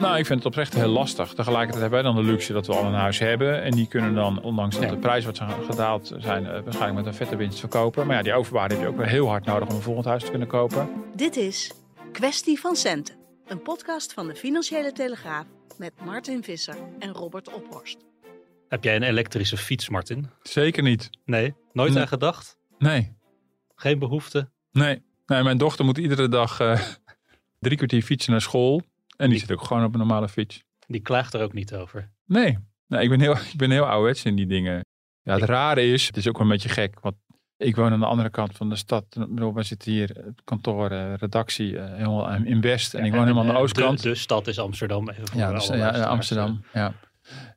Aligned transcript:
Nou, 0.00 0.18
ik 0.18 0.26
vind 0.26 0.38
het 0.38 0.46
oprecht 0.48 0.74
heel 0.74 0.88
lastig. 0.88 1.28
Tegelijkertijd 1.34 1.80
hebben 1.80 2.02
wij 2.02 2.12
dan 2.12 2.24
de 2.24 2.30
luxe 2.30 2.52
dat 2.52 2.66
we 2.66 2.74
al 2.74 2.84
een 2.84 2.92
huis 2.94 3.18
hebben. 3.18 3.62
En 3.62 3.70
die 3.70 3.86
kunnen 3.88 4.14
dan, 4.14 4.42
ondanks 4.42 4.78
dat 4.80 4.88
de 4.88 4.96
prijs 4.96 5.24
wat 5.24 5.40
gedaald 5.70 6.14
zijn, 6.18 6.46
eh, 6.46 6.52
waarschijnlijk 6.52 6.94
met 6.94 7.06
een 7.06 7.14
vette 7.14 7.36
winst 7.36 7.58
verkopen. 7.60 8.06
Maar 8.06 8.16
ja, 8.16 8.22
die 8.22 8.32
overwaarde 8.32 8.74
heb 8.74 8.82
je 8.82 8.88
ook 8.90 8.96
weer 8.96 9.06
heel 9.08 9.28
hard 9.28 9.44
nodig 9.44 9.68
om 9.68 9.74
een 9.74 9.80
volgend 9.82 10.04
huis 10.06 10.24
te 10.24 10.30
kunnen 10.30 10.48
kopen. 10.48 10.88
Dit 11.14 11.36
is 11.36 11.72
Kwestie 12.12 12.60
van 12.60 12.76
Centen. 12.76 13.14
Een 13.46 13.62
podcast 13.62 14.12
van 14.12 14.26
de 14.26 14.34
Financiële 14.34 14.92
Telegraaf 14.92 15.44
met 15.78 15.92
Martin 16.04 16.44
Visser 16.44 16.76
en 16.98 17.12
Robert 17.12 17.52
Ophorst. 17.54 17.98
Heb 18.68 18.84
jij 18.84 18.96
een 18.96 19.02
elektrische 19.02 19.56
fiets, 19.56 19.88
Martin? 19.88 20.30
Zeker 20.42 20.82
niet. 20.82 21.10
Nee, 21.24 21.54
nooit 21.72 21.92
Nee. 21.92 22.00
aan 22.02 22.08
gedacht? 22.08 22.58
Nee, 22.78 23.16
Geen 23.74 23.98
behoefte? 23.98 24.50
nee. 24.72 25.02
nee 25.26 25.42
mijn 25.42 25.58
dochter 25.58 25.84
moet 25.84 25.98
iedere 25.98 26.28
dag 26.28 26.60
eh, 26.60 26.80
drie 27.60 27.76
kwartier 27.76 28.02
fietsen 28.02 28.30
naar 28.32 28.40
school. 28.40 28.82
En 29.20 29.30
die 29.30 29.38
zit 29.38 29.52
ook 29.52 29.64
gewoon 29.64 29.84
op 29.84 29.92
een 29.92 29.98
normale 29.98 30.28
fiets. 30.28 30.64
Die 30.86 31.00
klaagt 31.00 31.34
er 31.34 31.42
ook 31.42 31.52
niet 31.52 31.74
over. 31.74 32.10
Nee, 32.26 32.58
nee 32.86 33.02
ik, 33.02 33.08
ben 33.08 33.20
heel, 33.20 33.36
ik 33.52 33.56
ben 33.56 33.70
heel 33.70 33.86
ouderwets 33.86 34.24
in 34.24 34.36
die 34.36 34.46
dingen. 34.46 34.84
Ja, 35.22 35.34
het 35.34 35.42
rare 35.42 35.92
is, 35.92 36.06
het 36.06 36.16
is 36.16 36.28
ook 36.28 36.38
wel 36.38 36.46
een 36.46 36.52
beetje 36.52 36.68
gek. 36.68 37.00
Want 37.00 37.14
ik 37.56 37.76
woon 37.76 37.92
aan 37.92 38.00
de 38.00 38.06
andere 38.06 38.30
kant 38.30 38.56
van 38.56 38.68
de 38.68 38.76
stad. 38.76 39.04
We 39.34 39.62
zitten 39.62 39.92
hier, 39.92 40.08
het 40.08 40.40
kantoor, 40.44 40.90
eh, 40.90 41.14
redactie, 41.14 41.78
eh, 41.78 41.94
helemaal 41.96 42.34
in 42.34 42.60
West. 42.60 42.94
En 42.94 43.04
ik 43.04 43.12
woon 43.12 43.20
helemaal 43.20 43.42
aan 43.42 43.48
de 43.48 43.54
Eh, 43.54 43.60
oostkant. 43.60 44.02
De, 44.02 44.08
de 44.08 44.14
stad 44.14 44.46
is 44.46 44.58
Amsterdam. 44.58 45.08
Even 45.08 45.28
voor 45.28 45.40
Ja, 45.40 45.52
dus, 45.52 45.66
ja. 45.66 45.90
Amsterdam. 45.90 46.64
Ja. 46.72 46.94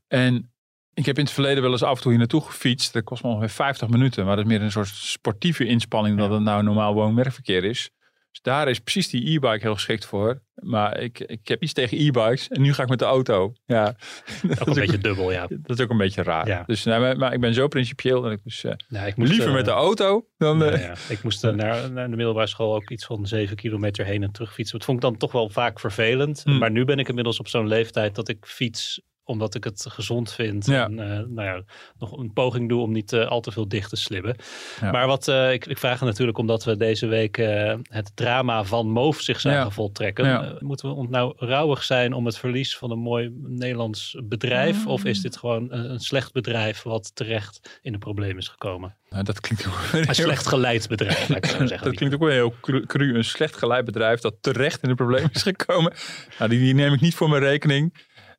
En 0.07 0.51
ik 0.93 1.05
heb 1.05 1.17
in 1.17 1.23
het 1.23 1.33
verleden 1.33 1.63
wel 1.63 1.71
eens 1.71 1.83
af 1.83 1.95
en 1.95 2.01
toe 2.01 2.11
hier 2.11 2.19
naartoe 2.19 2.41
gefietst. 2.41 2.93
Dat 2.93 3.03
kost 3.03 3.23
me 3.23 3.29
ongeveer 3.29 3.49
50 3.49 3.87
minuten. 3.87 4.25
Maar 4.25 4.35
dat 4.35 4.45
is 4.45 4.51
meer 4.51 4.61
een 4.61 4.71
soort 4.71 4.87
sportieve 4.87 5.65
inspanning 5.65 6.17
dan 6.17 6.27
dat 6.29 6.37
het 6.37 6.47
nou 6.47 6.63
normaal 6.63 6.93
woon-werkverkeer 6.93 7.63
is. 7.63 7.89
Dus 8.33 8.41
daar 8.41 8.69
is 8.69 8.79
precies 8.79 9.09
die 9.09 9.35
e-bike 9.35 9.59
heel 9.61 9.73
geschikt 9.73 10.05
voor. 10.05 10.41
Maar 10.53 10.99
ik, 10.99 11.19
ik 11.19 11.47
heb 11.47 11.63
iets 11.63 11.73
tegen 11.73 11.97
e-bikes 11.97 12.47
en 12.47 12.61
nu 12.61 12.73
ga 12.73 12.83
ik 12.83 12.89
met 12.89 12.99
de 12.99 13.05
auto. 13.05 13.53
Ja, 13.65 13.83
dat, 14.47 14.61
Ook 14.61 14.67
is 14.67 14.75
een 14.75 14.81
beetje 14.81 14.97
dubbel, 14.97 15.31
ja. 15.31 15.47
dat 15.49 15.77
is 15.77 15.83
ook 15.83 15.89
een 15.89 15.97
beetje 15.97 16.23
raar. 16.23 16.47
Ja. 16.47 16.63
Dus, 16.65 16.83
nou, 16.83 17.01
maar, 17.01 17.17
maar 17.17 17.33
ik 17.33 17.39
ben 17.39 17.53
zo 17.53 17.67
principieel 17.67 18.21
dat 18.21 18.31
ik 18.31 18.39
dus 18.43 18.63
eh, 18.63 19.07
ik 19.07 19.15
moest, 19.15 19.29
liever 19.29 19.49
eh, 19.49 19.55
met 19.55 19.65
de 19.65 19.71
auto 19.71 20.27
dan... 20.37 20.59
ja, 20.59 20.71
eh, 20.71 20.81
ja. 20.81 20.95
Ik 21.09 21.23
moest 21.23 21.43
naar, 21.43 21.91
naar 21.91 22.09
de 22.09 22.15
middelbare 22.15 22.47
school 22.47 22.75
ook 22.75 22.89
iets 22.89 23.05
van 23.05 23.27
zeven 23.27 23.55
kilometer 23.55 24.05
heen 24.05 24.23
en 24.23 24.31
terug 24.31 24.53
fietsen. 24.53 24.77
Dat 24.77 24.87
vond 24.87 24.97
ik 24.97 25.03
dan 25.03 25.17
toch 25.17 25.31
wel 25.31 25.49
vaak 25.49 25.79
vervelend. 25.79 26.41
Hmm. 26.43 26.57
Maar 26.57 26.71
nu 26.71 26.85
ben 26.85 26.99
ik 26.99 27.07
inmiddels 27.07 27.39
op 27.39 27.47
zo'n 27.47 27.67
leeftijd 27.67 28.15
dat 28.15 28.29
ik 28.29 28.45
fiets 28.45 29.01
omdat 29.25 29.55
ik 29.55 29.63
het 29.63 29.85
gezond 29.89 30.33
vind. 30.33 30.65
Ja. 30.65 30.85
En 30.85 30.99
eh, 30.99 31.07
nou 31.27 31.43
ja, 31.47 31.61
nog 31.99 32.17
een 32.17 32.33
poging 32.33 32.69
doe 32.69 32.81
om 32.81 32.91
niet 32.91 33.13
eh, 33.13 33.27
al 33.27 33.41
te 33.41 33.51
veel 33.51 33.67
dicht 33.67 33.89
te 33.89 33.95
slibben. 33.95 34.35
Ja. 34.81 34.91
Maar 34.91 35.07
wat 35.07 35.27
eh, 35.27 35.51
ik, 35.53 35.65
ik 35.65 35.77
vraag 35.77 35.99
het 35.99 36.09
natuurlijk 36.09 36.37
omdat 36.37 36.63
we 36.63 36.77
deze 36.77 37.07
week 37.07 37.35
het 37.81 38.11
drama 38.15 38.63
van 38.63 38.89
Moof 38.89 39.21
zich 39.21 39.39
zagen 39.39 39.59
Ja. 39.59 39.69
voltrekken. 39.69 40.57
Moeten 40.59 40.89
we 40.89 40.95
ons 40.95 41.09
nou 41.09 41.33
rouwig 41.37 41.83
zijn 41.83 42.13
om 42.13 42.25
het 42.25 42.37
verlies 42.37 42.77
van 42.77 42.91
een 42.91 42.99
mooi 42.99 43.33
Nederlands 43.41 44.17
bedrijf? 44.23 44.85
Of 44.87 45.05
is 45.05 45.21
dit 45.21 45.37
gewoon 45.37 45.71
een, 45.71 45.91
een 45.91 45.99
slecht 45.99 46.31
bedrijf 46.33 46.81
wat 46.81 47.15
terecht 47.15 47.79
in 47.81 47.91
de 47.91 47.97
problemen 47.97 48.37
is 48.37 48.47
gekomen? 48.47 48.95
nou, 49.09 49.23
dat 49.25 49.39
klinkt 49.39 49.67
ook 49.67 49.89
Een 50.07 50.15
slecht 50.15 50.47
geleid 50.47 50.87
bedrijf, 50.87 51.29
laat 51.29 51.37
ik 51.37 51.45
zo 51.45 51.65
zeggen. 51.67 51.87
Dat 51.87 51.95
klinkt 51.95 52.15
ook 52.15 52.21
wel 52.21 52.29
heel 52.31 52.53
cru, 52.61 52.85
cru. 52.85 53.15
Een 53.15 53.23
slecht 53.23 53.57
geleid 53.57 53.85
bedrijf 53.85 54.19
dat 54.19 54.35
terecht 54.41 54.83
in 54.83 54.89
de 54.89 54.95
problemen 54.95 55.29
is 55.33 55.41
gekomen. 55.41 55.93
nou, 56.37 56.49
die, 56.49 56.59
die 56.59 56.73
neem 56.73 56.93
ik 56.93 57.01
niet 57.01 57.15
voor 57.15 57.29
mijn 57.29 57.41
rekening. 57.41 57.93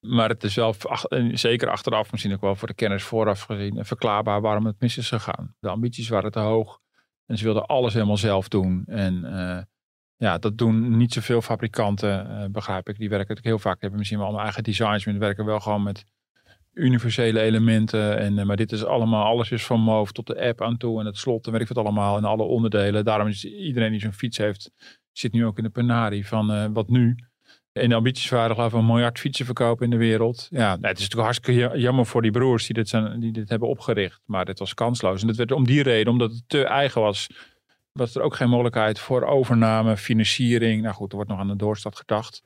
Maar 0.07 0.29
het 0.29 0.45
is 0.45 0.55
wel, 0.55 0.75
zeker 1.33 1.69
achteraf, 1.69 2.11
misschien 2.11 2.33
ook 2.33 2.41
wel 2.41 2.57
voor 2.57 2.69
de 2.69 2.75
kennis 2.75 3.03
vooraf 3.03 3.41
gezien, 3.41 3.79
eh, 3.79 3.85
verklaarbaar 3.85 4.41
waarom 4.41 4.67
het 4.67 4.81
mis 4.81 4.97
is 4.97 5.09
gegaan. 5.09 5.55
De 5.61 5.69
ambities 5.69 6.09
waren 6.09 6.31
te 6.31 6.39
hoog 6.39 6.81
en 7.27 7.39
ze 7.39 7.45
wilden 7.45 7.67
alles 7.67 7.93
helemaal 7.93 8.17
zelf 8.17 8.49
doen. 8.49 8.83
En 8.87 9.25
eh, 9.25 9.63
ja, 10.17 10.39
dat 10.39 10.59
doen 10.59 10.97
niet 10.97 11.13
zoveel 11.13 11.43
fabrikanten, 11.43 12.29
eh, 12.29 12.45
begrijp 12.51 12.89
ik. 12.89 12.99
Die 12.99 13.09
werken 13.09 13.29
natuurlijk 13.29 13.57
heel 13.57 13.71
vaak, 13.71 13.81
hebben 13.81 13.99
misschien 13.99 14.19
wel 14.19 14.27
allemaal 14.27 14.45
eigen 14.45 14.63
designs, 14.63 15.05
maar 15.05 15.15
die 15.15 15.23
werken 15.23 15.45
wel 15.45 15.61
gewoon 15.61 15.83
met 15.83 16.05
universele 16.73 17.41
elementen. 17.41 18.19
En, 18.19 18.47
maar 18.47 18.57
dit 18.57 18.73
is 18.73 18.85
allemaal, 18.85 19.25
alles 19.25 19.51
is 19.51 19.67
van 19.67 19.81
MOVE 19.81 20.13
tot 20.13 20.27
de 20.27 20.41
app 20.41 20.63
aan 20.63 20.77
toe 20.77 21.01
en 21.01 21.07
het 21.07 21.17
slot 21.17 21.47
en 21.47 21.53
weet 21.53 21.71
ik 21.71 21.77
allemaal 21.77 22.17
en 22.17 22.25
alle 22.25 22.43
onderdelen. 22.43 23.05
Daarom 23.05 23.29
is 23.29 23.45
iedereen 23.45 23.91
die 23.91 24.01
zo'n 24.01 24.13
fiets 24.13 24.39
heeft, 24.39 24.71
zit 25.13 25.33
nu 25.33 25.47
ook 25.47 25.59
in 25.59 25.65
de 25.65 25.71
penarie 25.71 26.27
van 26.27 26.73
wat 26.73 26.89
nu. 26.89 27.17
En 27.75 27.89
de 27.89 27.95
ambities 27.95 28.29
waren 28.29 28.55
geloof 28.55 28.73
ik 28.73 28.79
een 28.79 28.87
miljard 28.87 29.19
fietsen 29.19 29.45
verkopen 29.45 29.85
in 29.85 29.91
de 29.91 29.97
wereld. 29.97 30.47
Ja, 30.51 30.59
nou, 30.59 30.71
het 30.87 30.99
is 30.99 31.03
natuurlijk 31.03 31.23
hartstikke 31.23 31.61
ja- 31.61 31.77
jammer 31.77 32.07
voor 32.07 32.23
die 32.23 32.31
broers 32.31 32.67
die 32.67 32.75
dit, 32.75 32.89
zijn, 32.89 33.21
die 33.21 33.33
dit 33.33 33.49
hebben 33.49 33.69
opgericht. 33.69 34.21
Maar 34.27 34.45
dit 34.45 34.59
was 34.59 34.75
kansloos. 34.75 35.21
En 35.21 35.27
dat 35.27 35.37
werd 35.37 35.53
om 35.53 35.67
die 35.67 35.83
reden, 35.83 36.13
omdat 36.13 36.33
het 36.33 36.43
te 36.47 36.65
eigen 36.65 37.01
was, 37.01 37.27
was 37.93 38.15
er 38.15 38.23
ook 38.23 38.37
geen 38.37 38.49
mogelijkheid 38.49 38.99
voor 38.99 39.23
overname, 39.23 39.97
financiering. 39.97 40.83
Nou 40.83 40.95
goed, 40.95 41.11
er 41.11 41.17
wordt 41.17 41.31
nog 41.31 41.41
aan 41.41 41.49
de 41.49 41.57
doorstad 41.57 41.97
gedacht. 41.97 42.43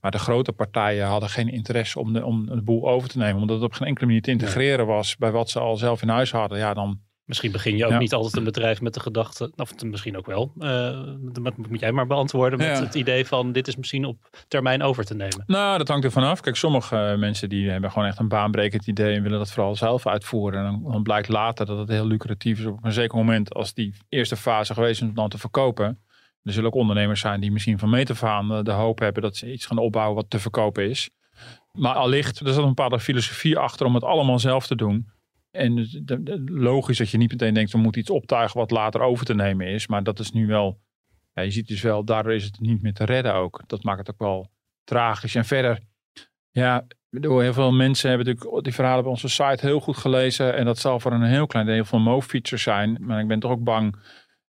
Maar 0.00 0.10
de 0.10 0.18
grote 0.18 0.52
partijen 0.52 1.06
hadden 1.06 1.28
geen 1.28 1.48
interesse 1.48 1.98
om 1.98 2.12
de, 2.12 2.24
om 2.24 2.46
de 2.46 2.62
boel 2.62 2.88
over 2.88 3.08
te 3.08 3.18
nemen. 3.18 3.40
Omdat 3.40 3.56
het 3.56 3.64
op 3.64 3.72
geen 3.72 3.88
enkele 3.88 4.06
manier 4.06 4.22
te 4.22 4.30
integreren 4.30 4.86
was 4.86 5.16
bij 5.16 5.30
wat 5.30 5.50
ze 5.50 5.58
al 5.58 5.76
zelf 5.76 6.02
in 6.02 6.08
huis 6.08 6.32
hadden. 6.32 6.58
Ja, 6.58 6.74
dan 6.74 7.00
Misschien 7.26 7.52
begin 7.52 7.76
je 7.76 7.84
ook 7.84 7.90
Ja. 7.90 7.98
niet 7.98 8.12
altijd 8.14 8.36
een 8.36 8.44
bedrijf 8.44 8.80
met 8.80 8.94
de 8.94 9.00
gedachte, 9.00 9.52
of 9.56 9.82
misschien 9.84 10.16
ook 10.16 10.26
wel, 10.26 10.52
eh, 10.58 11.02
dat 11.32 11.56
moet 11.56 11.80
jij 11.80 11.92
maar 11.92 12.06
beantwoorden, 12.06 12.58
met 12.58 12.68
Ja. 12.78 12.82
het 12.84 12.94
idee 12.94 13.26
van 13.26 13.52
dit 13.52 13.68
is 13.68 13.76
misschien 13.76 14.04
op 14.04 14.28
termijn 14.48 14.82
over 14.82 15.04
te 15.04 15.14
nemen. 15.14 15.42
Nou, 15.46 15.78
dat 15.78 15.88
hangt 15.88 16.04
er 16.04 16.10
vanaf. 16.10 16.40
Kijk, 16.40 16.56
sommige 16.56 16.96
eh, 16.96 17.18
mensen 17.18 17.48
die 17.48 17.70
hebben 17.70 17.90
gewoon 17.92 18.08
echt 18.08 18.18
een 18.18 18.28
baanbrekend 18.28 18.86
idee 18.86 19.14
en 19.16 19.22
willen 19.22 19.38
dat 19.38 19.52
vooral 19.52 19.76
zelf 19.76 20.06
uitvoeren. 20.06 20.58
En 20.58 20.64
dan, 20.82 20.92
dan 20.92 21.02
blijkt 21.02 21.28
later 21.28 21.66
dat 21.66 21.78
het 21.78 21.88
heel 21.88 22.06
lucratief 22.06 22.58
is 22.58 22.66
op 22.66 22.84
een 22.84 22.92
zeker 22.92 23.16
moment 23.16 23.54
als 23.54 23.74
die 23.74 23.94
eerste 24.08 24.36
fase 24.36 24.74
geweest 24.74 25.02
is 25.02 25.08
om 25.08 25.14
dan 25.14 25.28
te 25.28 25.38
verkopen. 25.38 26.00
Er 26.42 26.52
zullen 26.52 26.68
ook 26.68 26.74
ondernemers 26.80 27.20
zijn 27.20 27.40
die 27.40 27.52
misschien 27.52 27.78
van 27.78 27.90
meet 27.90 28.10
af 28.10 28.22
aan 28.24 28.52
eh, 28.52 28.62
de 28.62 28.70
hoop 28.72 28.98
hebben 28.98 29.22
dat 29.22 29.36
ze 29.36 29.52
iets 29.52 29.66
gaan 29.66 29.78
opbouwen 29.78 30.14
wat 30.16 30.30
te 30.30 30.38
verkopen 30.38 30.88
is. 30.90 31.10
Maar 31.72 31.94
allicht, 31.94 32.40
er 32.40 32.52
zat 32.52 32.62
een 32.62 32.68
bepaalde 32.68 33.00
filosofie 33.00 33.58
achter 33.58 33.86
om 33.86 33.94
het 33.94 34.04
allemaal 34.04 34.38
zelf 34.38 34.66
te 34.66 34.76
doen. 34.76 35.14
En 35.56 35.88
logisch 36.44 36.98
dat 36.98 37.10
je 37.10 37.18
niet 37.18 37.30
meteen 37.30 37.54
denkt, 37.54 37.72
we 37.72 37.78
moeten 37.78 38.00
iets 38.00 38.10
optuigen 38.10 38.58
wat 38.58 38.70
later 38.70 39.00
over 39.00 39.26
te 39.26 39.34
nemen 39.34 39.66
is. 39.66 39.86
Maar 39.86 40.02
dat 40.02 40.18
is 40.18 40.32
nu 40.32 40.46
wel, 40.46 40.80
ja, 41.34 41.42
je 41.42 41.50
ziet 41.50 41.68
dus 41.68 41.82
wel, 41.82 42.04
daardoor 42.04 42.34
is 42.34 42.44
het 42.44 42.60
niet 42.60 42.82
meer 42.82 42.92
te 42.94 43.04
redden 43.04 43.34
ook. 43.34 43.62
Dat 43.66 43.82
maakt 43.82 43.98
het 43.98 44.10
ook 44.10 44.18
wel 44.18 44.50
tragisch. 44.84 45.34
En 45.34 45.44
verder, 45.44 45.80
ja, 46.50 46.86
heel 47.10 47.52
veel 47.52 47.72
mensen 47.72 48.08
hebben 48.08 48.26
natuurlijk 48.26 48.64
die 48.64 48.74
verhalen 48.74 49.04
op 49.04 49.10
onze 49.10 49.28
site 49.28 49.66
heel 49.66 49.80
goed 49.80 49.96
gelezen. 49.96 50.56
En 50.56 50.64
dat 50.64 50.78
zal 50.78 51.00
voor 51.00 51.12
een 51.12 51.22
heel 51.22 51.46
klein 51.46 51.66
deel 51.66 51.84
van 51.84 52.02
Mo-features 52.02 52.62
zijn. 52.62 52.96
Maar 53.00 53.20
ik 53.20 53.28
ben 53.28 53.40
toch 53.40 53.50
ook 53.50 53.64
bang 53.64 53.96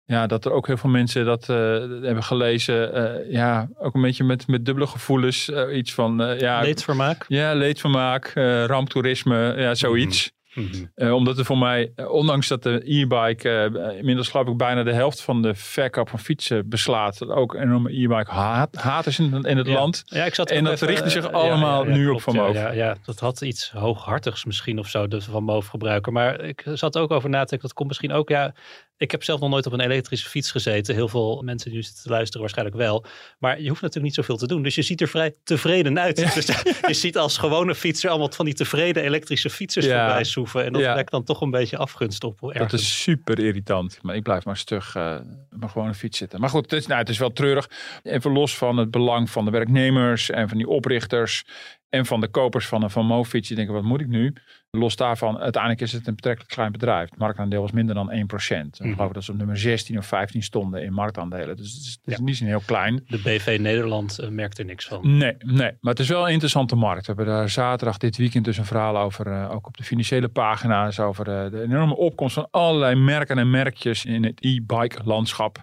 ja, 0.04 0.26
dat 0.26 0.44
er 0.44 0.52
ook 0.52 0.66
heel 0.66 0.76
veel 0.76 0.90
mensen 0.90 1.24
dat 1.24 1.48
eh, 1.48 1.56
hebben 2.02 2.22
gelezen. 2.22 2.94
eh, 2.94 3.32
ja, 3.32 3.68
ook 3.78 3.94
een 3.94 4.00
beetje 4.02 4.24
met, 4.24 4.46
met 4.46 4.64
dubbele 4.64 4.86
gevoelens. 4.86 5.50
eh, 5.50 5.76
iets 5.76 5.94
van, 5.94 6.36
ja, 6.38 6.60
Leedvermaak? 6.60 7.24
ja, 7.28 7.54
leedvermaak, 7.54 8.26
eh 8.26 8.64
ramptoerisme, 8.64 9.54
ja, 9.56 9.74
zoiets. 9.74 10.32
Mhm. 10.54 10.84
Eh, 10.94 11.14
omdat 11.14 11.38
er 11.38 11.44
voor 11.44 11.58
mij, 11.58 11.92
eh, 11.96 12.10
ondanks 12.10 12.48
dat 12.48 12.62
de 12.62 12.80
e-bike 12.84 13.48
eh, 13.48 13.96
inmiddels 13.98 14.28
geloof 14.28 14.48
ik 14.48 14.56
bijna 14.56 14.82
de 14.82 14.92
helft 14.92 15.22
van 15.22 15.42
de 15.42 15.54
verkoop 15.54 16.08
van 16.08 16.18
fietsen 16.18 16.68
beslaat, 16.68 17.18
dat 17.18 17.28
ook 17.28 17.54
enorme 17.54 17.90
e-bike 17.90 18.30
haat, 18.30 19.06
is 19.06 19.18
in, 19.18 19.42
in 19.42 19.56
het 19.56 19.66
Ja. 19.66 19.72
land. 19.72 20.02
Ja, 20.04 20.24
ik 20.24 20.34
zat 20.34 20.50
En 20.50 20.64
dat 20.64 20.80
richten 20.80 21.10
zich 21.10 21.32
allemaal 21.32 21.84
nu 21.84 22.08
op 22.08 22.22
Van 22.22 22.34
ja, 22.34 22.42
Moof. 22.42 22.74
Ja, 22.74 22.96
dat 23.04 23.20
had 23.20 23.40
iets 23.40 23.70
hooghartigs 23.70 24.44
misschien 24.44 24.78
of 24.78 24.88
zo, 24.88 25.08
de 25.08 25.20
Van 25.20 25.44
Moof 25.44 25.66
gebruiker. 25.66 26.12
Maar 26.12 26.40
ik 26.40 26.64
zat 26.74 26.98
ook 26.98 27.10
over 27.10 27.28
na 27.28 27.42
te 27.42 27.48
denken, 27.48 27.68
dat 27.68 27.76
komt 27.76 27.88
misschien 27.88 28.12
ook, 28.12 28.28
ja, 28.28 28.54
ik 29.02 29.10
heb 29.10 29.22
zelf 29.24 29.40
nog 29.40 29.50
nooit 29.50 29.66
op 29.66 29.72
een 29.72 29.80
elektrische 29.80 30.28
fiets 30.28 30.50
gezeten. 30.50 30.94
Heel 30.94 31.08
veel 31.08 31.42
mensen 31.44 31.68
die 31.70 31.78
nu 31.78 31.84
zitten 31.84 32.02
te 32.02 32.08
luisteren 32.10 32.40
waarschijnlijk 32.40 32.76
wel. 32.76 33.04
Maar 33.38 33.60
je 33.60 33.68
hoeft 33.68 33.80
natuurlijk 33.80 34.06
niet 34.06 34.14
zoveel 34.14 34.36
te 34.36 34.46
doen. 34.46 34.62
Dus 34.62 34.74
je 34.74 34.82
ziet 34.82 35.00
er 35.00 35.08
vrij 35.08 35.34
tevreden 35.44 35.98
uit. 35.98 36.16
Dus 36.34 36.46
je 36.86 36.94
ziet 36.94 37.16
als 37.16 37.38
gewone 37.38 37.74
fietser 37.74 38.10
allemaal 38.10 38.30
van 38.32 38.44
die 38.44 38.54
tevreden 38.54 39.02
elektrische 39.02 39.50
fietsers 39.50 39.86
Ja. 39.86 40.04
voorbij 40.04 40.24
soeven. 40.24 40.64
En 40.64 40.72
dat 40.72 40.82
Ja. 40.82 41.02
dan 41.02 41.24
toch 41.24 41.40
een 41.40 41.50
beetje 41.50 41.76
afgunst 41.76 42.24
op. 42.24 42.40
Dat 42.40 42.52
ergens. 42.54 42.82
is 42.82 43.02
super 43.02 43.38
irritant. 43.38 43.98
Maar 44.02 44.16
ik 44.16 44.22
blijf 44.22 44.44
maar 44.44 44.56
stug 44.56 44.94
eh 44.94 45.16
maar 45.50 45.68
gewoon 45.68 45.88
een 45.88 45.94
fiets 45.94 46.18
zitten. 46.18 46.40
Maar 46.40 46.48
goed, 46.48 46.62
het 46.62 46.72
is, 46.72 46.86
nou, 46.86 47.00
het 47.00 47.08
is 47.08 47.18
wel 47.18 47.32
treurig. 47.32 47.70
Even 48.02 48.32
los 48.32 48.56
van 48.56 48.76
het 48.76 48.90
belang 48.90 49.30
van 49.30 49.44
de 49.44 49.50
werknemers 49.50 50.30
en 50.30 50.48
van 50.48 50.58
die 50.58 50.68
oprichters. 50.68 51.44
En 51.92 52.06
van 52.06 52.20
de 52.20 52.28
kopers 52.28 52.66
van 52.66 52.82
een 52.82 52.90
Van. 52.90 53.24
Die 53.30 53.54
denken, 53.56 53.74
wat 53.74 53.82
moet 53.82 54.00
ik 54.00 54.06
nu? 54.08 54.32
Los 54.70 54.96
daarvan, 54.96 55.38
uiteindelijk 55.38 55.82
is 55.82 55.92
het 55.92 56.06
een 56.06 56.14
betrekkelijk 56.14 56.52
klein 56.54 56.72
bedrijf. 56.72 57.10
Het 57.10 57.18
marktaandeel 57.18 57.60
was 57.60 57.70
minder 57.72 57.94
dan 57.94 58.10
1%. 58.12 58.78
Ik 58.78 58.84
Mhm. 58.86 58.94
geloof 58.94 59.12
dat 59.12 59.24
ze 59.24 59.30
op 59.32 59.36
nummer 59.36 59.56
16 59.58 59.98
of 59.98 60.06
15 60.06 60.42
stonden 60.42 60.82
in 60.82 60.92
marktaandelen. 60.92 61.56
Dus 61.56 61.72
het 61.72 61.82
is, 61.82 61.98
het 62.02 62.12
is 62.12 62.16
Ja. 62.18 62.22
niet 62.24 62.36
zo 62.36 62.44
heel 62.44 62.62
klein. 62.66 63.02
De 63.06 63.18
BV 63.18 63.56
Nederland 63.60 64.18
eh, 64.18 64.28
merkt 64.28 64.58
er 64.58 64.64
niks 64.64 64.84
van. 64.86 65.16
Nee, 65.16 65.34
nee, 65.38 65.70
maar 65.80 65.90
het 65.92 65.98
is 66.00 66.08
wel 66.08 66.26
een 66.26 66.32
interessante 66.32 66.76
markt. 66.76 67.06
We 67.06 67.12
hebben 67.16 67.34
daar 67.34 67.48
zaterdag 67.48 67.96
dit 67.98 68.16
weekend 68.16 68.44
dus 68.44 68.58
een 68.58 68.64
verhaal 68.64 68.98
over, 68.98 69.26
eh, 69.26 69.50
ook 69.54 69.66
op 69.66 69.76
de 69.76 69.84
financiële 69.84 70.28
pagina's, 70.28 70.98
over 70.98 71.28
eh, 71.44 71.50
de 71.50 71.62
enorme 71.62 71.96
opkomst 71.96 72.34
van 72.34 72.48
allerlei 72.50 72.94
merken 72.94 73.38
en 73.38 73.50
merkjes 73.50 74.04
in 74.04 74.24
het 74.24 74.38
e-bike 74.44 74.98
landschap. 75.04 75.62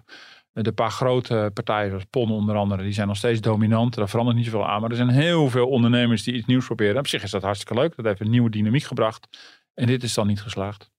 Eh, 0.52 0.62
De 0.62 0.72
paar 0.72 0.90
grote 0.90 1.50
partijen, 1.54 1.88
zoals 1.88 2.04
PON 2.04 2.30
onder 2.30 2.56
andere, 2.56 2.82
die 2.82 2.92
zijn 2.92 3.06
nog 3.08 3.16
steeds 3.16 3.40
dominant. 3.40 3.94
Daar 3.94 4.08
verandert 4.08 4.36
niet 4.36 4.46
zoveel 4.46 4.68
aan. 4.68 4.80
Maar 4.80 4.90
er 4.90 4.96
zijn 4.96 5.08
heel 5.08 5.50
veel 5.50 5.68
ondernemers 5.68 6.22
die 6.22 6.34
iets 6.34 6.46
nieuws 6.46 6.66
proberen. 6.66 6.98
Op 6.98 7.06
zich 7.06 7.22
is 7.22 7.30
dat 7.30 7.42
hartstikke 7.42 7.74
leuk. 7.74 7.96
Dat 7.96 8.04
heeft 8.04 8.20
een 8.20 8.30
nieuwe 8.30 8.50
dynamiek 8.50 8.82
gebracht. 8.82 9.28
En 9.74 9.86
dit 9.86 10.02
is 10.02 10.14
dan 10.14 10.26
niet 10.26 10.42
geslaagd. 10.42 10.90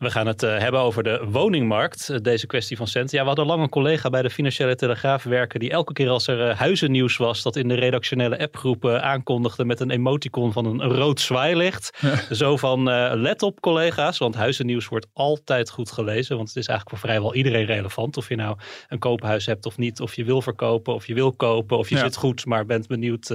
We 0.00 0.10
gaan 0.10 0.26
het 0.26 0.42
eh, 0.42 0.58
hebben 0.58 0.80
over 0.80 1.02
de 1.02 1.24
woningmarkt. 1.30 2.08
eh, 2.08 2.16
deze 2.22 2.46
kwestie 2.46 2.76
van 2.76 2.86
centen. 2.86 3.16
Ja, 3.16 3.20
we 3.22 3.28
hadden 3.28 3.46
lang 3.46 3.62
een 3.62 3.68
collega 3.68 4.10
bij 4.10 4.22
de 4.22 4.30
Financiële 4.30 4.74
Telegraaf 4.76 5.22
werken. 5.22 5.60
die 5.60 5.70
elke 5.70 5.92
keer 5.92 6.08
als 6.08 6.26
er 6.26 6.48
eh, 6.48 6.58
huizennieuws 6.58 7.16
was. 7.16 7.42
dat 7.42 7.56
in 7.56 7.68
de 7.68 7.74
redactionele 7.74 8.38
appgroep 8.38 8.86
aankondigde. 8.86 9.64
met 9.64 9.80
een 9.80 9.90
emoticon 9.90 10.52
van 10.52 10.64
een 10.64 10.82
rood 10.82 11.20
zwaailicht. 11.20 11.98
Zo 12.30 12.56
van: 12.56 12.82
let 13.20 13.42
op, 13.42 13.60
collega's. 13.60 14.18
Want 14.18 14.34
huizennieuws 14.34 14.88
wordt 14.88 15.06
altijd 15.12 15.70
goed 15.70 15.92
gelezen. 15.92 16.36
Want 16.36 16.48
het 16.48 16.56
is 16.56 16.66
eigenlijk 16.66 16.98
voor 16.98 17.08
vrijwel 17.08 17.34
iedereen 17.34 17.64
relevant. 17.66 18.16
Of 18.16 18.28
je 18.28 18.36
nou 18.36 18.56
een 18.88 18.98
koophuis 18.98 19.46
hebt 19.46 19.66
of 19.66 19.78
niet. 19.78 20.00
Of 20.00 20.14
je 20.14 20.24
wil 20.24 20.42
verkopen 20.42 20.94
of 20.94 21.06
je 21.06 21.14
wil 21.14 21.32
kopen. 21.32 21.78
Of 21.78 21.88
je 21.88 21.94
Ja. 21.94 22.00
zit 22.00 22.16
goed, 22.16 22.46
maar 22.46 22.66
bent 22.66 22.86
benieuwd 22.86 23.28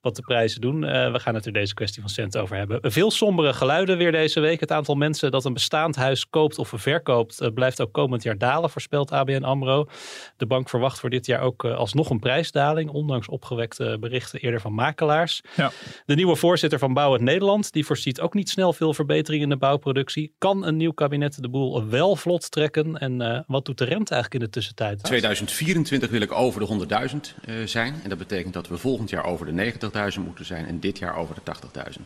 wat 0.00 0.16
de 0.16 0.22
prijzen 0.22 0.60
doen. 0.60 0.80
We 0.80 1.18
gaan 1.18 1.34
het 1.34 1.46
er 1.46 1.52
deze 1.52 1.74
kwestie 1.74 2.00
van 2.02 2.10
centen 2.10 2.42
over 2.42 2.56
hebben. 2.56 2.78
Veel 2.92 3.10
sombere 3.10 3.52
geluiden 3.52 3.98
weer 3.98 4.12
deze 4.12 4.40
week. 4.40 4.60
Het 4.60 4.72
aantal 4.72 4.94
mensen 4.94 5.30
dat 5.30 5.44
een 5.44 5.52
bestaand 5.52 5.94
huis 5.96 6.28
koopt 6.28 6.58
of 6.58 6.72
verkoopt, 6.74 7.40
eh, 7.40 7.52
blijft 7.54 7.80
ook 7.80 7.92
komend 7.92 8.22
jaar 8.22 8.38
dalen, 8.38 8.70
voorspelt 8.70 9.12
ABN 9.12 9.42
AMRO. 9.42 9.88
De 10.36 10.46
bank 10.46 10.68
verwacht 10.68 11.00
voor 11.00 11.10
dit 11.10 11.26
jaar 11.26 11.40
ook 11.40 11.64
eh, 11.64 11.76
alsnog 11.76 12.10
een 12.10 12.18
prijsdaling, 12.18 12.90
ondanks 12.90 13.28
opgewekte 13.28 13.96
berichten 14.00 14.40
eerder 14.40 14.60
van 14.60 14.72
makelaars. 14.72 15.42
Ja. 15.56 15.70
De 16.06 16.14
nieuwe 16.14 16.36
voorzitter 16.36 16.78
van 16.78 16.94
Bouw 16.94 17.12
het 17.12 17.22
Nederland, 17.22 17.72
die 17.72 17.86
voorziet 17.86 18.20
ook 18.20 18.34
niet 18.34 18.50
snel 18.50 18.72
veel 18.72 18.94
verbetering 18.94 19.42
in 19.42 19.48
de 19.48 19.56
bouwproductie. 19.56 20.34
Kan 20.38 20.66
een 20.66 20.76
nieuw 20.76 20.92
kabinet 20.92 21.42
de 21.42 21.48
boel 21.48 21.86
wel 21.88 22.16
vlot 22.16 22.50
trekken? 22.50 22.98
En 22.98 23.20
eh, 23.20 23.40
wat 23.46 23.64
doet 23.64 23.78
de 23.78 23.84
rente 23.84 24.14
eigenlijk 24.14 24.34
in 24.34 24.40
de 24.40 24.50
tussentijd? 24.50 25.02
2024 25.02 26.10
wil 26.10 26.20
ik 26.20 26.32
over 26.32 26.60
de 26.60 26.86
100.000 27.10 27.16
eh, 27.44 27.54
zijn. 27.64 27.94
En 28.02 28.08
dat 28.08 28.18
betekent 28.18 28.54
dat 28.54 28.68
we 28.68 28.78
volgend 28.78 29.10
jaar 29.10 29.24
over 29.24 29.46
de 29.46 29.72
90.000 30.16 30.24
moeten 30.24 30.44
zijn 30.44 30.66
en 30.66 30.80
dit 30.80 30.98
jaar 30.98 31.16
over 31.16 31.34
de 31.34 31.54
80.000. 31.98 32.02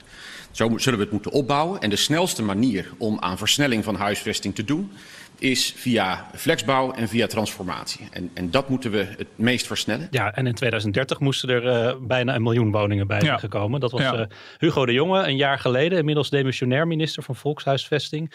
Zo 0.51 0.79
zullen 0.79 0.99
we 0.99 1.05
het 1.05 1.13
moeten 1.13 1.33
opbouwen. 1.33 1.81
En 1.81 1.91
de 1.91 1.97
snelste 1.97 2.43
manier 2.43 2.93
om 2.99 3.19
aan 3.21 3.39
versnelling 3.39 3.80
van 3.85 3.95
huisvesting 3.95 4.55
te 4.55 4.65
doen 4.65 4.91
is 5.39 5.73
via 5.77 6.27
flexbouw 6.35 6.93
en 6.93 7.09
via 7.09 7.27
transformatie. 7.27 8.09
En, 8.11 8.31
en 8.35 8.51
dat 8.51 8.69
moeten 8.69 8.91
we 8.91 9.07
het 9.19 9.27
meest 9.37 9.67
versnellen. 9.67 10.09
Ja, 10.11 10.35
en 10.35 10.47
in 10.47 10.55
2030 10.55 11.21
moesten 11.21 11.49
er 11.49 11.67
eh, 11.69 11.95
bijna 12.01 12.35
een 12.35 12.43
miljoen 12.43 12.71
woningen 12.71 13.07
bij 13.07 13.21
Ja. 13.21 13.37
gekomen. 13.39 13.81
Dat 13.81 13.91
was 13.93 14.01
Ja. 14.01 14.15
eh, 14.15 14.27
Hugo 14.59 14.87
de 14.87 14.93
Jonge, 14.93 15.23
een 15.27 15.37
jaar 15.37 15.59
geleden, 15.59 15.99
inmiddels 15.99 16.31
demissionair 16.31 16.87
minister 16.87 17.23
van 17.23 17.37
Volkshuisvesting. 17.37 18.33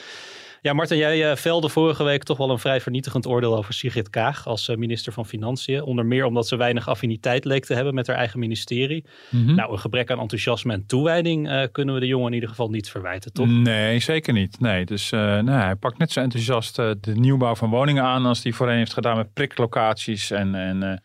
Ja, 0.66 0.74
Martin, 0.74 0.98
jij 0.98 1.30
eh, 1.30 1.36
velde 1.36 1.70
vorige 1.70 2.04
week 2.04 2.24
toch 2.24 2.38
wel 2.38 2.50
een 2.50 2.60
vrij 2.60 2.82
vernietigend 2.82 3.28
oordeel 3.28 3.58
over 3.58 3.74
Sigrid 3.74 4.10
Kaag 4.10 4.48
als 4.48 4.70
eh, 4.70 4.76
minister 4.76 5.14
van 5.14 5.26
Financiën. 5.26 5.82
Onder 5.82 6.06
meer 6.06 6.26
omdat 6.26 6.48
ze 6.48 6.56
weinig 6.56 6.88
affiniteit 6.88 7.46
leek 7.46 7.66
te 7.66 7.74
hebben 7.74 7.94
met 7.94 8.08
haar 8.08 8.16
eigen 8.16 8.40
ministerie. 8.40 9.06
Mhm. 9.30 9.56
Nou, 9.56 9.72
een 9.72 9.80
gebrek 9.80 10.12
aan 10.12 10.20
enthousiasme 10.20 10.74
en 10.74 10.86
toewijding 10.86 11.50
eh, 11.50 11.64
kunnen 11.72 11.94
we 11.94 12.00
de 12.00 12.08
jongen 12.08 12.28
in 12.28 12.34
ieder 12.34 12.50
geval 12.50 12.70
niet 12.70 12.90
verwijten, 12.90 13.34
toch? 13.34 13.48
Nee, 13.48 14.00
zeker 14.00 14.34
niet. 14.34 14.60
Nee, 14.60 14.86
dus 14.86 15.12
eh, 15.12 15.20
nou, 15.20 15.50
hij 15.50 15.76
pakt 15.76 15.98
net 15.98 16.12
zo 16.12 16.20
enthousiast 16.20 16.76
de 16.76 17.14
nieuwbouw 17.14 17.56
van 17.56 17.70
woningen 17.70 18.04
aan 18.04 18.26
als 18.26 18.44
hij 18.44 18.52
voorheen 18.52 18.78
heeft 18.78 18.94
gedaan 18.94 19.18
met 19.18 19.34
priklocaties 19.34 20.32
en, 20.32 20.56
en 20.56 21.04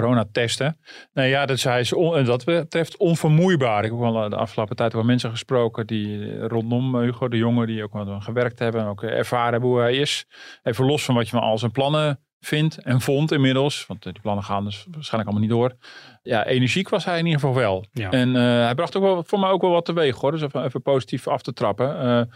coronatesten. 0.00 0.76
Nee, 1.12 1.28
ja, 1.28 1.46
dus 1.46 1.64
hij 1.64 1.80
is 1.80 1.92
on- 1.92 2.24
dat 2.24 2.44
betreft 2.44 2.96
onvermoeibaar. 2.96 3.84
Ik 3.84 3.90
heb 3.90 3.98
wel 4.00 4.24
eh, 4.24 4.30
de 4.30 4.36
afgelopen 4.36 4.76
tijd 4.76 4.92
wel 4.92 5.02
mensen 5.02 5.30
gesproken 5.30 5.86
die 5.86 6.32
eh, 6.32 6.46
rondom 6.46 6.96
Hugo 6.98 7.28
de 7.28 7.36
Jonge, 7.36 7.66
die 7.66 7.82
ook 7.82 7.92
wel 7.92 8.20
gewerkt 8.20 8.58
hebben 8.58 8.80
en 8.80 8.86
ook 8.86 9.02
eh, 9.02 9.10
ervaren 9.18 9.52
hebben 9.52 9.70
hoe 9.70 9.80
hij 9.80 9.94
is. 9.96 10.26
Even 10.62 10.84
los 10.84 11.04
van 11.04 11.14
wat 11.14 11.24
je 11.24 11.30
van 11.30 11.42
al 11.42 11.58
zijn 11.58 11.70
plannen 11.70 12.18
vindt 12.40 12.78
en 12.82 13.00
vond 13.00 13.32
inmiddels, 13.32 13.86
want 13.86 14.02
die 14.02 14.20
plannen 14.22 14.44
gaan 14.44 14.64
dus 14.64 14.86
waarschijnlijk 14.90 15.30
allemaal 15.30 15.48
niet 15.48 15.58
door. 15.58 15.76
Ja, 16.22 16.46
energiek 16.46 16.88
was 16.88 17.04
hij 17.04 17.18
in 17.18 17.24
ieder 17.26 17.40
geval 17.40 17.54
wel. 17.54 17.84
Ja. 17.92 18.10
En 18.10 18.34
hij 18.34 18.74
bracht 18.74 18.96
ook 18.96 19.02
wel, 19.02 19.22
voor 19.26 19.38
mij 19.38 19.50
ook 19.50 19.60
wel 19.62 19.70
wat 19.70 19.84
teweeg 19.84 20.16
hoor, 20.16 20.30
dus 20.30 20.42
even, 20.42 20.64
even 20.64 20.82
positief 20.82 21.28
af 21.28 21.42
te 21.42 21.52
trappen. 21.52 22.28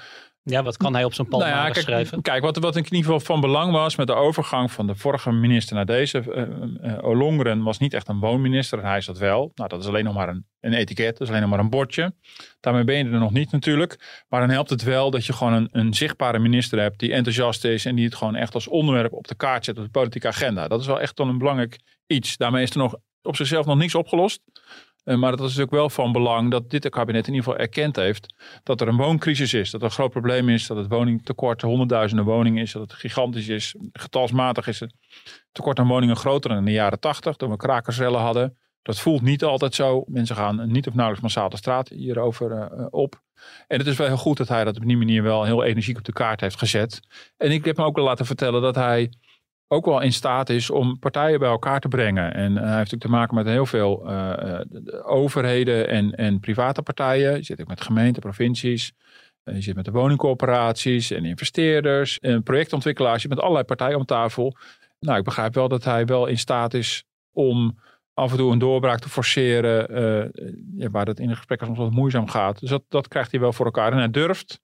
Ja, 0.51 0.63
wat 0.63 0.77
kan 0.77 0.95
hij 0.95 1.05
op 1.05 1.15
zijn 1.15 1.29
nou 1.29 1.45
ja, 1.45 1.65
kijk, 1.65 1.85
schrijven? 1.85 2.23
kijk 2.23 2.43
wat, 2.43 2.57
wat 2.57 2.77
in 2.77 2.85
ieder 2.85 2.99
geval 2.99 3.21
van 3.21 3.41
belang 3.41 3.73
was 3.73 3.97
met 3.97 4.07
de 4.07 4.15
overgang 4.15 4.73
van 4.73 4.87
de 4.87 4.95
vorige 4.95 5.33
minister 5.33 5.77
naar 5.77 5.87
deze. 5.87 6.23
Olongren 7.01 7.63
was 7.63 7.79
niet 7.79 7.95
echt 7.95 8.09
een 8.09 8.19
woonminister 8.19 8.79
en 8.79 8.85
hij 8.85 8.97
is 8.97 9.07
dat 9.07 9.19
wel. 9.19 9.53
Nou, 9.55 9.69
dat 9.69 9.81
is 9.81 9.87
alleen 9.87 10.05
nog 10.05 10.15
maar 10.15 10.29
een, 10.29 10.47
een 10.61 10.73
etiket, 10.73 11.13
dat 11.13 11.21
is 11.21 11.29
alleen 11.29 11.41
nog 11.41 11.51
maar 11.51 11.59
een 11.59 11.71
bordje. 11.71 12.15
Daarmee 12.61 12.85
ben 12.85 12.97
je 12.97 13.05
er 13.05 13.19
nog 13.19 13.33
niet 13.33 13.53
natuurlijk. 13.53 14.25
Maar 14.29 14.41
dan 14.41 14.51
helpt 14.51 14.71
het 14.71 14.83
wel 14.83 15.11
dat 15.11 15.27
je 15.27 15.33
gewoon 15.33 15.53
een, 15.53 15.69
een 15.73 15.95
zichtbare 15.95 16.39
minister 16.39 16.81
hebt 16.81 16.99
die 16.99 17.13
enthousiast 17.13 17.65
is 17.65 17.85
en 17.85 17.95
die 17.95 18.05
het 18.05 18.15
gewoon 18.15 18.37
echt 18.37 18.55
als 18.55 18.69
onderwerp 18.69 19.13
op 19.13 19.29
de 19.29 19.35
kaart 19.35 19.65
zet 19.65 19.79
op 19.79 19.85
de 19.85 19.91
politieke 19.91 20.29
agenda. 20.29 20.69
Dat 20.69 20.81
is 20.81 20.87
wel 20.87 21.01
echt 21.01 21.17
dan 21.17 21.29
een 21.29 21.39
belangrijk 21.39 21.79
iets. 22.07 22.37
Daarmee 22.37 22.63
is 22.63 22.71
er 22.71 22.79
nog 22.79 22.97
op 23.23 23.37
zichzelf 23.37 23.67
nog 23.67 23.77
niks 23.77 23.95
opgelost. 23.95 24.41
Eh, 25.05 25.17
Maar 25.17 25.31
dat 25.31 25.41
is 25.41 25.47
natuurlijk 25.47 25.71
wel 25.71 25.91
van 25.91 26.13
belang 26.13 26.51
dat 26.51 26.71
dit 26.71 26.89
kabinet 26.89 27.27
in 27.27 27.35
ieder 27.35 27.49
geval 27.49 27.61
erkend 27.61 27.97
heeft 27.97 28.35
dat 28.63 28.81
er 28.81 28.89
een 28.89 28.97
wooncrisis 28.97 29.55
is. 29.55 29.71
Dat 29.71 29.81
er 29.81 29.87
een 29.87 29.93
groot 29.93 30.11
probleem 30.11 30.49
is. 30.49 30.67
Dat 30.67 30.77
het 30.77 30.89
woningtekort 30.89 31.63
honderdduizenden 31.63 32.25
woningen 32.25 32.63
is. 32.63 32.73
Dat 32.73 32.83
het 32.83 32.93
gigantisch 32.93 33.49
is. 33.49 33.75
Getalsmatig 33.93 34.67
is 34.67 34.81
het 34.81 34.95
tekort 35.53 35.79
aan 35.79 35.89
woningen 35.89 36.17
groter 36.17 36.51
dan 36.51 36.59
in 36.59 36.65
de 36.65 36.73
jaren 36.73 37.01
tachtig. 37.01 37.37
Toen 37.37 37.51
we 37.51 37.57
krakersrellen 37.57 38.21
hadden. 38.21 38.57
Dat 38.83 39.01
voelt 39.01 39.23
niet 39.23 39.45
altijd 39.45 39.75
zo. 39.75 40.05
Mensen 40.07 40.37
gaan 40.37 40.71
niet 40.71 40.87
of 40.87 40.95
nauwelijks 40.95 41.23
massaal 41.23 41.49
de 41.49 41.57
straat 41.57 41.89
hierover 41.89 42.53
eh, 42.53 42.87
op. 42.91 43.23
En 43.67 43.79
het 43.79 43.87
is 43.87 43.97
wel 43.97 44.07
heel 44.07 44.17
goed 44.17 44.37
dat 44.37 44.49
hij 44.49 44.65
dat 44.65 44.77
op 44.77 44.87
die 44.87 44.97
manier 44.97 45.23
wel 45.23 45.45
heel 45.45 45.65
energiek 45.65 45.99
op 45.99 46.05
de 46.05 46.13
kaart 46.13 46.41
heeft 46.41 46.59
gezet. 46.59 47.01
En 47.37 47.51
ik 47.51 47.65
heb 47.65 47.77
me 47.77 47.85
ook 47.85 47.97
wel 47.97 48.05
laten 48.05 48.27
vertellen 48.27 48.63
dat 48.63 48.75
hij 48.75 49.13
ook 49.69 49.85
wel 49.85 50.01
in 50.01 50.13
staat 50.13 50.49
is 50.49 50.71
om 50.71 50.99
partijen 50.99 51.39
bij 51.39 51.49
elkaar 51.49 51.81
te 51.81 51.89
brengen. 51.89 52.35
En 52.35 52.51
eh, 52.57 52.63
hij 52.63 52.77
heeft 52.77 52.93
natuurlijk 52.93 53.03
te 53.03 53.09
maken 53.09 53.35
met 53.35 53.47
heel 53.47 53.67
veel 53.67 54.07
eh, 54.09 54.31
de- 54.69 54.83
de 54.83 55.05
overheden 55.05 55.89
en, 55.89 56.15
en 56.15 56.41
private 56.41 56.83
partijen. 56.83 57.37
Je 57.37 57.43
zit 57.43 57.61
ook 57.61 57.69
met 57.69 57.81
gemeenten, 57.81 58.23
provincies. 58.23 58.93
Eh, 59.43 59.55
Je 59.55 59.61
zit 59.61 59.75
met 59.75 59.85
de 59.85 59.91
woningcorporaties 59.91 61.11
en 61.11 61.25
investeerders 61.25 62.19
en 62.19 62.43
projectontwikkelaars. 62.43 63.15
Je 63.15 63.21
zit 63.21 63.31
met 63.31 63.41
allerlei 63.41 63.65
partijen 63.65 63.97
om 63.99 64.05
tafel. 64.05 64.57
Nou, 65.01 65.19
ik 65.19 65.25
begrijp 65.25 65.55
wel 65.55 65.69
dat 65.69 65.85
hij 65.85 66.05
wel 66.07 66.27
in 66.27 66.39
staat 66.39 66.75
is 66.75 67.05
om 67.33 67.79
af 68.15 68.31
en 68.31 68.37
toe 68.37 68.53
een 68.53 68.59
doorbraak 68.59 68.99
te 68.99 69.09
forceren. 69.09 70.33
ja, 70.77 70.91
waar 70.91 71.05
dat 71.05 71.19
in 71.19 71.29
de 71.29 71.37
gesprekken 71.37 71.67
soms 71.67 71.79
wat 71.79 71.91
moeizaam 71.91 72.29
gaat. 72.29 72.61
Dus 72.61 72.71
dat, 72.71 72.83
dat 72.89 73.09
krijgt 73.09 73.31
hij 73.31 73.41
wel 73.41 73.53
voor 73.53 73.65
elkaar. 73.65 73.93
En 73.93 73.99
hij 73.99 74.11
durft. 74.11 74.61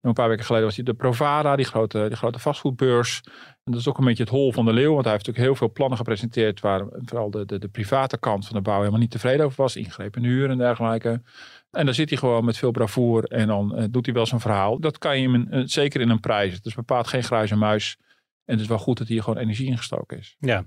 Een 0.00 0.12
paar 0.12 0.28
weken 0.28 0.44
geleden 0.44 0.66
was 0.66 0.76
hij 0.76 0.84
de 0.84 0.94
Provada, 0.94 1.56
die 1.56 1.64
grote, 1.64 2.04
die 2.08 2.16
grote 2.16 2.38
vastgoedbeurs. 2.38 3.20
En 3.64 3.72
dat 3.72 3.80
is 3.80 3.88
ook 3.88 3.98
een 3.98 4.04
beetje 4.04 4.22
het 4.22 4.32
hol 4.32 4.52
van 4.52 4.64
de 4.64 4.72
leeuw. 4.72 4.92
Want 4.92 5.04
hij 5.04 5.12
heeft 5.12 5.26
natuurlijk 5.26 5.46
heel 5.46 5.58
veel 5.58 5.72
plannen 5.72 5.98
gepresenteerd. 5.98 6.60
waar 6.60 6.86
vooral 6.90 7.30
de, 7.30 7.46
de, 7.46 7.58
de 7.58 7.68
private 7.68 8.18
kant 8.18 8.46
van 8.46 8.56
de 8.56 8.62
bouw 8.62 8.78
helemaal 8.78 9.00
niet 9.00 9.10
tevreden 9.10 9.46
over 9.46 9.62
was. 9.62 9.76
Ingreep 9.76 10.16
in 10.16 10.22
de 10.22 10.28
huur 10.28 10.50
en 10.50 10.58
dergelijke. 10.58 11.22
En 11.70 11.84
dan 11.84 11.94
zit 11.94 12.08
hij 12.08 12.18
gewoon 12.18 12.44
met 12.44 12.56
veel 12.56 12.70
bravoer. 12.70 13.24
En 13.24 13.46
dan 13.46 13.76
eh, 13.76 13.84
doet 13.90 14.06
hij 14.06 14.14
wel 14.14 14.26
zijn 14.26 14.40
verhaal. 14.40 14.80
Dat 14.80 14.98
kan 14.98 15.20
je 15.20 15.30
hem 15.30 15.48
eh, 15.48 15.62
zeker 15.64 16.00
in 16.00 16.10
een 16.10 16.20
prijs. 16.20 16.54
Het 16.54 16.66
is 16.66 16.74
bepaald 16.74 17.06
geen 17.06 17.24
grijze 17.24 17.56
muis. 17.56 17.96
En 18.44 18.56
het 18.56 18.60
is 18.60 18.68
wel 18.68 18.78
goed 18.78 18.98
dat 18.98 19.08
hier 19.08 19.22
gewoon 19.22 19.38
energie 19.38 19.66
ingestoken 19.66 20.18
is. 20.18 20.36
Ja. 20.38 20.64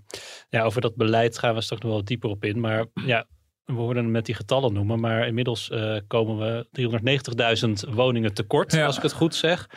ja, 0.50 0.64
over 0.64 0.82
dat 0.82 0.96
beleid 0.96 1.38
gaan 1.38 1.56
we 1.56 1.62
straks 1.62 1.82
nog 1.82 1.92
wel 1.92 2.04
dieper 2.04 2.30
op 2.30 2.44
in. 2.44 2.60
Maar 2.60 2.86
ja, 3.06 3.26
we 3.66 3.74
hoorden 3.74 4.12
met 4.12 4.26
die 4.26 4.36
getallen 4.36 4.74
noemen. 4.74 5.00
Maar 5.00 5.28
inmiddels 5.28 5.70
eh, 5.70 5.96
komen 6.08 6.38
we 6.38 6.68
390.000 7.88 7.94
woningen 7.94 8.34
tekort, 8.34 8.72
Ja. 8.74 8.86
als 8.86 8.96
ik 8.98 9.02
het 9.04 9.14
goed 9.14 9.36
zeg. 9.36 9.68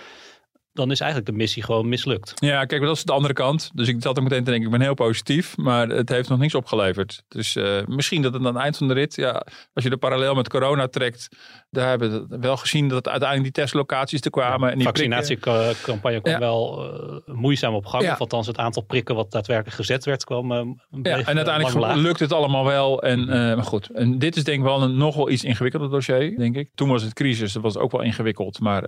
dan 0.73 0.91
is 0.91 1.01
eigenlijk 1.01 1.31
de 1.31 1.37
missie 1.37 1.63
gewoon 1.63 1.89
mislukt. 1.89 2.33
Ja, 2.35 2.65
kijk, 2.65 2.83
dat 2.83 2.97
is 2.97 3.05
de 3.05 3.13
andere 3.13 3.35
kant. 3.35 3.71
Dus 3.75 3.89
ik 3.89 3.97
zat 4.03 4.19
ook 4.19 4.25
meteen 4.25 4.45
te 4.45 4.51
denken, 4.51 4.67
ik 4.71 4.77
ben 4.77 4.81
heel 4.87 4.95
positief, 4.95 5.57
maar 5.57 5.89
het 5.89 6.09
heeft 6.09 6.29
nog 6.29 6.39
niks 6.39 6.55
opgeleverd. 6.55 7.23
Dus 7.29 7.57
uh, 7.57 7.81
misschien 7.87 8.23
dat 8.23 8.33
het 8.33 8.43
aan 8.47 8.55
het 8.55 8.63
eind 8.63 8.77
van 8.77 8.89
de 8.89 8.95
rit, 8.95 9.15
ja, 9.15 9.47
als 9.73 9.85
je 9.85 9.91
de 9.91 9.97
parallel 9.97 10.35
met 10.35 10.49
corona 10.49 10.89
trekt, 10.89 11.29
daar 11.77 11.89
hebben 11.89 12.29
we 12.29 12.39
wel 12.39 12.57
gezien 12.57 12.89
dat 12.89 13.09
uiteindelijk 13.09 13.55
die 13.55 13.65
testlocaties 13.65 14.21
te 14.21 14.31
kwamen. 14.31 14.67
Ja, 14.67 14.71
en 14.71 14.79
die 14.79 14.87
vaccinatiecampagne 14.87 16.21
kwam 16.21 16.39
wel 16.39 16.95
uh, 17.27 17.35
moeizaam 17.35 17.75
op 17.75 17.87
gang. 17.87 18.03
Ja. 18.03 18.13
Of 18.13 18.21
althans 18.21 18.47
het 18.47 18.59
aantal 18.59 18.83
prikken 18.83 19.15
wat 19.15 19.31
daadwerkelijk 19.31 19.77
gezet 19.77 20.05
werd 20.05 20.25
kwam 20.25 20.53
uh, 20.53 20.61
Ja, 21.03 21.19
en 21.19 21.37
uiteindelijk 21.37 21.97
lukt 21.97 22.21
het 22.21 22.33
allemaal 22.33 22.65
wel. 22.65 23.03
En, 23.03 23.27
maar 23.27 23.63
goed, 23.63 23.91
en 23.91 24.19
dit 24.19 24.37
is 24.37 24.45
denk 24.45 24.59
ik 24.59 24.65
wel 24.65 24.83
een 24.83 24.97
nogal 24.97 25.31
iets 25.31 25.45
ingewikkelder 25.45 25.91
dossier, 25.91 26.37
denk 26.39 26.57
ik. 26.57 26.71
Toen 26.75 26.89
was 26.89 27.03
het 27.03 27.13
crisis, 27.13 27.53
dat 27.53 27.63
was 27.63 27.77
ook 27.77 27.93
wel 27.93 28.03
ingewikkeld. 28.03 28.61
Maar 28.61 28.83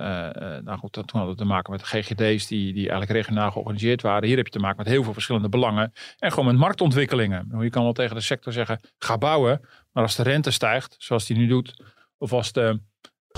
nou 0.65 0.79
goed, 0.79 0.93
toen 0.93 1.05
hadden 1.13 1.31
we 1.31 1.37
te 1.37 1.45
maken 1.45 1.73
met 1.73 1.83
GGD's 1.83 2.47
die, 2.47 2.73
die 2.73 2.89
eigenlijk 2.89 3.11
regionaal 3.11 3.51
georganiseerd 3.51 4.03
waren. 4.03 4.29
Hier 4.29 4.37
heb 4.37 4.47
je 4.47 4.53
te 4.53 4.59
maken 4.59 4.77
met 4.77 4.87
heel 4.87 5.03
veel 5.03 5.13
verschillende 5.13 5.49
belangen. 5.49 5.93
En 6.19 6.31
gewoon 6.31 6.47
met 6.47 6.57
marktontwikkelingen. 6.57 7.49
Je 7.61 7.71
kan 7.71 7.83
wel 7.83 7.93
tegen 7.93 8.17
de 8.17 8.23
sector 8.23 8.53
zeggen, 8.53 8.81
ga 8.99 9.19
bouwen. 9.19 9.61
Maar 9.93 10.03
als 10.03 10.17
de 10.17 10.23
rente 10.23 10.51
stijgt, 10.51 10.97
zoals 10.99 11.27
die 11.27 11.37
nu 11.37 11.47
doet. 11.47 11.83
Of 12.19 12.33
als 12.33 12.53
de 12.53 12.81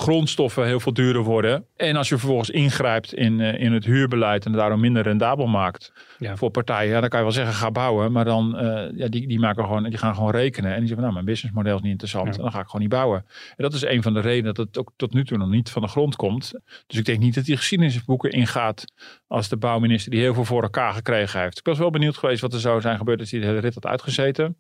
grondstoffen 0.01 0.67
heel 0.67 0.81
veel 0.81 0.93
duurder 0.93 1.23
worden. 1.23 1.67
En 1.77 1.97
als 1.97 2.09
je 2.09 2.19
vervolgens 2.19 2.51
ingrijpt 2.51 3.15
in, 3.15 3.39
uh, 3.39 3.61
in 3.61 3.73
het 3.73 3.85
huurbeleid 3.85 4.47
en 4.47 4.53
daarom 4.53 4.81
minder 4.81 5.03
rendabel 5.03 5.47
maakt 5.47 5.93
ja. 6.19 6.37
voor 6.37 6.51
partijen, 6.51 6.93
ja, 6.93 7.01
dan 7.01 7.09
kan 7.09 7.19
je 7.19 7.25
wel 7.25 7.35
zeggen 7.35 7.55
ga 7.55 7.71
bouwen, 7.71 8.13
maar 8.13 8.25
dan 8.25 8.55
uh, 8.55 8.99
ja, 8.99 9.09
die, 9.09 9.27
die, 9.27 9.39
maken 9.39 9.65
gewoon, 9.65 9.83
die 9.83 9.99
gaan 9.99 10.15
gewoon 10.15 10.31
rekenen 10.31 10.71
en 10.71 10.79
die 10.79 10.87
zeggen 10.87 11.03
nou 11.03 11.13
mijn 11.13 11.25
businessmodel 11.25 11.77
is 11.77 11.83
niet 11.83 11.91
interessant, 11.91 12.37
ja. 12.37 12.43
dan 12.43 12.53
ga 12.53 12.61
ik 12.61 12.67
gewoon 12.67 12.81
niet 12.81 12.91
bouwen. 12.91 13.25
En 13.57 13.63
dat 13.65 13.73
is 13.75 13.83
een 13.83 14.03
van 14.03 14.15
de 14.15 14.21
redenen 14.21 14.55
dat 14.55 14.67
het 14.67 14.79
ook 14.79 14.93
tot 14.97 15.13
nu 15.13 15.25
toe 15.25 15.39
nog 15.39 15.49
niet 15.49 15.71
van 15.71 15.83
de 15.83 15.89
grond 15.89 16.17
komt. 16.17 16.53
Dus 16.87 16.99
ik 16.99 17.05
denk 17.05 17.19
niet 17.19 17.35
dat 17.35 17.45
die 17.45 17.57
geschiedenisboeken 17.57 18.31
ingaat 18.31 18.85
als 19.27 19.49
de 19.49 19.57
bouwminister 19.57 20.11
die 20.11 20.21
heel 20.21 20.35
veel 20.35 20.45
voor 20.45 20.63
elkaar 20.63 20.93
gekregen 20.93 21.41
heeft. 21.41 21.59
Ik 21.59 21.67
was 21.67 21.79
wel 21.79 21.91
benieuwd 21.91 22.17
geweest 22.17 22.41
wat 22.41 22.53
er 22.53 22.61
zou 22.61 22.81
zijn 22.81 22.99
gebeurd 22.99 23.21
als 23.21 23.31
hij 23.31 23.41
de 23.41 23.47
hele 23.47 23.59
rit 23.59 23.75
had 23.75 23.87
uitgezeten. 23.87 24.57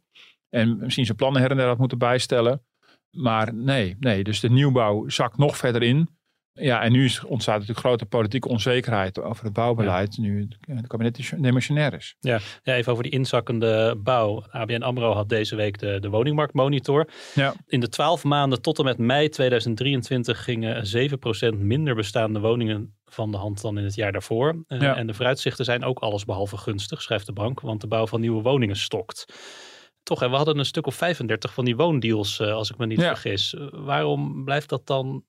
En 0.50 0.76
misschien 0.78 1.04
zijn 1.04 1.16
plannen 1.16 1.40
her 1.40 1.50
en 1.50 1.56
der 1.56 1.66
had 1.66 1.78
moeten 1.78 1.98
bijstellen. 1.98 2.62
Maar 3.10 3.54
nee, 3.54 3.96
nee, 3.98 4.24
dus 4.24 4.40
de 4.40 4.50
nieuwbouw 4.50 5.08
zakt 5.08 5.38
nog 5.38 5.56
verder 5.56 5.82
in. 5.82 6.08
Ja, 6.52 6.82
en 6.82 6.92
nu 6.92 7.04
is, 7.04 7.24
ontstaat 7.24 7.58
natuurlijk 7.58 7.86
grote 7.86 8.06
politieke 8.06 8.48
onzekerheid 8.48 9.20
over 9.20 9.44
het 9.44 9.52
bouwbeleid. 9.52 10.18
Nu 10.18 10.48
het 10.60 10.86
kabinet 10.86 11.32
demissionair 11.42 11.94
is. 11.94 12.16
Ja, 12.20 12.38
ja, 12.62 12.74
even 12.74 12.92
over 12.92 13.04
die 13.04 13.12
inzakkende 13.12 13.96
bouw. 14.02 14.44
ABN 14.50 14.82
AMRO 14.82 15.12
had 15.12 15.28
deze 15.28 15.56
week 15.56 15.78
de, 15.78 16.00
de 16.00 16.08
woningmarktmonitor. 16.08 17.08
Ja. 17.34 17.54
In 17.66 17.80
de 17.80 17.88
twaalf 17.88 18.24
maanden 18.24 18.62
tot 18.62 18.78
en 18.78 18.84
met 18.84 18.98
mei 18.98 19.28
2023 19.28 20.44
gingen 20.44 20.84
7% 21.54 21.58
minder 21.58 21.94
bestaande 21.94 22.40
woningen 22.40 22.94
van 23.04 23.30
de 23.30 23.36
hand 23.36 23.60
dan 23.60 23.78
in 23.78 23.84
het 23.84 23.94
jaar 23.94 24.12
daarvoor. 24.12 24.64
Ja. 24.66 24.96
En 24.96 25.06
de 25.06 25.14
vooruitzichten 25.14 25.64
zijn 25.64 25.84
ook 25.84 25.98
allesbehalve 25.98 26.56
gunstig, 26.56 27.02
schrijft 27.02 27.26
de 27.26 27.32
bank. 27.32 27.60
Want 27.60 27.80
de 27.80 27.86
bouw 27.86 28.06
van 28.06 28.20
nieuwe 28.20 28.42
woningen 28.42 28.76
stokt. 28.76 29.24
Toch, 30.10 30.22
en 30.22 30.30
we 30.30 30.36
hadden 30.36 30.58
een 30.58 30.64
stuk 30.64 30.86
of 30.86 30.94
35 30.94 31.54
van 31.54 31.64
die 31.64 31.76
woondeals, 31.76 32.38
uh, 32.38 32.52
als 32.52 32.70
ik 32.70 32.78
me 32.78 32.86
niet 32.86 33.02
vergis. 33.02 33.54
Uh, 33.54 33.66
waarom 33.72 34.44
blijft 34.44 34.68
dat 34.68 34.86
dan 34.86 35.24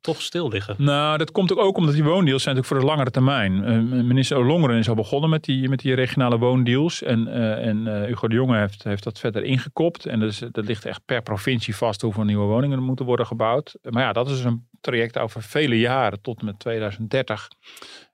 toch 0.00 0.22
stil 0.22 0.48
liggen? 0.48 0.74
Nou, 0.78 1.18
dat 1.18 1.32
komt 1.32 1.56
ook 1.56 1.76
omdat 1.76 1.94
die 1.94 2.04
woondeals 2.04 2.42
zijn 2.42 2.54
natuurlijk 2.54 2.66
voor 2.66 2.78
de 2.78 2.96
langere 2.96 3.10
termijn. 3.10 3.52
Uh, 3.52 4.02
minister 4.04 4.36
Olongeren 4.36 4.78
is 4.78 4.88
al 4.88 4.94
begonnen 4.94 5.30
met 5.30 5.44
die, 5.44 5.68
met 5.68 5.78
die 5.78 5.94
regionale 5.94 6.38
woondeals. 6.38 7.02
En, 7.02 7.28
en 7.62 8.04
Hugo 8.06 8.28
de 8.28 8.34
Jonge 8.34 8.58
heeft, 8.58 8.84
heeft 8.84 9.04
dat 9.04 9.18
verder 9.18 9.44
ingekopt. 9.44 10.06
En 10.06 10.20
dus, 10.20 10.38
dat 10.38 10.64
ligt 10.64 10.84
echt 10.84 11.04
per 11.04 11.22
provincie 11.22 11.76
vast 11.76 12.00
hoeveel 12.00 12.24
nieuwe 12.24 12.46
woningen 12.46 12.78
er 12.78 12.84
moeten 12.84 13.04
worden 13.04 13.26
gebouwd. 13.26 13.78
Maar 13.82 14.02
ja, 14.02 14.12
dat 14.12 14.30
is 14.30 14.44
een 14.44 14.68
traject 14.80 15.18
over 15.18 15.42
vele 15.42 15.78
jaren 15.78 16.20
tot 16.22 16.38
en 16.40 16.44
met 16.44 16.58
2030. 16.58 17.48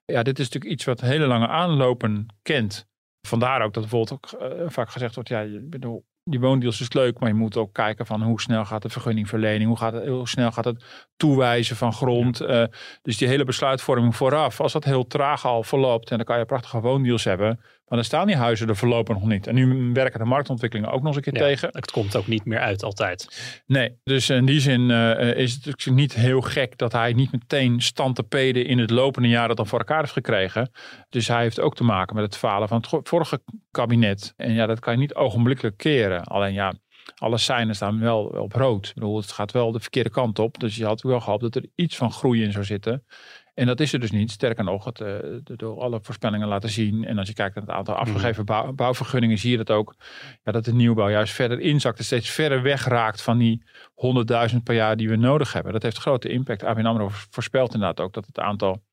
Ja, 0.05 0.23
dit 0.23 0.39
is 0.39 0.45
natuurlijk 0.45 0.73
iets 0.73 0.85
wat 0.85 1.01
hele 1.01 1.25
lange 1.27 1.47
aanlopen 1.47 2.25
kent. 2.41 2.91
Vandaar 3.27 3.61
ook 3.61 3.73
dat 3.73 3.83
bijvoorbeeld 3.89 4.11
ook 4.13 4.41
uh, 4.41 4.69
vaak 4.69 4.89
gezegd 4.89 5.15
wordt, 5.15 5.29
ja, 5.29 5.39
je 5.39 5.59
bedoel, 5.59 6.05
die 6.23 6.39
woondeals 6.39 6.81
is 6.81 6.93
leuk, 6.93 7.19
maar 7.19 7.29
je 7.29 7.35
moet 7.35 7.57
ook 7.57 7.73
kijken 7.73 8.05
van 8.05 8.23
hoe 8.23 8.41
snel 8.41 8.65
gaat 8.65 8.81
de 8.81 8.89
vergunningverlening, 8.89 9.67
hoe, 9.67 9.77
gaat 9.77 9.93
het, 9.93 10.07
hoe 10.07 10.27
snel 10.27 10.51
gaat 10.51 10.65
het 10.65 10.83
toewijzen 11.15 11.75
van 11.75 11.93
grond. 11.93 12.37
Ja. 12.37 12.61
Uh, 12.61 12.67
dus 13.01 13.17
die 13.17 13.27
hele 13.27 13.43
besluitvorming 13.43 14.15
vooraf, 14.15 14.61
als 14.61 14.73
dat 14.73 14.83
heel 14.83 15.07
traag 15.07 15.45
al 15.45 15.63
verloopt, 15.63 16.11
en 16.11 16.17
dan 16.17 16.25
kan 16.25 16.37
je 16.37 16.45
prachtige 16.45 16.79
woondeals 16.79 17.23
hebben, 17.23 17.59
maar 17.87 17.97
dan 17.97 18.03
staan 18.03 18.27
die 18.27 18.35
huizen 18.35 18.67
er 18.67 18.75
voorlopig 18.75 19.15
nog 19.15 19.27
niet. 19.27 19.47
En 19.47 19.55
nu 19.55 19.91
werken 19.93 20.19
de 20.19 20.25
marktontwikkelingen 20.25 20.91
ook 20.91 21.01
nog 21.01 21.07
eens 21.07 21.15
een 21.15 21.33
keer 21.33 21.41
ja, 21.41 21.47
tegen. 21.47 21.69
Het 21.71 21.91
komt 21.91 22.15
ook 22.15 22.27
niet 22.27 22.45
meer 22.45 22.59
uit 22.59 22.83
altijd. 22.83 23.27
Nee, 23.65 23.99
dus 24.03 24.29
in 24.29 24.45
die 24.45 24.59
zin 24.59 24.89
uh, 24.89 25.35
is 25.35 25.53
het 25.53 25.65
natuurlijk 25.65 26.01
niet 26.01 26.13
heel 26.13 26.41
gek 26.41 26.77
dat 26.77 26.91
hij 26.91 27.13
niet 27.13 27.31
meteen 27.31 27.81
stand 27.81 28.15
te 28.15 28.23
peden 28.23 28.65
in 28.65 28.79
het 28.79 28.89
lopende 28.89 29.27
jaar 29.27 29.47
dat 29.47 29.57
dan 29.57 29.67
voor 29.67 29.79
elkaar 29.79 29.99
heeft 29.99 30.11
gekregen. 30.11 30.71
Dus 31.09 31.27
hij 31.27 31.41
heeft 31.41 31.59
ook 31.59 31.75
te 31.75 31.83
maken 31.83 32.15
met 32.15 32.25
het 32.25 32.37
falen 32.37 32.67
van 32.67 32.83
het 32.89 33.09
vorige 33.09 33.41
kabinet. 33.71 34.33
En 34.35 34.53
ja, 34.53 34.65
dat 34.65 34.79
kan 34.79 34.93
je 34.93 34.99
niet 34.99 35.15
ogenblikkelijk 35.15 35.77
keren. 35.77 36.23
Alleen 36.23 36.53
ja, 36.53 36.73
alle 37.15 37.37
seinen 37.37 37.75
staan 37.75 37.99
wel 37.99 38.23
op 38.23 38.53
rood. 38.53 38.87
Ik 38.87 38.93
bedoel, 38.93 39.17
het 39.17 39.31
gaat 39.31 39.51
wel 39.51 39.71
de 39.71 39.79
verkeerde 39.79 40.09
kant 40.09 40.39
op. 40.39 40.59
Dus 40.59 40.75
je 40.75 40.85
had 40.85 41.01
wel 41.01 41.19
gehoopt 41.19 41.41
dat 41.41 41.55
er 41.55 41.65
iets 41.75 41.95
van 41.95 42.11
groei 42.11 42.43
in 42.43 42.51
zou 42.51 42.65
zitten. 42.65 43.05
En 43.53 43.65
dat 43.65 43.79
is 43.79 43.93
er 43.93 43.99
dus 43.99 44.11
niet. 44.11 44.31
Sterker 44.31 44.63
nog, 44.63 44.85
het, 44.85 44.99
uh, 44.99 45.15
door 45.43 45.81
alle 45.81 45.99
voorspellingen 46.01 46.47
laten 46.47 46.69
zien. 46.69 47.05
En 47.05 47.17
als 47.17 47.27
je 47.27 47.33
kijkt 47.33 47.55
naar 47.55 47.63
het 47.63 47.73
aantal 47.73 47.95
afgegeven 47.95 48.45
bouw, 48.45 48.73
bouwvergunningen, 48.73 49.37
zie 49.37 49.51
je 49.51 49.57
dat 49.57 49.71
ook. 49.71 49.95
Ja, 50.43 50.51
dat 50.51 50.65
de 50.65 50.73
nieuwbouw 50.73 51.09
juist 51.09 51.33
verder 51.33 51.59
inzakt 51.59 51.97
en 51.97 52.05
steeds 52.05 52.29
verder 52.29 52.61
wegraakt 52.61 53.21
van 53.21 53.37
die 53.37 53.63
100.000 54.51 54.57
per 54.63 54.75
jaar 54.75 54.97
die 54.97 55.09
we 55.09 55.15
nodig 55.15 55.53
hebben. 55.53 55.73
Dat 55.73 55.83
heeft 55.83 55.97
grote 55.97 56.29
impact. 56.29 56.63
ABN 56.63 56.85
AMRO 56.85 57.09
voorspelt 57.29 57.73
inderdaad 57.73 58.05
ook 58.05 58.13
dat 58.13 58.25
het 58.25 58.39
aantal 58.39 58.83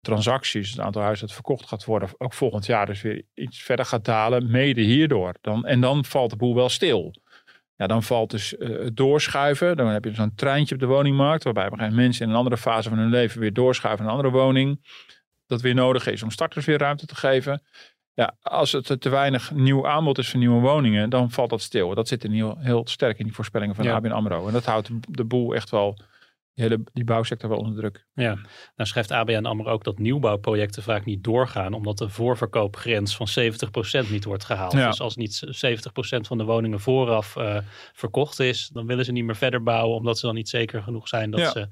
transacties, 0.00 0.70
het 0.70 0.80
aantal 0.80 1.02
huizen 1.02 1.26
dat 1.26 1.34
verkocht 1.34 1.68
gaat 1.68 1.84
worden, 1.84 2.08
ook 2.18 2.32
volgend 2.32 2.66
jaar 2.66 2.86
dus 2.86 3.02
weer 3.02 3.22
iets 3.34 3.62
verder 3.62 3.84
gaat 3.84 4.04
dalen, 4.04 4.50
mede 4.50 4.80
hierdoor. 4.80 5.34
Dan, 5.40 5.66
en 5.66 5.80
dan 5.80 6.04
valt 6.04 6.30
de 6.30 6.36
boel 6.36 6.54
wel 6.54 6.68
stil. 6.68 7.14
Ja, 7.80 7.86
dan 7.86 8.02
valt 8.02 8.30
dus 8.30 8.54
uh, 8.58 8.86
doorschuiven. 8.94 9.76
Dan 9.76 9.86
heb 9.86 10.04
je 10.04 10.14
zo'n 10.14 10.34
treintje 10.34 10.74
op 10.74 10.80
de 10.80 10.86
woningmarkt, 10.86 11.44
waarbij 11.44 11.90
mensen 11.90 12.24
in 12.24 12.30
een 12.30 12.36
andere 12.36 12.56
fase 12.56 12.88
van 12.88 12.98
hun 12.98 13.10
leven 13.10 13.40
weer 13.40 13.52
doorschuiven 13.52 14.04
naar 14.04 14.14
een 14.14 14.20
andere 14.20 14.42
woning. 14.42 14.86
Dat 15.46 15.60
weer 15.60 15.74
nodig 15.74 16.06
is 16.06 16.22
om 16.22 16.30
starters 16.30 16.64
weer 16.64 16.78
ruimte 16.78 17.06
te 17.06 17.14
geven. 17.14 17.62
Ja, 18.14 18.36
als 18.42 18.72
het 18.72 19.00
te 19.00 19.08
weinig 19.08 19.50
nieuw 19.50 19.86
aanbod 19.88 20.18
is 20.18 20.30
voor 20.30 20.38
nieuwe 20.38 20.60
woningen, 20.60 21.10
dan 21.10 21.30
valt 21.30 21.50
dat 21.50 21.60
stil. 21.60 21.94
Dat 21.94 22.08
zit 22.08 22.24
in 22.24 22.32
heel, 22.32 22.56
heel 22.58 22.86
sterk 22.86 23.18
in 23.18 23.24
die 23.24 23.34
voorspellingen 23.34 23.74
van 23.74 23.84
ja. 23.84 23.94
ABN 23.94 24.10
AMRO. 24.10 24.46
En 24.46 24.52
dat 24.52 24.64
houdt 24.64 24.90
de 25.08 25.24
boel 25.24 25.54
echt 25.54 25.70
wel 25.70 25.98
die, 26.60 26.68
hele, 26.68 26.84
die 26.92 27.04
bouwsector 27.04 27.48
wel 27.48 27.58
onder 27.58 27.74
druk. 27.74 28.06
Ja, 28.14 28.34
nou 28.76 28.88
schrijft 28.88 29.10
ABN 29.10 29.44
AMRO 29.44 29.70
ook 29.70 29.84
dat 29.84 29.98
nieuwbouwprojecten 29.98 30.82
vaak 30.82 31.04
niet 31.04 31.24
doorgaan 31.24 31.72
omdat 31.72 31.98
de 31.98 32.08
voorverkoopgrens 32.08 33.16
van 33.16 33.28
70% 34.06 34.10
niet 34.10 34.24
wordt 34.24 34.44
gehaald. 34.44 34.72
Ja. 34.72 34.88
Dus 34.88 35.00
als 35.00 35.16
niet 35.16 35.44
70% 35.46 35.50
van 36.20 36.38
de 36.38 36.44
woningen 36.44 36.80
vooraf 36.80 37.36
uh, 37.36 37.56
verkocht 37.92 38.40
is, 38.40 38.70
dan 38.72 38.86
willen 38.86 39.04
ze 39.04 39.12
niet 39.12 39.24
meer 39.24 39.36
verder 39.36 39.62
bouwen 39.62 39.96
omdat 39.96 40.18
ze 40.18 40.26
dan 40.26 40.34
niet 40.34 40.48
zeker 40.48 40.82
genoeg 40.82 41.08
zijn 41.08 41.30
dat 41.30 41.40
ja. 41.40 41.50
ze 41.50 41.68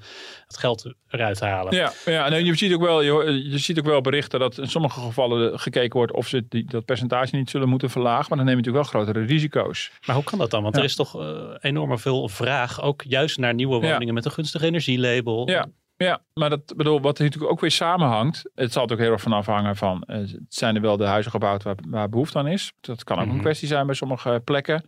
het 0.47 0.57
geld 0.59 0.93
eruit 1.09 1.41
halen. 1.41 1.75
Ja, 1.75 1.93
ja 2.05 2.31
en 2.31 2.45
je 2.45 2.55
ziet, 2.55 2.75
ook 2.75 2.83
wel, 2.83 3.01
je, 3.01 3.49
je, 3.51 3.59
ziet 3.59 3.79
ook 3.79 3.85
wel 3.85 4.01
berichten 4.01 4.41
dat 4.41 4.59
in 4.59 4.69
sommige 4.69 5.01
gevallen 5.01 5.59
gekeken 5.59 5.97
wordt 5.97 6.13
of 6.13 6.29
ze 6.29 6.45
die, 6.49 6.65
dat 6.65 6.85
percentage 6.85 7.37
niet 7.37 7.51
zullen 7.51 7.69
moeten 7.69 7.91
verlagen, 7.91 8.27
maar 8.29 8.39
dan 8.39 8.47
neem 8.47 8.57
je 8.59 8.63
natuurlijk 8.63 8.93
wel 8.93 9.03
grotere 9.03 9.27
risico's. 9.27 9.91
Maar 10.07 10.17
hoe 10.17 10.25
kan 10.25 10.39
dat 10.39 10.51
dan? 10.51 10.63
Want 10.63 10.77
er 10.77 10.85
is 10.85 10.95
toch 10.95 11.21
uh, 11.21 11.39
enorm 11.61 11.99
veel 11.99 12.29
vraag, 12.29 12.83
ook 12.83 13.03
juist 13.07 13.39
naar 13.39 13.55
nieuwe 13.55 13.81
woningen 13.81 14.15
met 14.15 14.25
een 14.25 14.31
gunstige 14.31 14.67
energielabel. 14.87 15.49
Ja. 15.49 15.69
Ja, 15.97 16.21
maar 16.35 16.51
dat 16.51 16.77
bedoel, 16.77 17.01
wat 17.01 17.19
natuurlijk 17.19 17.51
ook 17.53 17.61
weer 17.61 17.71
samenhangt. 17.71 18.51
Het 18.55 18.73
zal 18.73 18.89
ook 18.89 18.99
heel 18.99 19.13
erg 19.13 19.21
van 19.21 19.33
afhangen 19.33 19.77
van. 19.77 20.05
Uh, 20.07 20.17
zijn 20.49 20.75
er 20.75 20.81
wel 20.81 20.97
de 20.97 21.05
huizen 21.05 21.31
gebouwd 21.31 21.63
waar, 21.63 21.75
waar 21.89 22.09
behoefte 22.09 22.39
aan 22.39 22.47
is? 22.47 22.73
Dat 22.81 23.05
kan 23.05 23.17
ook 23.17 23.23
mm 23.23 23.29
-hmm. 23.29 23.39
een 23.39 23.45
kwestie 23.45 23.69
zijn 23.69 23.87
bij 23.87 23.95
sommige 23.95 24.41
plekken. 24.45 24.85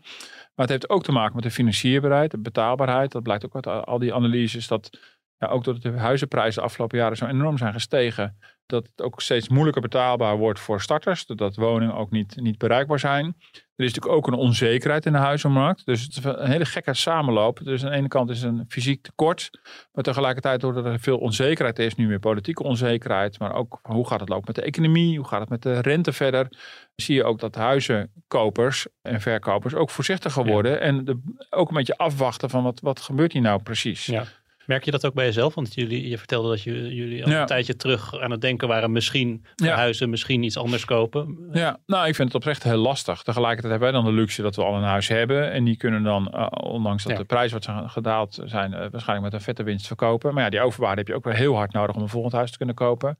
Maar 0.54 0.68
het 0.68 0.68
heeft 0.68 0.88
ook 0.88 1.02
te 1.02 1.12
maken 1.12 1.34
met 1.34 1.44
de 1.44 1.50
financierbaarheid, 1.50 2.30
de 2.30 2.38
betaalbaarheid. 2.38 3.12
Dat 3.12 3.22
blijkt 3.22 3.44
ook 3.44 3.54
uit 3.54 3.86
al 3.86 3.98
die 3.98 4.14
analyses. 4.14 4.66
Dat 4.66 4.98
ja, 5.38 5.46
ook 5.46 5.64
doordat 5.64 5.82
de 5.82 5.98
huizenprijzen 5.98 6.60
de 6.60 6.66
afgelopen 6.66 6.98
jaren 6.98 7.16
zo 7.16 7.26
enorm 7.26 7.58
zijn 7.58 7.72
gestegen. 7.72 8.38
Dat 8.70 8.86
het 8.86 9.02
ook 9.02 9.20
steeds 9.20 9.48
moeilijker 9.48 9.82
betaalbaar 9.82 10.36
wordt 10.36 10.60
voor 10.60 10.80
starters. 10.80 11.26
Dat 11.26 11.56
woningen 11.56 11.94
ook 11.94 12.10
niet, 12.10 12.36
niet 12.36 12.58
bereikbaar 12.58 12.98
zijn. 12.98 13.34
Er 13.80 13.86
is 13.86 13.94
natuurlijk 13.94 14.26
ook 14.26 14.32
een 14.32 14.38
onzekerheid 14.38 15.06
in 15.06 15.12
de 15.12 15.18
huizenmarkt. 15.18 15.86
Dus 15.86 16.02
het 16.02 16.16
is 16.16 16.24
een 16.24 16.50
hele 16.50 16.64
gekke 16.64 16.94
samenloop. 16.94 17.60
Dus 17.64 17.84
aan 17.84 17.90
de 17.90 17.96
ene 17.96 18.08
kant 18.08 18.30
is 18.30 18.42
een 18.42 18.64
fysiek 18.68 19.02
tekort. 19.02 19.50
Maar 19.92 20.04
tegelijkertijd 20.04 20.60
doordat 20.60 20.84
er 20.84 21.00
veel 21.00 21.18
onzekerheid 21.18 21.78
is, 21.78 21.94
nu 21.94 22.06
meer 22.06 22.18
politieke 22.18 22.62
onzekerheid. 22.62 23.38
Maar 23.38 23.54
ook 23.54 23.78
hoe 23.82 24.06
gaat 24.06 24.20
het 24.20 24.28
lopen 24.28 24.44
met 24.46 24.54
de 24.54 24.62
economie? 24.62 25.16
Hoe 25.16 25.26
gaat 25.26 25.40
het 25.40 25.48
met 25.48 25.62
de 25.62 25.80
rente 25.80 26.12
verder? 26.12 26.48
Zie 26.96 27.14
je 27.14 27.24
ook 27.24 27.40
dat 27.40 27.54
huizenkopers 27.54 28.86
en 29.02 29.20
verkopers 29.20 29.74
ook 29.74 29.90
voorzichtiger 29.90 30.44
worden. 30.44 30.72
Ja. 30.72 30.78
En 30.78 31.04
de, 31.04 31.20
ook 31.50 31.68
een 31.68 31.76
beetje 31.76 31.96
afwachten 31.96 32.50
van 32.50 32.62
wat, 32.62 32.80
wat 32.80 33.00
gebeurt 33.00 33.32
hier 33.32 33.42
nou 33.42 33.62
precies. 33.62 34.06
Ja. 34.06 34.24
Merk 34.70 34.84
je 34.84 34.90
dat 34.90 35.06
ook 35.06 35.14
bij 35.14 35.24
jezelf? 35.24 35.54
Want 35.54 35.74
jullie, 35.74 36.08
je 36.08 36.18
vertelde 36.18 36.48
dat 36.48 36.62
je, 36.62 36.94
jullie 36.94 37.24
al 37.24 37.30
Ja. 37.30 37.40
een 37.40 37.46
tijdje 37.46 37.76
terug 37.76 38.20
aan 38.20 38.30
het 38.30 38.40
denken 38.40 38.68
waren 38.68 38.92
misschien 38.92 39.44
Ja. 39.56 39.66
verhuizen, 39.66 40.10
misschien 40.10 40.42
iets 40.42 40.56
anders 40.56 40.84
kopen. 40.84 41.48
Ja, 41.52 41.78
nou, 41.86 42.08
ik 42.08 42.14
vind 42.14 42.28
het 42.28 42.36
oprecht 42.36 42.62
heel 42.62 42.76
lastig. 42.76 43.22
Tegelijkertijd 43.22 43.70
hebben 43.72 43.92
wij 43.92 44.02
dan 44.02 44.10
de 44.14 44.20
luxe 44.20 44.42
dat 44.42 44.56
we 44.56 44.62
al 44.64 44.74
een 44.76 44.82
huis 44.82 45.08
hebben. 45.08 45.52
En 45.52 45.64
die 45.64 45.76
kunnen 45.76 46.02
dan, 46.02 46.30
eh, 46.30 46.46
ondanks 46.50 47.02
dat 47.02 47.12
Ja. 47.12 47.18
de 47.18 47.24
prijzen 47.24 47.52
wat 47.54 47.64
zijn 47.64 47.90
gedaald 47.90 48.38
zijn, 48.44 48.72
eh, 48.74 48.78
waarschijnlijk 48.90 49.22
met 49.22 49.32
een 49.32 49.40
vette 49.46 49.62
winst 49.62 49.86
verkopen. 49.86 50.34
Maar 50.34 50.42
ja, 50.44 50.50
die 50.50 50.60
overwaarde 50.60 50.98
heb 50.98 51.08
je 51.08 51.14
ook 51.14 51.24
weer 51.24 51.34
heel 51.36 51.54
hard 51.56 51.72
nodig 51.72 51.96
om 51.96 52.02
een 52.02 52.08
volgend 52.08 52.32
huis 52.32 52.50
te 52.50 52.56
kunnen 52.56 52.74
kopen. 52.74 53.18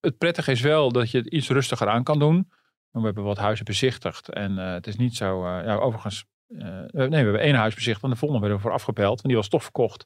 Het 0.00 0.18
prettige 0.18 0.50
is 0.50 0.60
wel 0.60 0.92
dat 0.92 1.10
je 1.10 1.18
het 1.18 1.26
iets 1.26 1.48
rustiger 1.48 1.88
aan 1.88 2.02
kan 2.02 2.18
doen. 2.18 2.50
We 2.90 3.00
hebben 3.00 3.24
wat 3.24 3.38
huizen 3.38 3.64
bezichtigd. 3.64 4.28
En 4.32 4.58
eh, 4.58 4.72
het 4.72 4.86
is 4.86 4.96
niet 4.96 5.16
zo, 5.16 5.46
ja, 5.48 5.74
overigens, 5.74 6.24
eh, 6.58 6.66
nee, 6.92 7.08
we 7.08 7.16
hebben 7.16 7.40
één 7.40 7.54
huis 7.54 7.74
bezichtigd 7.74 8.04
en 8.04 8.10
de 8.10 8.16
volgende 8.16 8.42
werden 8.42 8.62
we 8.62 8.68
voor 8.68 8.76
afgepeld. 8.76 9.22
En 9.22 9.28
die 9.28 9.36
was 9.36 9.48
toch 9.48 9.62
verkocht. 9.62 10.04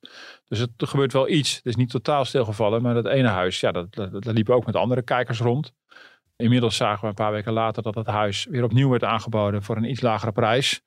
Dus 0.48 0.58
het, 0.58 0.70
er 0.76 0.86
gebeurt 0.86 1.12
wel 1.12 1.28
iets. 1.28 1.56
Het 1.56 1.66
is 1.66 1.76
niet 1.76 1.90
totaal 1.90 2.24
stilgevallen. 2.24 2.82
Maar 2.82 2.94
dat 2.94 3.06
ene 3.06 3.28
huis, 3.28 3.60
ja, 3.60 3.72
dat, 3.72 3.94
dat, 3.94 4.48
ook 4.50 4.66
met 4.66 4.76
andere 4.76 5.02
kijkers 5.02 5.40
rond. 5.40 5.72
Inmiddels 6.36 6.76
zagen 6.76 7.00
we 7.00 7.06
een 7.06 7.14
paar 7.14 7.32
weken 7.32 7.52
later 7.52 7.82
dat 7.82 7.94
het 7.94 8.06
huis 8.06 8.46
weer 8.50 8.64
opnieuw 8.64 8.88
werd 8.88 9.04
aangeboden 9.04 9.62
voor 9.62 9.76
een 9.76 9.90
iets 9.90 10.00
lagere 10.00 10.32
prijs. 10.32 10.82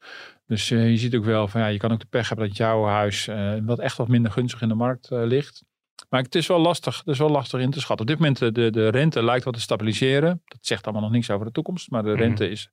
Dus 0.46 0.72
eh, 0.72 0.90
je 0.90 0.98
ziet 0.98 1.16
ook 1.16 1.26
wel 1.26 1.48
van 1.48 1.62
ja, 1.62 1.68
je 1.68 1.78
kan 1.78 1.92
ook 1.92 2.00
de 2.00 2.06
pech 2.10 2.28
hebben 2.28 2.48
dat 2.48 2.58
jouw 2.58 2.86
huis 2.86 3.28
eh, 3.28 3.54
wat 3.62 3.80
echt 3.80 3.98
wat 3.98 4.08
minder 4.08 4.32
gunstig 4.32 4.62
in 4.62 4.68
de 4.68 4.76
markt 4.76 5.08
ligt. 5.10 5.64
Maar 6.10 6.22
het 6.22 6.36
is 6.36 6.48
wel 6.48 6.60
lastig, 6.60 6.98
het 6.98 7.08
is 7.08 7.18
wel 7.20 7.30
lastig 7.30 7.60
in 7.60 7.72
te 7.72 7.80
schatten. 7.80 8.06
Op 8.06 8.12
dit 8.12 8.20
moment 8.20 8.40
de, 8.40 8.52
de, 8.52 8.70
de 8.72 8.90
rente 8.90 9.24
lijkt 9.24 9.44
wat 9.46 9.54
te 9.54 9.60
stabiliseren. 9.60 10.42
Dat 10.46 10.66
zegt 10.66 10.84
allemaal 10.84 11.04
nog 11.04 11.12
niks 11.12 11.30
over 11.30 11.46
de 11.46 11.52
toekomst, 11.52 11.90
maar 11.92 12.04
de 12.04 12.10
Mhm. 12.10 12.20
rente 12.20 12.50
is, 12.50 12.70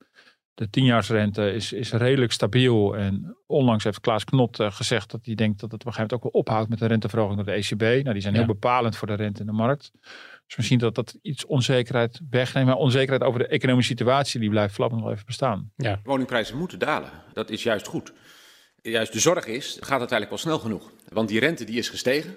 de 0.55 0.71
tienjaarsrente 0.71 1.53
is, 1.53 1.73
is 1.73 1.93
redelijk 1.93 2.33
stabiel. 2.33 2.97
En 2.97 3.37
onlangs 3.47 3.85
heeft 3.85 4.01
Klaas 4.01 4.25
Knot 4.25 4.61
eh, 4.61 4.73
gezegd 4.73 5.11
dat 5.11 5.21
hij 5.25 5.35
denkt 5.35 5.61
dat 5.61 5.71
het 5.71 5.81
op 5.81 5.87
een 5.87 5.93
gegeven 5.93 6.17
moment 6.17 6.27
ook 6.27 6.33
wel 6.33 6.43
ophoudt 6.43 6.69
met 6.71 6.79
de 6.79 6.87
renteverhoging 6.87 7.37
door 7.37 7.55
de 7.55 7.61
ECB. 7.61 7.81
Nou, 7.81 8.13
die 8.13 8.21
zijn 8.23 8.35
Ja. 8.35 8.39
heel 8.41 8.49
bepalend 8.49 8.97
voor 8.97 9.09
de 9.09 9.15
rente 9.15 9.41
in 9.41 9.47
de 9.47 9.53
markt. 9.53 9.91
Dus 10.47 10.57
misschien 10.57 10.79
dat 10.79 10.95
dat 10.95 11.19
iets 11.23 11.47
onzekerheid 11.47 12.21
wegneemt. 12.31 12.67
Maar 12.67 12.77
onzekerheid 12.77 13.23
over 13.23 13.39
de 13.39 13.47
economische 13.47 13.91
situatie, 13.91 14.41
die 14.41 14.51
blijft 14.51 14.75
voorlopig 14.75 14.97
nog 14.97 15.07
wel 15.07 15.15
even 15.15 15.27
bestaan. 15.27 15.73
Woningprijzen 16.05 16.57
moeten 16.59 16.79
dalen. 16.79 17.11
Dat 17.33 17.51
is 17.51 17.63
juist 17.63 17.87
goed. 17.87 18.13
Juist 18.83 19.13
de 19.13 19.21
zorg 19.21 19.47
is, 19.47 19.67
gaat 19.81 20.01
het 20.01 20.11
eigenlijk 20.13 20.31
wel 20.31 20.39
snel 20.39 20.59
genoeg. 20.59 20.91
Want 21.09 21.29
die 21.29 21.41
rente 21.41 21.65
die 21.65 21.79
is 21.79 21.89
gestegen. 21.89 22.37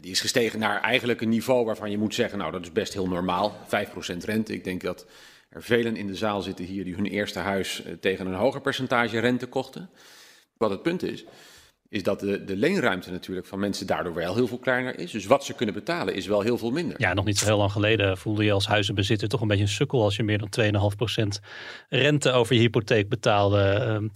Die 0.00 0.10
is 0.10 0.20
gestegen 0.20 0.58
naar 0.58 0.80
eigenlijk 0.80 1.20
een 1.20 1.28
niveau 1.28 1.64
waarvan 1.64 1.90
je 1.90 1.98
moet 1.98 2.14
zeggen, 2.14 2.38
nou 2.38 2.52
dat 2.52 2.62
is 2.62 2.72
best 2.72 2.92
heel 2.92 3.08
normaal. 3.08 3.56
5% 3.64 4.24
rente. 4.24 4.52
Ik 4.54 4.64
denk 4.64 4.80
dat 4.80 5.06
er 5.52 5.62
velen 5.62 5.96
in 5.96 6.06
de 6.06 6.14
zaal 6.14 6.42
zitten 6.42 6.64
hier 6.64 6.84
die 6.84 6.94
hun 6.94 7.06
eerste 7.06 7.38
huis 7.38 7.82
eh, 7.82 7.92
tegen 8.00 8.26
een 8.26 8.34
hoger 8.34 8.60
percentage 8.60 9.18
rente 9.18 9.46
kochten. 9.46 9.90
Wat 10.56 10.70
het 10.70 10.82
punt 10.82 11.02
is, 11.02 11.24
is 11.88 12.02
dat 12.02 12.20
de, 12.20 12.44
de 12.44 12.56
leenruimte 12.56 13.10
natuurlijk 13.10 13.46
van 13.46 13.58
mensen 13.58 13.86
daardoor 13.86 14.14
wel 14.14 14.34
heel 14.34 14.46
veel 14.46 14.58
kleiner 14.58 14.98
is. 14.98 15.10
Dus 15.10 15.26
wat 15.26 15.44
ze 15.44 15.54
kunnen 15.54 15.74
betalen 15.74 16.14
is 16.14 16.26
wel 16.26 16.40
heel 16.40 16.58
veel 16.58 16.70
minder. 16.70 17.00
Ja, 17.00 17.14
nog 17.14 17.24
niet 17.24 17.38
zo 17.38 17.44
heel 17.44 17.56
lang 17.56 17.72
geleden 17.72 18.18
voelde 18.18 18.44
je 18.44 18.52
als 18.52 18.66
huizenbezitter 18.66 19.28
toch 19.28 19.40
een 19.40 19.48
beetje 19.48 19.62
een 19.62 19.68
sukkel 19.68 20.02
als 20.02 20.16
je 20.16 20.22
meer 20.22 20.38
dan 20.38 20.82
2,5% 21.40 21.44
rente 21.88 22.30
over 22.30 22.54
je 22.54 22.60
hypotheek 22.60 23.08
betaalde. 23.08 23.62
Ehm, 23.62 24.08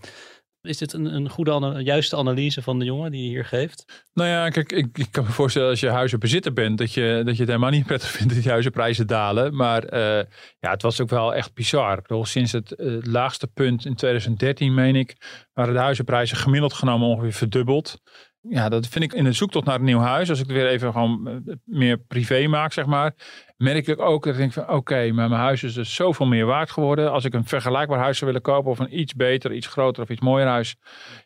is 0.66 0.78
dit 0.78 0.92
een, 0.92 1.14
een 1.14 1.28
goede, 1.28 1.82
juiste 1.82 2.16
analyse 2.16 2.62
van 2.62 2.78
de 2.78 2.84
jongen 2.84 3.10
die 3.10 3.22
je 3.22 3.28
hier 3.28 3.44
geeft? 3.44 4.04
Nou 4.12 4.28
ja, 4.28 4.48
kijk, 4.48 4.72
ik, 4.72 4.98
ik 4.98 5.08
kan 5.10 5.24
me 5.24 5.30
voorstellen 5.30 5.68
als 5.68 5.80
je 5.80 5.88
huizenbezitter 5.88 6.52
bent, 6.52 6.78
dat 6.78 6.92
je, 6.92 7.22
dat 7.24 7.34
je 7.34 7.40
het 7.40 7.50
helemaal 7.50 7.70
niet 7.70 7.86
prettig 7.92 8.10
vindt 8.10 8.32
dat 8.32 8.42
die 8.42 8.50
huizenprijzen 8.50 9.06
dalen. 9.06 9.56
Maar 9.56 9.84
eh, 9.84 10.24
ja, 10.58 10.70
het 10.70 10.82
was 10.82 11.00
ook 11.00 11.10
wel 11.10 11.34
echt 11.34 11.54
bizar. 11.54 12.02
Bedoel, 12.02 12.24
sinds 12.24 12.52
het 12.52 12.72
eh, 12.72 12.96
laagste 13.00 13.46
punt 13.46 13.84
in 13.84 13.94
2013, 13.94 14.74
meen 14.74 14.96
ik, 14.96 15.16
waren 15.52 15.74
de 15.74 15.80
huizenprijzen 15.80 16.36
gemiddeld 16.36 16.72
genomen 16.72 17.08
ongeveer 17.08 17.32
verdubbeld. 17.32 18.00
Ja, 18.48 18.68
dat 18.68 18.86
vind 18.86 19.04
ik 19.04 19.12
in 19.12 19.24
de 19.24 19.32
zoektocht 19.32 19.66
naar 19.66 19.74
een 19.74 19.84
nieuw 19.84 19.98
huis. 19.98 20.30
Als 20.30 20.40
ik 20.40 20.46
het 20.46 20.56
weer 20.56 20.66
even 20.66 20.92
gewoon 20.92 21.28
eh, 21.28 21.54
meer 21.64 21.98
privé 21.98 22.46
maak, 22.46 22.72
zeg 22.72 22.86
maar. 22.86 23.14
Merk 23.56 23.86
ik 23.86 24.00
ook 24.00 24.24
dat 24.24 24.32
ik 24.32 24.38
denk 24.38 24.52
van 24.52 24.68
oké, 24.68 25.12
maar 25.12 25.28
mijn 25.28 25.40
huis 25.40 25.62
is 25.62 25.74
dus 25.74 25.94
zoveel 25.94 26.26
meer 26.26 26.46
waard 26.46 26.70
geworden. 26.70 27.12
Als 27.12 27.24
ik 27.24 27.34
een 27.34 27.44
vergelijkbaar 27.44 27.98
huis 27.98 28.18
zou 28.18 28.30
willen 28.30 28.46
kopen 28.46 28.70
of 28.70 28.78
een 28.78 28.98
iets 28.98 29.14
beter, 29.14 29.52
iets 29.52 29.66
groter 29.66 30.02
of 30.02 30.08
iets 30.08 30.20
mooier 30.20 30.48
huis. 30.48 30.76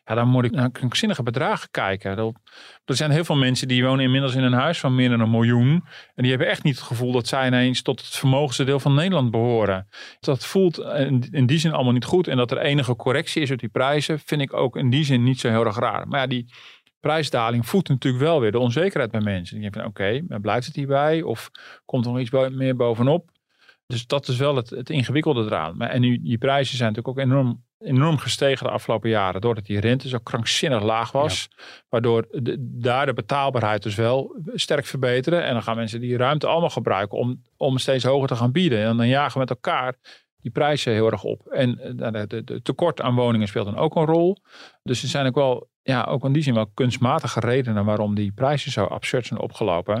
Ja, 0.05 0.15
dan 0.15 0.27
moet 0.27 0.45
ik 0.45 0.51
naar 0.51 0.71
krankzinnige 0.71 1.23
bedragen 1.23 1.71
kijken. 1.71 2.33
Er 2.85 2.95
zijn 2.95 3.11
heel 3.11 3.23
veel 3.23 3.35
mensen 3.35 3.67
die 3.67 3.83
wonen 3.83 4.05
inmiddels 4.05 4.35
in 4.35 4.43
een 4.43 4.53
huis 4.53 4.79
van 4.79 4.95
meer 4.95 5.09
dan 5.09 5.19
een 5.19 5.31
miljoen. 5.31 5.83
En 6.15 6.23
die 6.23 6.29
hebben 6.29 6.47
echt 6.49 6.63
niet 6.63 6.75
het 6.75 6.83
gevoel 6.83 7.11
dat 7.11 7.27
zij 7.27 7.47
ineens 7.47 7.81
tot 7.81 8.01
het 8.01 8.15
vermogendste 8.15 8.63
deel 8.63 8.79
van 8.79 8.93
Nederland 8.93 9.31
behoren. 9.31 9.87
Dat 10.19 10.45
voelt 10.45 10.77
in, 10.77 11.27
in 11.31 11.45
die 11.45 11.59
zin 11.59 11.71
allemaal 11.71 11.93
niet 11.93 12.05
goed. 12.05 12.27
En 12.27 12.37
dat 12.37 12.51
er 12.51 12.57
enige 12.57 12.95
correctie 12.95 13.41
is 13.41 13.51
op 13.51 13.59
die 13.59 13.69
prijzen, 13.69 14.19
vind 14.19 14.41
ik 14.41 14.53
ook 14.53 14.75
in 14.75 14.89
die 14.89 15.03
zin 15.03 15.23
niet 15.23 15.39
zo 15.39 15.49
heel 15.49 15.65
erg 15.65 15.79
raar. 15.79 16.07
Maar 16.07 16.19
ja, 16.19 16.27
die 16.27 16.45
prijsdaling 17.01 17.67
voedt 17.67 17.89
natuurlijk 17.89 18.23
wel 18.23 18.39
weer 18.39 18.51
de 18.51 18.59
onzekerheid 18.59 19.11
bij 19.11 19.21
mensen. 19.21 19.53
Die 19.59 19.71
denken 19.71 19.81
van 19.81 19.89
oké, 19.89 20.21
maar 20.27 20.41
blijft 20.41 20.65
het 20.65 20.75
hierbij? 20.75 21.21
Of 21.21 21.51
komt 21.85 22.05
er 22.05 22.11
nog 22.11 22.19
iets 22.19 22.31
meer 22.49 22.75
bovenop? 22.75 23.29
Dus 23.91 24.07
dat 24.07 24.27
is 24.27 24.37
wel 24.37 24.55
het, 24.55 24.69
het 24.69 24.89
ingewikkelde 24.89 25.43
eraan. 25.43 25.77
Maar, 25.77 25.89
en 25.89 26.01
nu, 26.01 26.21
die 26.21 26.37
prijzen 26.37 26.77
zijn 26.77 26.93
natuurlijk 26.93 27.17
ook 27.17 27.25
enorm, 27.25 27.63
enorm 27.79 28.17
gestegen 28.17 28.65
de 28.65 28.71
afgelopen 28.71 29.09
jaren. 29.09 29.41
Doordat 29.41 29.65
die 29.65 29.79
rente 29.79 30.09
zo 30.09 30.17
krankzinnig 30.17 30.83
laag 30.83 31.11
was. 31.11 31.49
Waardoor 31.89 32.27
de, 32.31 32.55
daar 32.59 33.05
de 33.05 33.13
betaalbaarheid 33.13 33.83
dus 33.83 33.95
wel 33.95 34.35
sterk 34.53 34.85
verbeteren. 34.85 35.43
En 35.43 35.53
dan 35.53 35.63
gaan 35.63 35.75
mensen 35.75 35.99
die 35.99 36.17
ruimte 36.17 36.47
allemaal 36.47 36.69
gebruiken 36.69 37.17
om, 37.17 37.41
om 37.57 37.77
steeds 37.77 38.03
hoger 38.03 38.27
te 38.27 38.35
gaan 38.35 38.51
bieden. 38.51 38.85
En 38.85 38.97
dan 38.97 39.07
jagen 39.07 39.33
we 39.33 39.39
met 39.39 39.49
elkaar 39.49 39.95
die 40.41 40.51
prijzen 40.51 40.93
heel 40.93 41.11
erg 41.11 41.23
op. 41.23 41.47
En 41.47 41.79
eh, 41.79 42.11
de, 42.11 42.27
de, 42.27 42.43
de 42.43 42.61
tekort 42.61 43.01
aan 43.01 43.15
woningen 43.15 43.47
speelt 43.47 43.65
dan 43.65 43.77
ook 43.77 43.95
een 43.95 44.05
rol. 44.05 44.37
Dus 44.83 45.03
er 45.03 45.09
zijn 45.09 45.27
ook 45.27 45.35
wel, 45.35 45.69
ja, 45.81 46.03
ook 46.03 46.25
in 46.25 46.33
die 46.33 46.43
zin 46.43 46.53
wel 46.53 46.71
kunstmatige 46.73 47.39
redenen 47.39 47.85
waarom 47.85 48.15
die 48.15 48.31
prijzen 48.31 48.71
zo 48.71 48.85
absurd 48.85 49.25
zijn 49.25 49.39
opgelopen. 49.39 49.93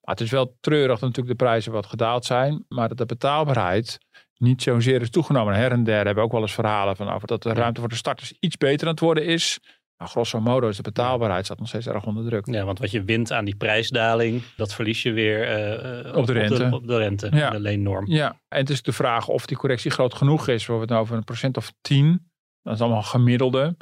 Maar 0.00 0.14
het 0.14 0.20
is 0.20 0.30
wel 0.30 0.56
treurig 0.60 0.98
dat 0.98 1.08
natuurlijk 1.08 1.38
de 1.38 1.44
prijzen 1.44 1.72
wat 1.72 1.86
gedaald 1.86 2.24
zijn. 2.24 2.64
Maar 2.68 2.88
dat 2.88 2.98
de 2.98 3.06
betaalbaarheid 3.06 3.98
niet 4.36 4.62
zozeer 4.62 5.00
is 5.00 5.10
toegenomen. 5.10 5.54
Her 5.54 5.72
en 5.72 5.84
der 5.84 5.94
hebben 5.94 6.14
we 6.14 6.20
ook 6.20 6.32
wel 6.32 6.40
eens 6.40 6.54
verhalen 6.54 6.96
van 6.96 7.08
over 7.10 7.26
dat 7.26 7.42
de 7.42 7.52
ruimte 7.52 7.80
voor 7.80 7.88
de 7.88 7.94
starters 7.94 8.32
iets 8.40 8.56
beter 8.56 8.86
aan 8.86 8.92
het 8.92 9.02
worden 9.02 9.24
is. 9.24 9.58
Maar 9.96 10.08
grosso 10.08 10.40
modo 10.40 10.68
is 10.68 10.76
de 10.76 10.82
betaalbaarheid 10.82 11.44
staat 11.44 11.58
nog 11.58 11.68
steeds 11.68 11.86
erg 11.86 12.06
onder 12.06 12.24
druk. 12.24 12.46
Ja, 12.46 12.64
want 12.64 12.78
wat 12.78 12.90
je 12.90 13.04
wint 13.04 13.32
aan 13.32 13.44
die 13.44 13.56
prijsdaling, 13.56 14.42
dat 14.56 14.74
verlies 14.74 15.02
je 15.02 15.12
weer 15.12 15.42
eh, 15.42 16.08
eh, 16.08 16.16
Op 16.16 16.26
de 16.26 16.32
rente. 16.32 16.68
Op 16.72 16.86
de, 16.86 16.96
rente, 16.96 17.28
Ja. 17.32 17.50
de 17.50 17.60
leennorm. 17.60 18.06
Ja, 18.06 18.28
en 18.48 18.58
het 18.58 18.70
is 18.70 18.82
de 18.82 18.92
vraag 18.92 19.28
of 19.28 19.46
die 19.46 19.56
correctie 19.56 19.90
groot 19.90 20.14
genoeg 20.14 20.48
is. 20.48 20.66
We 20.66 20.72
hebben 20.72 20.80
het 20.80 20.90
nou 20.90 21.02
over 21.02 21.16
een 21.16 21.24
procent 21.24 21.56
of 21.56 21.72
10. 21.80 22.30
Dat 22.62 22.74
is 22.74 22.80
allemaal 22.80 23.02
gemiddelde. 23.02 23.76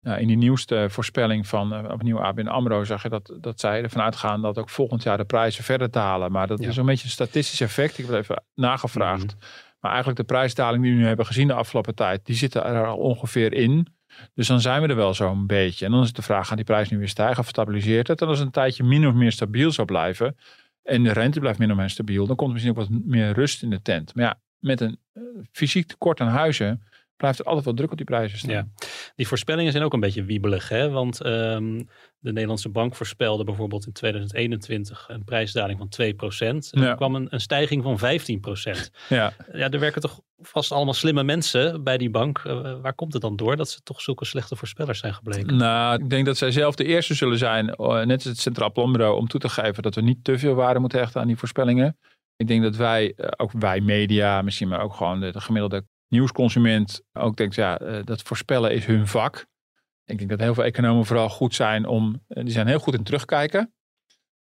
Nou, 0.00 0.20
in 0.20 0.26
die 0.26 0.36
nieuwste 0.36 0.86
voorspelling 0.90 1.46
van 1.46 1.84
uh, 1.84 1.90
opnieuw 1.90 2.20
ABN 2.20 2.46
AMRO 2.46 2.84
zag 2.84 3.02
je 3.02 3.08
dat, 3.08 3.36
dat 3.40 3.60
zij 3.60 3.82
ervan 3.82 4.02
uitgaan 4.02 4.42
dat 4.42 4.58
ook 4.58 4.68
volgend 4.70 5.02
jaar 5.02 5.16
de 5.16 5.24
prijzen 5.24 5.64
verder 5.64 5.90
dalen. 5.90 6.32
Maar 6.32 6.46
dat 6.46 6.60
Ja. 6.62 6.68
is 6.68 6.76
een 6.76 6.86
beetje 6.86 7.04
een 7.04 7.10
statistisch 7.10 7.60
effect. 7.60 7.98
Ik 7.98 8.04
heb 8.06 8.14
het 8.14 8.22
even 8.22 8.42
nagevraagd. 8.54 9.36
Maar 9.80 9.90
eigenlijk 9.90 10.20
de 10.20 10.26
prijsdaling 10.26 10.82
die 10.82 10.92
we 10.92 10.98
nu 10.98 11.06
hebben 11.06 11.26
gezien 11.26 11.46
de 11.46 11.52
afgelopen 11.54 11.94
tijd, 11.94 12.26
die 12.26 12.36
zitten 12.36 12.64
er 12.64 12.86
al 12.86 12.96
ongeveer 12.96 13.52
in. 13.52 13.86
Dus 14.34 14.46
dan 14.46 14.60
zijn 14.60 14.82
we 14.82 14.88
er 14.88 14.96
wel 14.96 15.14
zo'n 15.14 15.46
beetje. 15.46 15.84
En 15.84 15.90
dan 15.90 16.02
is 16.02 16.12
de 16.12 16.22
vraag, 16.22 16.46
gaat 16.46 16.56
die 16.56 16.64
prijs 16.66 16.88
nu 16.90 16.98
weer 16.98 17.08
stijgen 17.08 17.38
of 17.38 17.48
stabiliseert 17.48 18.08
het? 18.08 18.20
En 18.20 18.28
als 18.28 18.36
het 18.38 18.46
een 18.46 18.52
tijdje 18.52 18.84
min 18.84 19.06
of 19.06 19.14
meer 19.14 19.32
stabiel 19.32 19.70
zou 19.72 19.86
blijven 19.86 20.36
en 20.82 21.02
de 21.02 21.12
rente 21.12 21.40
blijft 21.40 21.58
min 21.58 21.70
of 21.70 21.76
meer 21.76 21.90
stabiel, 21.90 22.26
dan 22.26 22.36
komt 22.36 22.48
er 22.48 22.54
misschien 22.54 22.76
ook 22.76 22.88
wat 22.88 23.00
meer 23.04 23.32
rust 23.32 23.62
in 23.62 23.70
de 23.70 23.82
tent. 23.82 24.14
Maar 24.14 24.24
ja, 24.24 24.40
met 24.58 24.80
een 24.80 24.98
uh, 25.14 25.22
fysiek 25.52 25.86
tekort 25.86 26.20
aan 26.20 26.28
huizen 26.28 26.82
blijft 27.18 27.38
er 27.38 27.44
altijd 27.44 27.64
wel 27.64 27.74
druk 27.74 27.90
op 27.90 27.96
die 27.96 28.06
prijzen 28.06 28.38
staan. 28.38 28.50
Ja. 28.50 28.68
Die 29.16 29.28
voorspellingen 29.28 29.72
zijn 29.72 29.84
ook 29.84 29.92
een 29.92 30.00
beetje 30.00 30.24
wiebelig. 30.24 30.68
Hè? 30.68 30.90
Want 30.90 31.26
um, 31.26 31.88
de 32.18 32.32
Nederlandse 32.32 32.68
bank 32.68 32.94
voorspelde 32.94 33.44
bijvoorbeeld 33.44 33.86
in 33.86 33.92
2021 33.92 35.06
een 35.08 35.24
prijsdaling 35.24 35.78
van 35.78 35.88
2%. 36.02 36.38
En 36.38 36.60
Ja. 36.70 36.88
er 36.88 36.96
kwam 36.96 37.14
een, 37.14 37.26
een 37.30 37.40
stijging 37.40 37.82
van 37.82 37.98
15%. 37.98 38.90
Ja. 39.08 39.32
Ja, 39.52 39.70
er 39.70 39.80
werken 39.80 40.00
toch 40.00 40.20
vast 40.38 40.72
allemaal 40.72 40.94
slimme 40.94 41.22
mensen 41.22 41.84
bij 41.84 41.98
die 41.98 42.10
bank. 42.10 42.42
Uh, 42.46 42.80
waar 42.82 42.94
komt 42.94 43.12
het 43.12 43.22
dan 43.22 43.36
door 43.36 43.56
dat 43.56 43.70
ze 43.70 43.80
toch 43.82 44.00
zulke 44.00 44.24
slechte 44.24 44.56
voorspellers 44.56 44.98
zijn 44.98 45.14
gebleken? 45.14 45.56
Nou, 45.56 46.02
ik 46.02 46.10
denk 46.10 46.26
dat 46.26 46.36
zij 46.36 46.50
zelf 46.50 46.74
de 46.74 46.84
eerste 46.84 47.14
zullen 47.14 47.38
zijn, 47.38 47.74
uh, 47.80 48.04
net 48.04 48.14
als 48.14 48.24
het 48.24 48.38
Centraal 48.38 48.72
Planbureau, 48.72 49.16
om 49.16 49.28
toe 49.28 49.40
te 49.40 49.48
geven 49.48 49.82
dat 49.82 49.94
we 49.94 50.00
niet 50.00 50.24
te 50.24 50.38
veel 50.38 50.54
waarde 50.54 50.80
moeten 50.80 50.98
hechten 50.98 51.20
aan 51.20 51.26
die 51.26 51.36
voorspellingen. 51.36 51.98
Ik 52.36 52.48
denk 52.48 52.62
dat 52.62 52.76
wij, 52.76 53.12
uh, 53.16 53.26
ook 53.36 53.50
wij 53.52 53.80
media, 53.80 54.42
misschien 54.42 54.68
maar 54.68 54.80
ook 54.80 54.94
gewoon 54.94 55.20
de, 55.20 55.32
de 55.32 55.40
gemiddelde 55.40 55.84
nieuwsconsument 56.08 57.02
ook 57.12 57.36
denkt, 57.36 57.54
ja, 57.54 57.80
uh, 57.80 58.04
dat 58.04 58.22
voorspellen 58.22 58.72
is 58.72 58.86
hun 58.86 59.06
vak. 59.06 59.46
Ik 60.04 60.18
denk 60.18 60.30
dat 60.30 60.40
heel 60.40 60.54
veel 60.54 60.64
economen 60.64 61.06
vooral 61.06 61.28
goed 61.28 61.54
zijn 61.54 61.86
om, 61.86 62.24
uh, 62.28 62.44
die 62.44 62.52
zijn 62.52 62.66
heel 62.66 62.78
goed 62.78 62.94
in 62.94 63.02
terugkijken. 63.02 63.72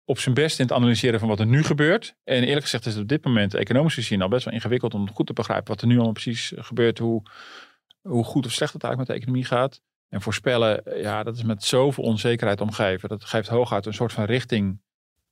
Op 0.06 0.20
zijn 0.20 0.36
best 0.36 0.60
in 0.60 0.66
het 0.66 0.74
analyseren 0.74 1.20
van 1.20 1.30
wat 1.30 1.40
er 1.40 1.46
nu 1.46 1.64
gebeurt. 1.64 2.16
En 2.24 2.44
eerlijk 2.44 2.62
gezegd 2.62 2.86
is 2.86 2.94
het 2.94 3.02
op 3.02 3.08
dit 3.08 3.26
moment 3.26 3.54
economisch 3.54 3.94
gezien 3.94 4.22
al 4.22 4.30
best 4.30 4.46
wel 4.46 4.54
ingewikkeld 4.54 4.94
om 4.94 5.12
goed 5.12 5.28
te 5.28 5.34
begrijpen 5.34 5.68
wat 5.68 5.82
er 5.82 5.88
nu 5.88 5.96
allemaal 5.96 6.12
precies 6.12 6.54
gebeurt. 6.56 6.98
Hoe, 6.98 7.24
hoe 8.02 8.24
goed 8.24 8.46
of 8.46 8.52
slecht 8.52 8.74
het 8.74 8.84
eigenlijk 8.84 8.98
met 8.98 9.08
de 9.08 9.24
economie 9.24 9.46
gaat. 9.46 9.82
En 10.10 10.22
voorspellen, 10.22 11.02
ja, 11.02 11.24
dat 11.24 11.36
is 11.36 11.44
met 11.44 11.64
zoveel 11.64 12.04
onzekerheid 12.04 12.62
omgeven. 12.62 13.10
Dat 13.10 13.26
geeft 13.26 13.48
hooguit 13.48 13.86
een 13.86 13.94
soort 13.94 14.14
van 14.14 14.24
richting 14.24 14.82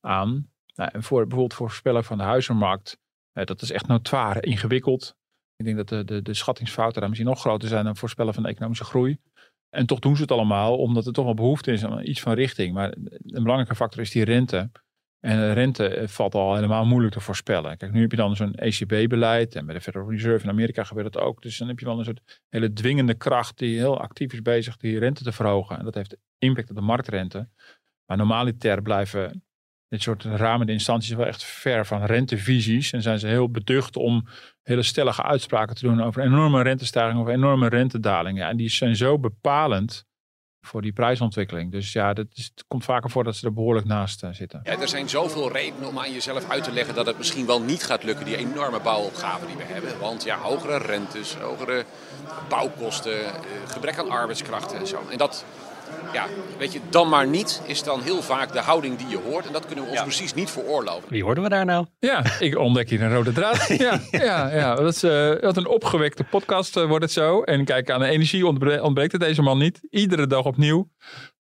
aan. 0.02 0.50
Nou, 0.76 0.90
en 0.94 1.04
voor, 1.04 1.20
bijvoorbeeld 1.20 1.54
voor 1.54 1.68
voorspellen 1.68 2.04
van 2.04 2.18
de 2.18 2.24
huizenmarkt, 2.24 2.98
eh, 3.32 3.46
dat 3.46 3.62
is 3.62 3.72
echt 3.72 3.88
notoire 3.88 4.42
ingewikkeld. 4.42 5.16
Ik 5.60 5.66
denk 5.66 5.78
dat 5.78 5.90
de, 5.90 6.06
de, 6.06 6.22
de 6.22 6.34
schattingsfouten 6.34 7.00
daar 7.00 7.10
misschien 7.10 7.30
nog 7.30 7.40
groter 7.40 7.68
zijn 7.68 7.86
dan 7.86 7.96
voorspellen 7.96 8.34
van 8.34 8.44
de 8.44 8.50
economische 8.50 8.84
groei. 8.84 9.18
En 9.70 9.86
toch 9.86 10.00
doen 10.00 10.16
ze 10.16 10.22
het 10.22 10.32
allemaal, 10.32 10.78
omdat 10.78 11.06
er 11.06 11.14
toch 11.14 11.26
wel 11.26 11.34
behoefte 11.34 11.72
is 11.72 11.86
aan 11.86 12.06
iets 12.06 12.22
van 12.22 12.34
richting. 12.34 12.74
Maar 12.74 12.92
een 12.92 13.44
belangrijke 13.44 13.76
factor 13.76 14.02
is 14.02 14.12
die 14.12 14.24
rente. 14.24 14.72
En 15.20 15.54
rente 15.54 16.04
valt 16.08 16.36
al 16.36 16.56
helemaal 16.56 16.86
moeilijk 16.86 17.14
te 17.14 17.20
voorspellen. 17.20 17.78
Kijk, 17.78 17.92
nu 17.92 18.02
heb 18.02 18.12
je 18.12 18.18
dan 18.18 18.36
zo'n 18.36 18.56
ECB-beleid. 18.56 19.56
En 19.56 19.66
bij 19.66 19.76
de 19.76 19.82
Federal 19.82 20.10
Reserve 20.12 20.44
in 20.44 20.50
Amerika 20.50 20.84
gebeurt 20.84 21.14
dat 21.14 21.22
ook. 21.22 21.42
Dus 21.42 21.58
dan 21.58 21.68
heb 21.68 21.80
je 21.80 21.86
wel 21.86 22.00
een 22.00 22.06
soort 22.06 22.44
hele 22.50 22.74
dwingende 22.74 23.14
kracht 23.14 23.58
die 23.58 23.78
heel 23.78 24.00
actief 24.00 24.34
is 24.34 24.42
bezig 24.42 24.78
die 24.78 25.00
rente 25.00 25.24
te 25.24 25.32
verhogen. 25.32 25.78
En 25.78 25.86
dat 25.86 25.96
heeft 25.96 26.18
impact 26.38 26.70
op 26.70 26.76
de 26.76 26.82
marktrente. 26.82 27.50
Maar 28.06 28.18
normaliter 28.18 28.82
blijven 28.82 29.44
dit 29.90 30.02
soort 30.02 30.24
ramende 30.24 30.72
instanties 30.72 31.14
wel 31.14 31.26
echt 31.26 31.44
ver 31.44 31.86
van 31.86 32.04
rentevisies. 32.04 32.92
En 32.92 33.02
zijn 33.02 33.20
ze 33.20 33.28
heel 33.28 33.52
beducht 33.52 33.96
om 33.96 34.28
hele 34.64 34.84
stellige 34.84 35.24
uitspraken 35.24 35.76
te 35.76 35.88
doen 35.88 36.04
over 36.04 36.24
enorme 36.24 36.62
rentestijgingen 36.62 37.22
of 37.22 37.28
enorme 37.28 37.70
rentedalingen. 37.70 38.48
En 38.48 38.58
die 38.58 38.70
zijn 38.70 38.96
zo 38.96 39.20
bepalend 39.20 40.08
voor 40.62 40.82
die 40.82 40.94
prijsontwikkeling. 40.94 41.72
Dus 41.72 41.94
ja, 41.94 42.14
dat 42.14 42.26
is, 42.34 42.44
het 42.56 42.66
komt 42.68 42.84
vaker 42.84 43.10
voor 43.10 43.24
dat 43.24 43.36
ze 43.36 43.46
er 43.46 43.54
behoorlijk 43.54 43.86
naast 43.86 44.24
uh, 44.24 44.30
zitten. 44.34 44.60
Ja, 44.64 44.80
er 44.80 44.88
zijn 44.88 45.10
zoveel 45.10 45.52
redenen 45.52 45.88
om 45.88 46.00
aan 46.00 46.12
jezelf 46.12 46.50
uit 46.50 46.64
te 46.64 46.72
leggen 46.72 46.96
dat 46.96 47.06
het 47.06 47.18
misschien 47.18 47.46
wel 47.46 47.62
niet 47.62 47.84
gaat 47.84 48.04
lukken, 48.04 48.26
die 48.26 48.38
enorme 48.38 48.80
bouwopgave 48.80 49.46
die 49.46 49.56
we 49.56 49.64
hebben. 49.64 50.00
Want 50.00 50.24
ja, 50.24 50.38
hogere 50.38 50.78
rentes, 50.78 51.36
hogere 51.36 51.86
bouwkosten, 52.50 53.20
uh, 53.20 53.30
gebrek 53.66 53.98
aan 53.98 54.10
arbeidskrachten 54.10 54.80
en 54.80 54.88
zo. 54.88 55.08
En 55.12 55.18
dat, 55.18 55.46
ja, 56.14 56.26
weet 56.58 56.74
je, 56.74 56.80
dan 56.90 57.10
maar 57.10 57.28
niet 57.28 57.62
is 57.66 57.84
dan 57.84 58.02
heel 58.02 58.22
vaak 58.22 58.54
de 58.54 58.60
houding 58.60 58.98
die 58.98 59.08
je 59.08 59.18
hoort. 59.18 59.48
En 59.48 59.54
dat 59.54 59.66
kunnen 59.66 59.86
we 59.86 59.92
ons 59.92 60.02
precies 60.02 60.34
niet 60.34 60.50
veroorloven. 60.50 61.10
Wie 61.10 61.24
hoorden 61.24 61.44
we 61.44 61.50
daar 61.50 61.66
nou? 61.66 61.86
Ja, 62.00 62.40
ik 62.40 62.58
ontdek 62.58 62.90
hier 62.90 63.02
een 63.02 63.14
rode 63.14 63.32
draad. 63.32 63.68
ja, 63.78 64.00
ja, 64.12 64.56
ja. 64.56 64.76
Dat 64.76 64.96
is 64.96 65.04
uh, 65.04 65.42
wat 65.42 65.58
een 65.58 65.68
opgewekte 65.68 66.24
podcast 66.24 66.78
uh, 66.78 66.86
wordt 66.86 67.04
het 67.04 67.14
zo. 67.14 67.42
En 67.42 67.66
kijk, 67.66 67.90
aan 67.90 68.00
de 68.00 68.08
energie 68.08 68.48
ontbre 68.48 68.84
ontbreekt 68.84 69.12
het 69.12 69.22
deze 69.22 69.42
man 69.42 69.58
niet. 69.58 69.80
Iedere 69.90 70.28
dag 70.28 70.46
opnieuw, 70.46 70.90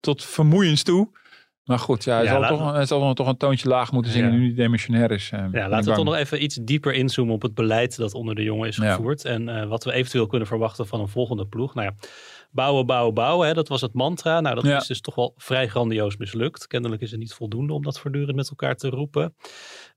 tot 0.00 0.24
vermoeiens 0.24 0.82
toe. 0.82 1.22
Maar 1.64 1.78
goed, 1.78 2.04
ja, 2.04 2.14
hij, 2.14 2.24
ja, 2.24 2.30
zal, 2.30 2.58
toch, 2.58 2.72
hij 2.72 2.86
zal 2.86 3.14
toch 3.14 3.28
een 3.28 3.36
toontje 3.36 3.68
laag 3.68 3.92
moeten 3.92 4.12
zingen 4.12 4.32
ja. 4.32 4.36
nu 4.36 4.44
hij 4.44 4.54
demissionair 4.54 5.10
is. 5.10 5.30
Uh, 5.34 5.44
ja, 5.52 5.68
laten 5.68 5.90
we 5.90 5.96
toch 5.96 6.04
nog 6.04 6.14
even 6.14 6.42
iets 6.42 6.58
dieper 6.62 6.92
inzoomen 6.92 7.34
op 7.34 7.42
het 7.42 7.54
beleid 7.54 7.96
dat 7.96 8.14
onder 8.14 8.34
de 8.34 8.42
jongen 8.42 8.68
is 8.68 8.76
gevoerd. 8.76 9.22
Ja. 9.22 9.30
En 9.30 9.68
wat 9.68 9.84
we 9.84 9.92
eventueel 9.92 10.26
kunnen 10.26 10.48
verwachten 10.48 10.86
van 10.86 11.00
een 11.00 11.08
volgende 11.08 11.46
ploeg. 11.46 11.74
Nou 11.74 11.86
ja, 11.86 12.08
bouwen, 12.54 12.86
bouwen, 12.86 13.14
bouwen. 13.14 13.46
Hè? 13.46 13.54
Dat 13.54 13.68
was 13.68 13.80
het 13.80 13.92
mantra. 13.92 14.40
Nou, 14.40 14.54
dat 14.54 14.64
ja. 14.64 14.76
is 14.76 14.86
dus 14.86 15.00
toch 15.00 15.14
wel 15.14 15.34
vrij 15.36 15.68
grandioos 15.68 16.16
mislukt. 16.16 16.66
Kennelijk 16.66 17.02
is 17.02 17.10
het 17.10 17.20
niet 17.20 17.34
voldoende 17.34 17.72
om 17.72 17.82
dat 17.82 18.00
voortdurend 18.00 18.36
met 18.36 18.48
elkaar 18.48 18.74
te 18.74 18.88
roepen. 18.88 19.34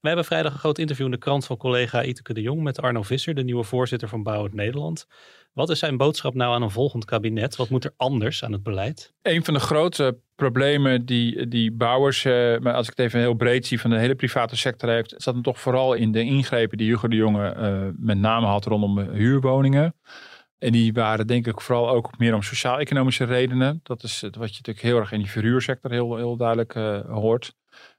We 0.02 0.08
hebben 0.08 0.26
vrijdag 0.26 0.54
een 0.54 0.60
groot 0.60 0.78
interview 0.78 1.06
in 1.06 1.12
de 1.12 1.18
krant 1.18 1.46
van 1.46 1.58
collega 1.58 2.04
Iteke 2.04 2.34
de 2.34 2.42
Jong 2.42 2.64
met 2.64 2.82
Arno 2.82 3.02
Visser, 3.02 3.34
de 3.34 3.44
nieuwe 3.44 3.64
voorzitter 3.64 4.10
van 4.10 4.24
Bouwend 4.24 4.54
Nederland. 4.54 5.06
Wat 5.54 5.70
is 5.70 5.80
zijn 5.80 5.98
boodschap 5.98 6.34
nou 6.34 6.54
aan 6.54 6.62
een 6.62 6.72
volgend 6.72 7.06
kabinet? 7.06 7.56
Wat 7.56 7.70
moet 7.70 7.84
er 7.84 7.94
anders 7.98 8.44
aan 8.44 8.52
het 8.52 8.64
beleid? 8.64 9.14
Een 9.22 9.44
van 9.44 9.54
de 9.54 9.60
grote 9.60 10.20
problemen 10.36 11.06
die, 11.06 11.48
die 11.48 11.72
bouwers, 11.72 12.26
eh, 12.26 12.58
maar 12.58 12.74
als 12.74 12.90
ik 12.90 12.98
het 12.98 13.06
even 13.06 13.20
heel 13.20 13.34
breed 13.34 13.66
zie, 13.66 13.82
van 13.82 13.90
de 13.90 13.98
hele 13.98 14.16
private 14.16 14.58
sector 14.58 14.90
heeft, 14.90 15.14
zat 15.18 15.34
hem 15.34 15.44
toch 15.44 15.60
vooral 15.60 15.94
in 15.94 16.12
de 16.12 16.22
ingrepen 16.22 16.78
die 16.78 16.90
Hugo 16.90 17.08
de 17.08 17.16
Jonge 17.16 17.56
uh, 17.56 17.88
met 17.96 18.18
name 18.18 18.46
had 18.46 18.66
rondom 18.66 19.00
huurwoningen. 19.00 19.96
En 20.58 20.72
die 20.72 20.94
waren 20.94 21.28
denk 21.28 21.48
ik 21.48 21.62
vooral 21.62 21.90
ook 21.90 22.18
meer 22.18 22.34
om 22.34 22.42
sociaal-economische 22.42 23.24
redenen. 23.24 23.80
Dat 23.84 24.04
is 24.04 24.22
wat 24.22 24.32
je 24.32 24.38
natuurlijk 24.40 24.82
heel 24.82 24.98
erg 24.98 25.12
in 25.12 25.20
die 25.20 25.32
verhuursector 25.32 25.92
heel, 25.92 26.16
heel 26.16 26.38
duidelijk 26.38 26.76
uh, 26.76 27.00
hoort. 27.00 27.56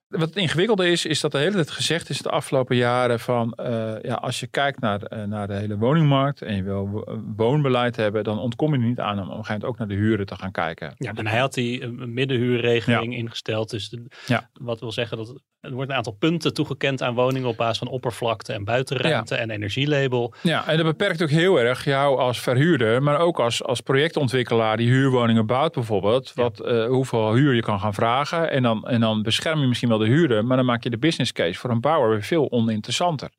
Wat 0.09 0.21
het 0.21 0.37
ingewikkelde 0.37 0.90
is, 0.90 1.07
is 1.07 1.21
dat 1.21 1.33
de 1.33 1.38
hele 1.38 1.55
tijd 1.55 1.71
gezegd 1.71 2.09
is 2.09 2.18
de 2.18 2.31
afgelopen 2.31 2.77
jaren 2.77 3.21
van 3.21 3.59
uh, 3.61 4.03
ja, 4.03 4.14
als 4.14 4.40
je 4.40 4.47
kijkt 4.47 4.81
naar, 4.81 5.12
uh, 5.12 5.25
naar 5.25 5.47
de 5.47 5.55
hele 5.55 5.79
woningmarkt 5.79 6.42
en 6.42 6.57
je 6.57 6.62
wil 6.62 7.09
woonbeleid 7.37 7.97
hebben, 7.97 8.25
dan 8.25 8.38
ontkom 8.38 8.75
je 8.75 8.81
er 8.81 8.87
niet 8.87 9.01
aan 9.01 9.18
om 9.18 9.25
op 9.25 9.29
een 9.29 9.35
gegeven 9.35 9.53
moment 9.53 9.64
ook 9.64 9.79
naar 9.79 9.88
de 9.88 10.05
huren 10.05 10.27
te 10.27 10.37
gaan 10.37 10.51
kijken. 10.51 10.94
Ja, 10.97 11.12
en 11.14 11.27
hij 11.27 11.38
had 11.38 11.55
die 11.55 11.87
middenhuurregeling 11.88 13.12
ja. 13.12 13.18
ingesteld. 13.18 13.71
Dus 13.71 13.88
de, 13.88 14.07
ja. 14.27 14.51
wat 14.53 14.81
wil 14.81 14.92
zeggen 14.92 15.16
dat 15.16 15.42
er 15.61 15.73
wordt 15.73 15.90
een 15.90 15.97
aantal 15.97 16.12
punten 16.12 16.55
toegekend 16.55 17.03
aan 17.03 17.14
woningen 17.14 17.49
op 17.49 17.57
basis 17.57 17.79
van 17.79 17.88
oppervlakte 17.88 18.53
en 18.53 18.64
buitenruimte 18.64 19.35
ja. 19.35 19.40
en 19.40 19.51
energielabel. 19.51 20.35
Ja, 20.42 20.66
en 20.66 20.77
dat 20.77 20.87
beperkt 20.87 21.23
ook 21.23 21.31
heel 21.31 21.61
erg 21.61 21.85
jou 21.85 22.18
als 22.18 22.40
verhuurder, 22.40 23.03
maar 23.03 23.18
ook 23.18 23.40
als, 23.40 23.64
als 23.64 23.81
projectontwikkelaar 23.81 24.77
die 24.77 24.90
huurwoningen 24.90 25.47
bouwt 25.47 25.75
bijvoorbeeld. 25.75 26.33
Wat, 26.35 26.61
uh, 26.64 26.87
hoeveel 26.87 27.35
huur 27.35 27.55
je 27.55 27.62
kan 27.62 27.81
gaan 27.81 27.94
vragen. 27.94 28.51
En 28.51 28.62
dan, 28.62 28.88
en 28.88 29.01
dan 29.01 29.23
bescherm 29.23 29.61
je 29.61 29.66
misschien 29.66 29.88
wel 29.88 29.99
de 29.99 30.07
huurder, 30.07 30.44
maar 30.44 30.57
dan 30.57 30.66
maak 30.66 30.83
je 30.83 30.90
de 30.90 30.99
business 30.99 31.33
case 31.33 31.59
voor 31.59 31.71
een 31.71 31.81
bouwer 31.81 32.11
weer 32.11 32.23
veel 32.23 32.51
oninteressanter. 32.51 33.31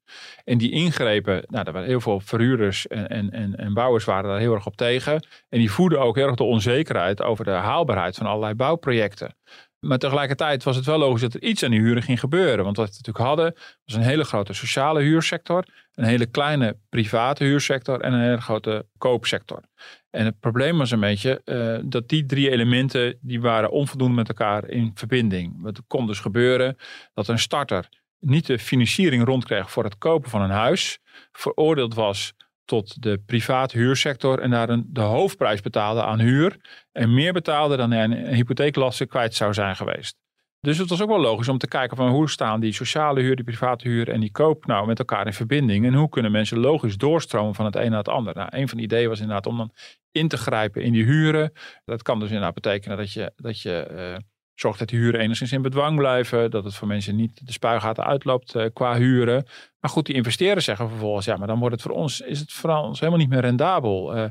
En 0.43 0.57
die 0.57 0.71
ingrepen, 0.71 1.43
nou, 1.47 1.63
daar 1.63 1.73
waren 1.73 1.89
heel 1.89 2.01
veel 2.01 2.19
verhuurders 2.19 2.87
en, 2.87 3.07
en, 3.07 3.29
en, 3.31 3.55
en 3.55 3.73
bouwers 3.73 4.05
waren 4.05 4.29
daar 4.29 4.39
heel 4.39 4.53
erg 4.53 4.65
op 4.65 4.75
tegen. 4.75 5.13
En 5.49 5.59
die 5.59 5.71
voeden 5.71 5.99
ook 5.99 6.15
heel 6.15 6.27
erg 6.27 6.35
de 6.35 6.43
onzekerheid 6.43 7.21
over 7.21 7.45
de 7.45 7.51
haalbaarheid 7.51 8.15
van 8.15 8.25
allerlei 8.25 8.53
bouwprojecten. 8.53 9.35
Maar 9.79 9.97
tegelijkertijd 9.97 10.63
was 10.63 10.75
het 10.75 10.85
wel 10.85 10.97
logisch 10.97 11.21
dat 11.21 11.33
er 11.33 11.43
iets 11.43 11.63
aan 11.63 11.71
die 11.71 11.79
huren 11.79 12.03
ging 12.03 12.19
gebeuren. 12.19 12.63
Want 12.63 12.77
wat 12.77 12.89
we 12.89 12.95
natuurlijk 12.95 13.25
hadden, 13.25 13.53
was 13.85 13.95
een 13.95 14.01
hele 14.01 14.23
grote 14.23 14.53
sociale 14.53 15.01
huursector, 15.01 15.65
een 15.95 16.03
hele 16.03 16.25
kleine 16.25 16.77
private 16.89 17.43
huursector 17.43 18.01
en 18.01 18.13
een 18.13 18.21
hele 18.21 18.41
grote 18.41 18.85
koopsector. 18.97 19.61
En 20.09 20.25
het 20.25 20.39
probleem 20.39 20.77
was 20.77 20.91
een 20.91 20.99
beetje 20.99 21.41
uh, 21.45 21.79
dat 21.89 22.09
die 22.09 22.25
drie 22.25 22.49
elementen, 22.49 23.17
die 23.21 23.41
waren 23.41 23.71
onvoldoende 23.71 24.15
met 24.15 24.27
elkaar 24.27 24.69
in 24.69 24.91
verbinding. 24.93 25.63
Het 25.63 25.81
kon 25.87 26.07
dus 26.07 26.19
gebeuren 26.19 26.77
dat 27.13 27.27
een 27.27 27.39
starter 27.39 27.89
niet 28.19 28.45
de 28.45 28.59
financiering 28.59 29.25
rondkreeg 29.25 29.71
voor 29.71 29.83
het 29.83 29.97
kopen 29.97 30.29
van 30.29 30.41
een 30.41 30.49
huis, 30.49 30.99
veroordeeld 31.31 31.93
was 31.93 32.33
tot 32.69 33.01
de 33.01 33.21
private 33.25 33.77
huursector 33.77 34.39
en 34.39 34.49
daar 34.49 34.69
een, 34.69 34.85
de 34.87 35.01
hoofdprijs 35.01 35.61
betaalde 35.61 36.03
aan 36.03 36.19
huur 36.19 36.57
en 36.91 37.13
meer 37.13 37.33
betaalde 37.33 37.77
dan 37.77 37.91
hij 37.91 38.03
een 38.03 38.33
hypotheeklasse 38.33 39.05
kwijt 39.05 39.35
zou 39.35 39.53
zijn 39.53 39.75
geweest. 39.75 40.15
Dus 40.61 40.77
het 40.77 40.89
was 40.89 41.01
ook 41.01 41.09
wel 41.09 41.19
logisch 41.19 41.47
om 41.47 41.57
te 41.57 41.67
kijken 41.67 41.97
van 41.97 42.09
hoe 42.09 42.29
staan 42.29 42.59
die 42.59 42.73
sociale 42.73 43.21
huur, 43.21 43.35
die 43.35 43.45
private 43.45 43.87
huur 43.87 44.09
en 44.09 44.19
die 44.19 44.31
koop 44.31 44.65
nou 44.65 44.87
met 44.87 44.99
elkaar 44.99 45.25
in 45.25 45.33
verbinding 45.33 45.85
en 45.85 45.93
hoe 45.93 46.09
kunnen 46.09 46.31
mensen 46.31 46.59
logisch 46.59 46.97
doorstromen 46.97 47.55
van 47.55 47.65
het 47.65 47.75
een 47.75 47.89
naar 47.89 47.97
het 47.97 48.09
ander. 48.09 48.35
Nou, 48.35 48.47
een 48.51 48.67
van 48.67 48.77
de 48.77 48.83
ideeën 48.83 49.09
was 49.09 49.19
inderdaad 49.19 49.45
om 49.45 49.57
dan 49.57 49.73
in 50.11 50.27
te 50.27 50.37
grijpen 50.37 50.81
in 50.83 50.93
die 50.93 51.03
huren. 51.03 51.51
Dat 51.85 52.01
kan 52.01 52.19
dus 52.19 52.27
inderdaad 52.27 52.53
betekenen 52.53 52.97
dat 52.97 53.13
je, 53.13 53.31
dat 53.35 53.61
je 53.61 53.87
uh, 53.91 54.17
zorgt 54.59 54.79
dat 54.79 54.89
de 54.89 54.95
huren 54.95 55.19
enigszins 55.19 55.51
in 55.51 55.61
bedwang 55.61 55.97
blijven. 55.97 56.51
Dat 56.51 56.63
het 56.63 56.75
voor 56.75 56.87
mensen 56.87 57.15
niet 57.15 57.47
de 57.47 57.51
spuigaten 57.51 58.05
uitloopt 58.05 58.55
uh, 58.55 58.65
qua 58.73 58.97
huren. 58.97 59.45
Maar 59.79 59.91
goed, 59.91 60.05
die 60.05 60.15
investeerders 60.15 60.65
zeggen 60.65 60.89
vervolgens, 60.89 61.25
ja, 61.25 61.37
maar 61.37 61.47
dan 61.47 61.59
wordt 61.59 61.73
het 61.73 61.83
voor 61.83 61.91
ons, 61.91 62.21
is 62.21 62.39
het 62.39 62.51
voor 62.51 62.69
ons 62.69 62.99
helemaal 62.99 63.19
niet 63.19 63.29
meer 63.29 63.41
rendabel. 63.41 64.17
Uh, 64.17 64.25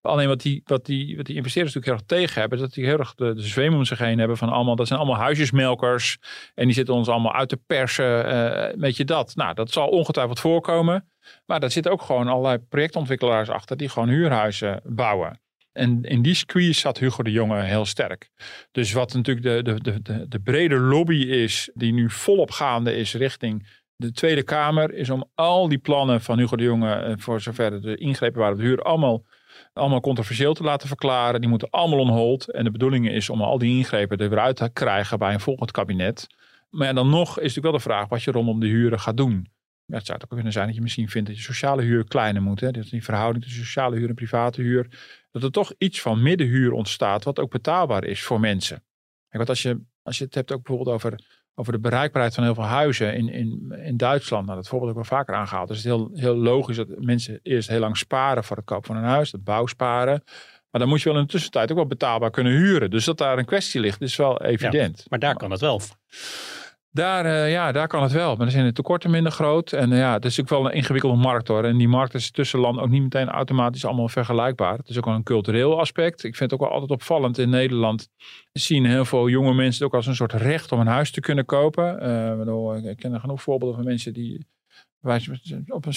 alleen 0.00 0.28
wat 0.28 0.40
die, 0.40 0.62
wat, 0.64 0.86
die, 0.86 1.16
wat 1.16 1.26
die 1.26 1.36
investeerders 1.36 1.74
natuurlijk 1.74 2.02
heel 2.02 2.16
erg 2.16 2.24
tegen 2.24 2.40
hebben, 2.40 2.58
is 2.58 2.64
dat 2.64 2.74
die 2.74 2.84
heel 2.84 2.98
erg 2.98 3.14
de, 3.14 3.34
de 3.34 3.42
zweem 3.42 3.74
om 3.74 3.84
zich 3.84 3.98
heen 3.98 4.18
hebben 4.18 4.36
van 4.36 4.48
allemaal, 4.48 4.76
dat 4.76 4.86
zijn 4.86 4.98
allemaal 4.98 5.20
huisjesmelkers. 5.20 6.18
En 6.54 6.64
die 6.64 6.74
zitten 6.74 6.94
ons 6.94 7.08
allemaal 7.08 7.34
uit 7.34 7.48
te 7.48 7.56
persen. 7.56 8.26
Uh, 8.26 8.80
weet 8.80 8.96
je 8.96 9.04
dat? 9.04 9.34
Nou, 9.34 9.54
dat 9.54 9.70
zal 9.70 9.88
ongetwijfeld 9.88 10.40
voorkomen. 10.40 11.10
Maar 11.46 11.60
daar 11.60 11.70
zitten 11.70 11.92
ook 11.92 12.02
gewoon 12.02 12.28
allerlei 12.28 12.58
projectontwikkelaars 12.58 13.48
achter 13.48 13.76
die 13.76 13.88
gewoon 13.88 14.08
huurhuizen 14.08 14.80
bouwen. 14.84 15.40
En 15.72 16.02
in 16.02 16.22
die 16.22 16.34
squeeze 16.34 16.80
zat 16.80 16.98
Hugo 16.98 17.22
de 17.22 17.30
Jonge 17.30 17.62
heel 17.62 17.84
sterk. 17.84 18.30
Dus 18.70 18.92
wat 18.92 19.14
natuurlijk 19.14 19.64
de, 19.64 19.80
de, 19.80 20.02
de, 20.02 20.28
de 20.28 20.40
brede 20.40 20.76
lobby 20.76 21.16
is, 21.16 21.70
die 21.74 21.92
nu 21.92 22.10
volop 22.10 22.50
gaande 22.50 22.96
is 22.96 23.14
richting 23.14 23.66
de 23.96 24.12
Tweede 24.12 24.42
Kamer, 24.42 24.94
is 24.94 25.10
om 25.10 25.24
al 25.34 25.68
die 25.68 25.78
plannen 25.78 26.20
van 26.20 26.38
Hugo 26.38 26.56
de 26.56 26.64
Jonge, 26.64 27.14
voor 27.18 27.40
zover 27.40 27.82
de 27.82 27.96
ingrepen 27.96 28.40
waren 28.40 28.54
op 28.54 28.60
de 28.60 28.66
huur, 28.66 28.82
allemaal, 28.82 29.24
allemaal 29.72 30.00
controversieel 30.00 30.54
te 30.54 30.62
laten 30.62 30.88
verklaren. 30.88 31.40
Die 31.40 31.50
moeten 31.50 31.70
allemaal 31.70 31.98
on 31.98 32.08
hold. 32.08 32.50
En 32.50 32.64
de 32.64 32.70
bedoeling 32.70 33.08
is 33.08 33.30
om 33.30 33.42
al 33.42 33.58
die 33.58 33.76
ingrepen 33.76 34.18
er 34.18 34.28
weer 34.28 34.38
uit 34.38 34.56
te 34.56 34.70
krijgen 34.72 35.18
bij 35.18 35.32
een 35.32 35.40
volgend 35.40 35.70
kabinet. 35.70 36.26
Maar 36.70 36.86
ja, 36.86 36.92
dan 36.92 37.10
nog 37.10 37.28
is 37.28 37.34
natuurlijk 37.34 37.64
wel 37.64 37.72
de 37.72 37.80
vraag 37.80 38.08
wat 38.08 38.22
je 38.22 38.30
rondom 38.30 38.60
de 38.60 38.66
huren 38.66 39.00
gaat 39.00 39.16
doen. 39.16 39.46
Ja, 39.84 39.96
het 39.96 40.06
zou 40.06 40.18
ook 40.22 40.28
kunnen 40.28 40.52
zijn 40.52 40.66
dat 40.66 40.74
je 40.74 40.82
misschien 40.82 41.08
vindt 41.08 41.28
dat 41.28 41.36
je 41.36 41.42
sociale 41.42 41.82
huur 41.82 42.04
kleiner 42.04 42.42
moet. 42.42 42.60
Hè? 42.60 42.70
Dat 42.70 42.88
die 42.88 43.04
verhouding 43.04 43.44
tussen 43.44 43.64
sociale 43.64 43.96
huur 43.96 44.08
en 44.08 44.14
private 44.14 44.62
huur. 44.62 44.86
Dat 45.30 45.42
er 45.42 45.50
toch 45.50 45.72
iets 45.78 46.00
van 46.00 46.22
middenhuur 46.22 46.72
ontstaat 46.72 47.24
wat 47.24 47.38
ook 47.38 47.50
betaalbaar 47.50 48.04
is 48.04 48.22
voor 48.22 48.40
mensen. 48.40 48.76
Kijk, 48.76 49.44
want 49.44 49.48
als 49.48 49.62
je, 49.62 49.80
als 50.02 50.18
je 50.18 50.24
het 50.24 50.34
hebt 50.34 50.52
ook 50.52 50.62
bijvoorbeeld 50.62 50.96
over, 50.96 51.20
over 51.54 51.72
de 51.72 51.78
bereikbaarheid 51.78 52.34
van 52.34 52.44
heel 52.44 52.54
veel 52.54 52.64
huizen 52.64 53.14
in, 53.14 53.28
in, 53.28 53.72
in 53.84 53.96
Duitsland. 53.96 54.44
Nou, 54.44 54.56
dat 54.56 54.68
voorbeeld 54.68 54.90
ook 54.90 54.96
wel 54.96 55.18
vaker 55.18 55.34
aangehaald. 55.34 55.68
Dus 55.68 55.76
het 55.76 55.86
is 55.86 55.92
heel, 55.92 56.10
heel 56.14 56.36
logisch 56.36 56.76
dat 56.76 56.88
mensen 56.98 57.40
eerst 57.42 57.68
heel 57.68 57.80
lang 57.80 57.96
sparen 57.96 58.44
voor 58.44 58.56
het 58.56 58.64
koop 58.64 58.86
van 58.86 58.96
een 58.96 59.04
huis. 59.04 59.30
Dat 59.30 59.44
bouwsparen. 59.44 60.22
Maar 60.70 60.80
dan 60.80 60.90
moet 60.90 61.02
je 61.02 61.08
wel 61.08 61.18
in 61.18 61.24
de 61.24 61.30
tussentijd 61.30 61.70
ook 61.70 61.76
wel 61.76 61.86
betaalbaar 61.86 62.30
kunnen 62.30 62.52
huren. 62.52 62.90
Dus 62.90 63.04
dat 63.04 63.18
daar 63.18 63.38
een 63.38 63.44
kwestie 63.44 63.80
ligt, 63.80 64.00
is 64.00 64.16
wel 64.16 64.42
evident. 64.42 64.98
Ja, 64.98 65.04
maar 65.08 65.18
daar 65.18 65.36
kan 65.36 65.50
het 65.50 65.60
wel. 65.60 65.80
Daar, 66.94 67.26
uh, 67.26 67.50
ja, 67.50 67.72
daar 67.72 67.88
kan 67.88 68.02
het 68.02 68.12
wel. 68.12 68.28
Maar 68.28 68.36
dan 68.36 68.50
zijn 68.50 68.64
de 68.64 68.72
tekorten 68.72 69.10
minder 69.10 69.32
groot. 69.32 69.72
En 69.72 69.90
uh, 69.90 69.98
ja, 69.98 70.12
het 70.12 70.24
is 70.24 70.36
natuurlijk 70.36 70.62
wel 70.62 70.72
een 70.72 70.76
ingewikkelde 70.76 71.16
markt 71.16 71.48
hoor. 71.48 71.64
En 71.64 71.78
die 71.78 71.88
markt 71.88 72.14
is 72.14 72.30
tussen 72.30 72.58
landen 72.58 72.82
ook 72.82 72.90
niet 72.90 73.02
meteen 73.02 73.28
automatisch 73.28 73.84
allemaal 73.84 74.08
vergelijkbaar. 74.08 74.76
Het 74.76 74.88
is 74.88 74.98
ook 74.98 75.04
wel 75.04 75.14
een 75.14 75.22
cultureel 75.22 75.80
aspect. 75.80 76.24
Ik 76.24 76.36
vind 76.36 76.50
het 76.50 76.60
ook 76.60 76.66
wel 76.66 76.74
altijd 76.74 76.90
opvallend 76.90 77.38
in 77.38 77.50
Nederland. 77.50 78.08
Zien 78.52 78.86
heel 78.86 79.04
veel 79.04 79.28
jonge 79.28 79.54
mensen 79.54 79.84
het 79.84 79.92
ook 79.92 79.94
als 79.94 80.06
een 80.06 80.14
soort 80.14 80.32
recht 80.32 80.72
om 80.72 80.80
een 80.80 80.86
huis 80.86 81.10
te 81.10 81.20
kunnen 81.20 81.44
kopen. 81.44 82.06
Uh, 82.06 82.90
ik 82.90 82.96
ken 82.96 83.12
er 83.12 83.20
genoeg 83.20 83.42
voorbeelden 83.42 83.76
van 83.76 83.86
mensen 83.86 84.12
die 84.12 84.46
wij 85.02 85.26
op 85.66 85.86
een 85.86 85.92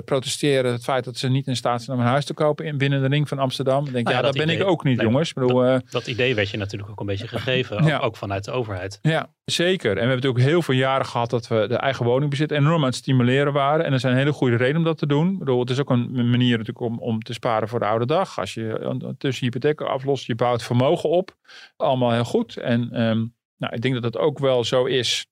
26e 0.00 0.04
protesteren 0.04 0.72
het 0.72 0.82
feit 0.84 1.04
dat 1.04 1.16
ze 1.16 1.28
niet 1.28 1.46
in 1.46 1.56
staat 1.56 1.82
zijn 1.82 1.96
om 1.96 2.02
een 2.02 2.08
huis 2.10 2.24
te 2.24 2.34
kopen 2.34 2.64
in, 2.64 2.78
binnen 2.78 3.00
de 3.02 3.08
ring 3.08 3.28
van 3.28 3.38
Amsterdam. 3.38 3.86
Ik 3.86 3.92
denk, 3.92 4.04
Nou 4.04 4.16
ja, 4.16 4.22
dat 4.22 4.32
dat 4.32 4.44
ben 4.44 4.54
idee- 4.54 4.64
ik 4.66 4.70
ook 4.72 4.84
niet, 4.84 4.96
nee, 4.96 5.06
jongens. 5.06 5.28
Ik 5.28 5.34
bedoel, 5.34 5.64
eh, 5.64 5.78
Dat 5.90 6.06
idee 6.06 6.34
werd 6.34 6.50
je 6.50 6.56
natuurlijk 6.56 6.90
ook 6.90 7.00
een 7.00 7.06
beetje 7.06 7.28
gegeven, 7.38 7.84
Ja. 7.84 7.96
ook, 7.96 8.02
ook 8.04 8.16
vanuit 8.16 8.44
de 8.44 8.50
overheid. 8.50 8.98
Ja, 9.02 9.32
zeker. 9.44 9.88
En 9.90 9.94
we 9.94 10.00
hebben 10.00 10.16
natuurlijk 10.16 10.44
heel 10.44 10.62
veel 10.62 10.74
jaren 10.74 11.06
gehad 11.06 11.30
dat 11.30 11.48
we 11.48 11.64
de 11.68 11.76
eigen 11.76 12.04
woningbezit 12.04 12.50
enorm 12.50 12.80
aan 12.80 12.84
het 12.88 12.94
stimuleren 12.94 13.52
waren. 13.52 13.84
En 13.84 13.92
er 13.92 14.00
zijn 14.00 14.16
hele 14.16 14.32
goede 14.32 14.56
redenen 14.56 14.78
om 14.78 14.84
dat 14.84 14.98
te 14.98 15.06
doen. 15.06 15.32
Ik 15.32 15.38
bedoel, 15.38 15.60
het 15.60 15.70
is 15.70 15.80
ook 15.80 15.90
een 15.90 16.30
manier 16.30 16.50
natuurlijk 16.58 16.80
om, 16.80 16.98
om 16.98 17.22
te 17.22 17.32
sparen 17.32 17.68
voor 17.68 17.78
de 17.78 17.86
oude 17.86 18.06
dag. 18.06 18.38
Als 18.38 18.54
je 18.54 19.14
tussen 19.18 19.46
je 19.46 19.52
hypotheek 19.52 19.80
aflost, 19.80 20.26
je 20.26 20.34
bouwt 20.34 20.62
vermogen 20.62 21.08
op. 21.08 21.36
Allemaal 21.76 22.12
heel 22.12 22.24
goed. 22.24 22.56
En 22.56 22.88
ehm, 22.92 23.24
nou, 23.56 23.74
ik 23.74 23.80
denk 23.82 23.94
dat 23.94 24.04
het 24.04 24.16
ook 24.18 24.38
wel 24.38 24.64
zo 24.64 24.84
is. 24.84 25.26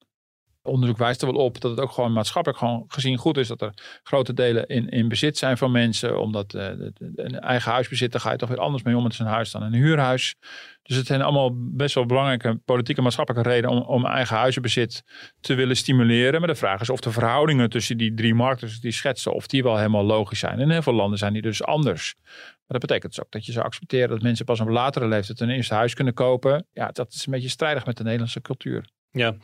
Onderzoek 0.62 0.98
wijst 0.98 1.22
er 1.22 1.32
wel 1.32 1.44
op 1.44 1.60
dat 1.60 1.70
het 1.70 1.80
ook 1.80 1.90
gewoon 1.90 2.12
maatschappelijk 2.12 2.60
gewoon 2.60 2.84
gezien 2.88 3.16
goed 3.16 3.36
is 3.36 3.48
dat 3.48 3.62
er 3.62 3.72
grote 4.02 4.34
delen 4.34 4.66
in, 4.66 4.88
in 4.88 5.08
bezit 5.08 5.38
zijn 5.38 5.56
van 5.58 5.70
mensen. 5.70 6.20
Omdat 6.20 6.54
eh, 6.54 6.66
de- 6.66 6.92
de- 6.94 7.12
een 7.16 7.40
eigen 7.40 7.72
huisbezit, 7.72 8.12
daar 8.12 8.20
ga 8.20 8.30
je 8.30 8.36
toch 8.36 8.48
weer 8.48 8.58
anders 8.58 8.82
mee 8.82 8.96
om 8.96 9.02
met 9.02 9.14
zijn 9.14 9.28
huis 9.28 9.50
dan 9.50 9.62
een 9.62 9.72
huurhuis. 9.74 10.34
Dus 10.82 10.96
het 10.96 11.06
zijn 11.06 11.22
allemaal 11.22 11.50
best 11.54 11.94
wel 11.94 12.06
belangrijke 12.06 12.60
politieke 12.64 13.02
maatschappelijke 13.02 13.48
redenen 13.48 13.70
om, 13.70 13.82
om 13.82 14.06
eigen 14.06 14.36
huizenbezit 14.36 15.02
te 15.40 15.54
willen 15.54 15.76
stimuleren. 15.76 16.38
Maar 16.40 16.48
de 16.48 16.54
vraag 16.54 16.80
is 16.80 16.90
of 16.90 17.00
de 17.00 17.10
verhoudingen 17.10 17.70
tussen 17.70 17.96
die 17.96 18.14
drie 18.14 18.34
markten 18.34 18.80
die 18.80 18.92
schetsen, 18.92 19.32
of 19.32 19.46
die 19.46 19.62
wel 19.62 19.76
helemaal 19.76 20.04
logisch 20.04 20.38
zijn. 20.38 20.58
In 20.60 20.70
heel 20.70 20.82
veel 20.82 20.92
landen 20.94 21.18
zijn 21.18 21.32
die 21.32 21.42
dus 21.42 21.62
anders. 21.64 22.14
Maar 22.24 22.78
dat 22.78 22.80
betekent 22.80 23.14
dus 23.14 23.24
ook 23.24 23.30
dat 23.32 23.46
je 23.46 23.52
zou 23.52 23.64
accepteren 23.64 24.08
dat 24.08 24.22
mensen 24.22 24.44
pas 24.44 24.60
op 24.60 24.68
latere 24.68 25.08
leeftijd 25.08 25.40
een 25.40 25.50
eerste 25.50 25.74
huis 25.74 25.94
kunnen 25.94 26.14
kopen. 26.14 26.66
Ja, 26.72 26.88
dat 26.90 27.12
is 27.12 27.26
een 27.26 27.32
beetje 27.32 27.48
strijdig 27.48 27.86
met 27.86 27.96
de 27.96 28.02
Nederlandse 28.02 28.40
cultuur. 28.40 28.84
Ja. 29.10 29.34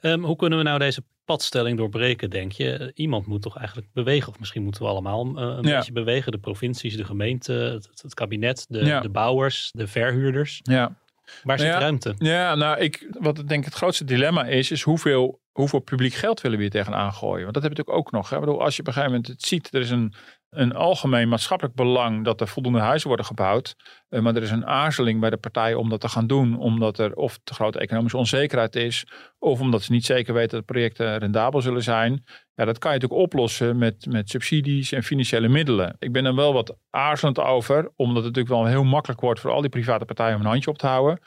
Ehm, 0.00 0.20
hoe 0.20 0.36
kunnen 0.36 0.58
we 0.58 0.64
nou 0.64 0.78
deze 0.78 1.02
padstelling 1.24 1.76
doorbreken, 1.78 2.30
denk 2.30 2.52
je? 2.52 2.90
Iemand 2.94 3.26
moet 3.26 3.42
toch 3.42 3.56
eigenlijk 3.56 3.88
bewegen, 3.92 4.28
of 4.32 4.38
misschien 4.38 4.62
moeten 4.62 4.82
we 4.82 4.88
allemaal 4.88 5.24
eh, 5.26 5.42
een 5.56 5.66
Ja. 5.68 5.76
beetje 5.76 5.92
bewegen. 5.92 6.32
De 6.32 6.38
provincies, 6.38 6.96
de 6.96 7.04
gemeente, 7.04 7.52
het, 7.52 7.88
het 8.02 8.14
kabinet, 8.14 8.66
de, 8.68 8.84
Ja. 8.84 9.00
de 9.00 9.08
bouwers, 9.08 9.70
de 9.72 9.86
verhuurders. 9.86 10.60
Ja. 10.62 10.96
Waar 11.42 11.58
zit 11.58 11.68
Ja. 11.68 11.78
ruimte? 11.78 12.14
Ja, 12.18 12.54
nou, 12.54 12.78
ik, 12.78 13.08
wat 13.20 13.38
ik 13.38 13.48
denk 13.48 13.64
het 13.64 13.74
grootste 13.74 14.04
dilemma 14.04 14.44
is, 14.46 14.70
is 14.70 14.82
hoeveel, 14.82 15.40
hoeveel 15.52 15.80
publiek 15.80 16.14
geld 16.14 16.40
willen 16.40 16.56
we 16.56 16.62
hier 16.62 16.72
tegenaan 16.72 17.12
gooien? 17.12 17.42
Want 17.42 17.54
dat 17.54 17.62
heb 17.62 17.72
je 17.72 17.78
natuurlijk 17.78 18.06
ook 18.06 18.12
nog. 18.12 18.30
Hè? 18.30 18.34
Ik 18.36 18.44
bedoel, 18.44 18.62
als 18.62 18.74
je 18.76 18.80
op 18.80 18.86
een 18.86 18.92
gegeven 18.92 19.14
moment 19.16 19.32
het 19.32 19.42
ziet, 19.42 19.74
er 19.74 19.80
is 19.80 19.90
een, 19.90 20.14
een 20.50 20.74
algemeen 20.74 21.28
maatschappelijk 21.28 21.76
belang 21.76 22.24
dat 22.24 22.40
er 22.40 22.48
voldoende 22.48 22.78
huizen 22.78 23.08
worden 23.08 23.26
gebouwd. 23.26 23.74
Eh, 24.08 24.20
maar 24.20 24.36
er 24.36 24.42
is 24.42 24.50
een 24.50 24.66
aarzeling 24.66 25.20
bij 25.20 25.30
de 25.30 25.36
partijen 25.36 25.78
om 25.78 25.88
dat 25.88 26.00
te 26.00 26.08
gaan 26.08 26.26
doen, 26.26 26.58
omdat 26.58 26.98
er 26.98 27.14
of 27.14 27.38
te 27.44 27.54
grote 27.54 27.78
economische 27.78 28.16
onzekerheid 28.16 28.76
is, 28.76 29.04
of 29.38 29.60
omdat 29.60 29.82
ze 29.82 29.92
niet 29.92 30.04
zeker 30.04 30.34
weten 30.34 30.56
dat 30.56 30.66
projecten 30.66 31.18
rendabel 31.18 31.60
zullen 31.60 31.82
zijn. 31.82 32.24
Ja, 32.54 32.64
dat 32.64 32.78
kan 32.78 32.92
je 32.92 32.98
natuurlijk 32.98 33.26
oplossen 33.26 33.78
met, 33.78 34.06
met 34.08 34.30
subsidies 34.30 34.92
en 34.92 35.02
financiële 35.02 35.48
middelen. 35.48 35.96
Ik 35.98 36.12
ben 36.12 36.24
er 36.24 36.34
wel 36.34 36.52
wat 36.52 36.76
aarzelend 36.90 37.38
over, 37.40 37.90
omdat 37.96 38.24
het 38.24 38.34
natuurlijk 38.34 38.54
wel 38.62 38.66
heel 38.66 38.84
makkelijk 38.84 39.20
wordt 39.20 39.40
voor 39.40 39.50
al 39.50 39.60
die 39.60 39.70
private 39.70 40.04
partijen 40.04 40.34
om 40.34 40.40
een 40.40 40.46
handje 40.46 40.70
op 40.70 40.78
te 40.78 40.86
houden. 40.86 41.18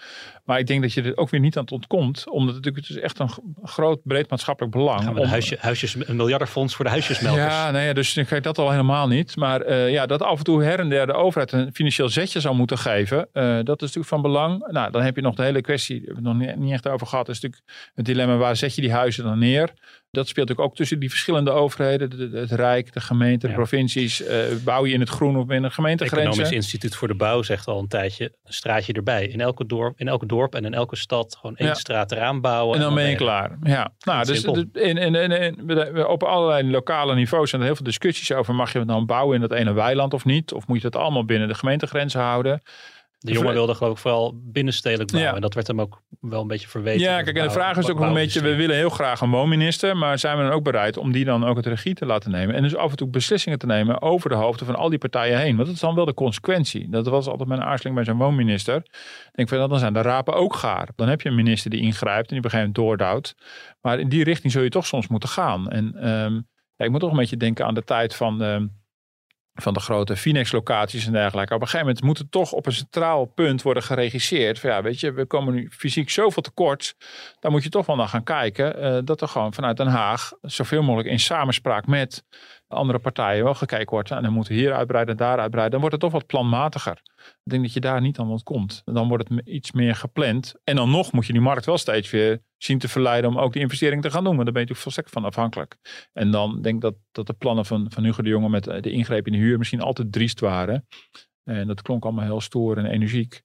Maar 0.46 0.60
ik 0.60 0.68
denk 0.68 0.82
dat 0.82 0.94
je 0.94 1.02
er 1.02 1.18
ook 1.18 1.30
weer 1.30 1.40
niet 1.40 1.58
aan 1.58 1.64
het 1.64 1.72
ontkomt, 1.72 2.30
omdat 2.30 2.56
het 2.56 2.66
natuurlijk 2.66 2.88
het 2.88 2.98
is 2.98 3.04
echt 3.04 3.20
een 3.20 3.30
groot, 3.64 4.00
breed 4.04 4.30
maatschappelijk 4.30 4.74
belang. 4.74 5.14
We 5.14 5.20
om- 5.20 5.26
huisje, 5.28 5.58
huisjes, 5.60 5.96
een 6.08 6.16
miljardenfonds 6.16 6.76
voor 6.76 6.86
de 6.86 6.92
huisjesmelkers? 6.92 7.54
ja, 7.54 7.72
nee, 7.72 7.94
dus 7.94 8.14
dan 8.14 8.26
krijg 8.26 8.44
je 8.44 8.48
dat 8.48 8.58
al 8.66 8.72
helemaal 8.72 9.08
niet. 9.08 9.36
Maar 9.36 9.62
eh, 9.62 9.92
ja, 9.92 10.06
dat 10.06 10.22
af 10.22 10.38
en 10.38 10.44
toe 10.44 10.64
her 10.64 10.80
en 10.80 10.90
der 10.90 11.06
de 11.08 11.14
overheid 11.14 11.52
een 11.52 11.74
financieel 11.74 12.10
zetje 12.10 12.40
zou 12.40 12.56
moeten 12.56 12.71
geven, 12.78 13.28
eh, 13.34 13.44
dat 13.44 13.82
is 13.82 13.94
natuurlijk 13.94 14.08
van 14.08 14.22
belang. 14.22 14.68
Nou, 14.68 14.92
dan 14.92 15.02
heb 15.02 15.16
je 15.16 15.22
nog 15.22 15.36
de 15.36 15.44
hele 15.44 15.62
kwestie, 15.62 15.96
daar 15.96 16.06
hebben 16.06 16.24
we 16.24 16.46
het 16.46 16.56
nog 16.56 16.58
niet, 16.58 16.74
echt 16.74 16.88
over 16.88 17.08
gehad, 17.08 17.30
is 17.30 17.40
natuurlijk 17.40 17.72
het 17.94 18.06
dilemma 18.06 18.38
waar 18.38 18.56
zet 18.56 18.76
je 18.76 18.82
die 18.82 18.92
huizen 18.92 19.24
dan 19.24 19.40
neer? 19.40 19.74
Dat 20.12 20.28
speelt 20.28 20.48
natuurlijk 20.48 20.70
ook 20.72 20.78
tussen 20.78 21.00
die 21.00 21.10
verschillende 21.10 21.52
overheden, 21.52 22.10
de- 22.10 22.30
de- 22.30 22.38
het 22.38 22.52
Rijk, 22.52 22.94
de 22.94 23.02
gemeente, 23.02 23.46
de 23.46 23.52
Ja. 23.52 23.58
provincies. 23.58 24.24
Eh, 24.24 24.38
bouw 24.64 24.86
je 24.86 24.94
in 24.94 25.00
het 25.00 25.10
groen 25.10 25.38
of 25.38 25.46
binnen 25.46 25.64
Het 25.66 25.74
gemeentegrenzen? 25.74 26.28
Economisch 26.30 26.52
Instituut 26.56 26.96
voor 26.96 27.08
de 27.08 27.14
Bouw 27.16 27.42
zegt 27.42 27.68
al 27.68 27.80
een 27.80 27.88
tijdje, 27.88 28.24
een 28.46 28.54
straatje 28.54 28.94
erbij. 28.94 29.28
In 29.28 29.42
elke 29.42 29.66
dorp, 29.66 30.00
in 30.00 30.08
elke 30.08 30.26
dorp 30.26 30.56
en 30.56 30.66
in 30.66 30.74
elke 30.74 30.96
stad 30.96 31.36
gewoon 31.40 31.56
één 31.56 31.68
Ja. 31.70 31.74
straat 31.76 32.12
eraan 32.12 32.42
bouwen. 32.42 32.76
En 32.76 32.82
dan 32.82 32.94
ben 32.96 33.10
je 33.10 33.16
klaar. 33.16 33.58
Ja, 33.64 33.92
nou, 34.00 34.26
dus 34.26 34.44
in, 34.44 34.98
in, 34.98 35.16
in- 35.16 36.06
op 36.08 36.24
allerlei 36.24 36.70
lokale 36.72 37.16
niveaus 37.16 37.50
zijn 37.50 37.62
er 37.62 37.68
heel 37.68 37.76
veel 37.76 37.86
discussies 37.86 38.32
over. 38.32 38.56
Mag 38.56 38.72
je 38.74 38.80
het 38.80 38.88
dan 38.88 39.06
bouwen 39.06 39.36
in 39.36 39.42
dat 39.42 39.52
ene 39.52 39.74
weiland 39.74 40.14
of 40.14 40.26
niet? 40.26 40.54
Of 40.54 40.68
moet 40.68 40.82
je 40.82 40.90
dat 40.90 41.02
allemaal 41.02 41.26
binnen 41.26 41.48
de 41.48 41.54
gemeentegrenzen 41.56 42.22
houden? 42.22 42.62
De 43.24 43.32
jongen 43.32 43.54
wilde 43.54 43.76
geloof 43.76 43.92
ik 43.94 43.98
vooral 43.98 44.34
binnenstedelijk 44.36 45.10
bouwen. 45.12 45.30
Ja. 45.32 45.36
En 45.36 45.42
dat 45.42 45.54
werd 45.54 45.68
hem 45.68 45.82
ook 45.82 46.02
wel 46.20 46.42
een 46.42 46.48
beetje 46.48 46.68
verweten. 46.68 47.02
Ja, 47.02 47.22
kijk, 47.22 47.26
de 47.26 47.42
en 47.42 47.48
de 47.48 47.54
bouw- 47.54 47.64
vraag 47.64 47.78
is 47.78 47.90
ook 47.90 48.00
nog 48.00 48.08
een 48.08 48.14
beetje, 48.14 48.42
we 48.42 48.56
willen 48.56 48.76
heel 48.76 48.90
graag 48.90 49.22
een 49.22 49.30
woonminister, 49.30 49.98
maar 49.98 50.20
zijn 50.20 50.38
we 50.38 50.44
dan 50.44 50.52
ook 50.52 50.64
bereid 50.64 50.98
om 50.98 51.12
die 51.12 51.26
dan 51.26 51.46
ook 51.46 51.56
het 51.56 51.66
regie 51.66 51.94
te 51.94 52.06
laten 52.06 52.32
nemen? 52.32 52.56
En 52.56 52.62
dus 52.64 52.76
af 52.76 52.92
en 52.92 52.98
toe 52.98 53.08
beslissingen 53.08 53.60
te 53.60 53.66
nemen 53.66 54.02
over 54.02 54.30
de 54.30 54.36
hoofden 54.36 54.66
van 54.66 54.76
al 54.76 54.90
die 54.90 54.98
partijen 54.98 55.38
heen. 55.40 55.56
Want 55.56 55.66
dat 55.66 55.76
is 55.76 55.82
dan 55.82 55.96
wel 55.96 56.06
de 56.06 56.14
consequentie. 56.14 56.90
Dat 56.90 57.08
was 57.08 57.28
altijd 57.28 57.50
mijn 57.50 57.64
aarzeling 57.64 57.96
bij 57.96 58.06
zo'n 58.06 58.18
woonminister. 58.18 58.76
Ik 58.76 59.32
denk 59.32 59.50
van, 59.50 59.70
dan 59.70 59.80
zijn 59.80 59.94
de 59.94 60.02
rapen 60.02 60.34
ook 60.34 60.56
gaar. 60.56 60.90
Dan 60.96 61.08
heb 61.08 61.22
je 61.22 61.30
een 61.30 61.36
minister 61.36 61.70
die 61.70 61.82
ingrijpt 61.82 62.30
en 62.30 62.36
die 62.36 62.38
op 62.38 62.44
een 62.44 62.50
gegeven 62.52 62.72
moment 62.76 62.98
doordouwt. 63.00 63.36
Maar 63.82 64.00
in 64.00 64.10
die 64.10 64.24
richting 64.24 64.52
zul 64.52 64.64
je 64.64 64.70
toch 64.70 64.86
soms 64.86 65.08
moeten 65.08 65.30
gaan. 65.30 65.70
En 65.70 65.96
ehm, 65.96 66.34
ja, 66.76 66.86
ik 66.86 66.90
moet 66.92 67.00
toch 67.00 67.12
een 67.12 67.18
beetje 67.18 67.38
denken 67.38 67.66
aan 67.66 67.74
de 67.74 67.84
tijd 67.84 68.16
van... 68.16 68.42
ehm, 68.44 68.66
van 69.54 69.74
de 69.74 69.80
grote 69.80 70.16
Finex-locaties 70.16 71.06
en 71.06 71.12
dergelijke. 71.12 71.54
Op 71.54 71.62
een 71.62 71.68
gegeven 71.68 71.88
moment 71.88 72.06
moet 72.06 72.18
het 72.18 72.32
toch 72.32 72.52
op 72.52 72.66
een 72.66 72.72
centraal 72.72 73.26
punt 73.26 73.62
worden 73.62 73.84
geregisseerd. 73.84 74.60
Van 74.60 74.70
ja, 74.70 74.82
weet 74.82 75.00
je, 75.00 75.12
we 75.12 75.26
komen 75.26 75.54
nu 75.54 75.70
fysiek 75.72 76.10
zoveel 76.10 76.42
tekort. 76.42 76.96
Daar 77.40 77.52
moet 77.52 77.64
je 77.64 77.70
toch 77.70 77.86
wel 77.86 77.96
naar 77.96 78.08
gaan 78.08 78.24
kijken. 78.24 78.82
eh, 78.82 79.00
dat 79.04 79.22
er 79.22 79.28
gewoon 79.28 79.54
vanuit 79.54 79.78
Den 79.78 79.88
Haag 79.88 80.32
zoveel 80.42 80.84
mogelijk 80.84 81.10
in 81.10 81.20
samenspraak 81.20 81.88
met 81.88 82.24
andere 82.72 83.00
partijen 83.00 83.44
wel 83.44 83.54
gekeken 83.54 83.90
wordt. 83.90 84.12
En 84.12 84.24
dan 84.24 84.34
moeten 84.34 84.54
we 84.54 84.60
hier 84.60 84.74
uitbreiden, 84.74 85.18
daar 85.18 85.40
uitbreiden. 85.40 85.72
Dan 85.72 85.80
wordt 85.80 85.96
het 85.96 86.04
toch 86.04 86.12
wat 86.12 86.28
planmatiger. 86.28 87.02
Ik 87.18 87.52
denk 87.52 87.64
dat 87.64 87.74
je 87.74 87.80
daar 87.80 88.02
niet 88.02 88.20
aan 88.20 88.30
ontkomt. 88.30 88.82
Dan 88.86 89.08
wordt 89.08 89.30
het 89.30 89.48
iets 89.48 89.72
meer 89.72 89.96
gepland. 89.96 90.54
En 90.64 90.76
dan 90.76 90.90
nog 90.90 91.12
moet 91.12 91.26
je 91.26 91.34
die 91.34 91.42
markt 91.42 91.66
wel 91.66 91.78
steeds 91.78 92.10
weer 92.10 92.42
zien 92.58 92.80
te 92.80 92.88
verleiden 92.88 93.30
om 93.30 93.40
ook 93.40 93.54
die 93.54 93.62
investering 93.62 94.02
te 94.02 94.12
gaan 94.12 94.24
doen. 94.24 94.36
Want 94.36 94.44
daar 94.44 94.54
ben 94.54 94.62
je 94.62 94.70
natuurlijk 94.70 94.84
volstrekt 94.84 95.10
van 95.10 95.26
afhankelijk. 95.26 95.78
En 96.14 96.32
dan 96.32 96.62
denk 96.62 96.76
ik 96.76 96.82
dat, 96.82 96.96
dat 97.12 97.28
de 97.28 97.34
plannen 97.34 97.66
van, 97.66 97.86
van 97.90 98.04
Hugo 98.04 98.22
de 98.22 98.30
Jonge 98.30 98.50
met 98.50 98.68
eh, 98.68 98.82
de 98.82 98.92
ingreep 98.92 99.26
in 99.26 99.34
de 99.34 99.40
huur 99.40 99.58
misschien 99.58 99.82
altijd 99.82 100.12
driest 100.12 100.40
waren. 100.40 100.88
En 101.44 101.68
dat 101.68 101.82
klonk 101.82 102.04
allemaal 102.04 102.26
heel 102.26 102.42
stoer 102.42 102.78
en 102.78 102.86
energiek. 102.86 103.42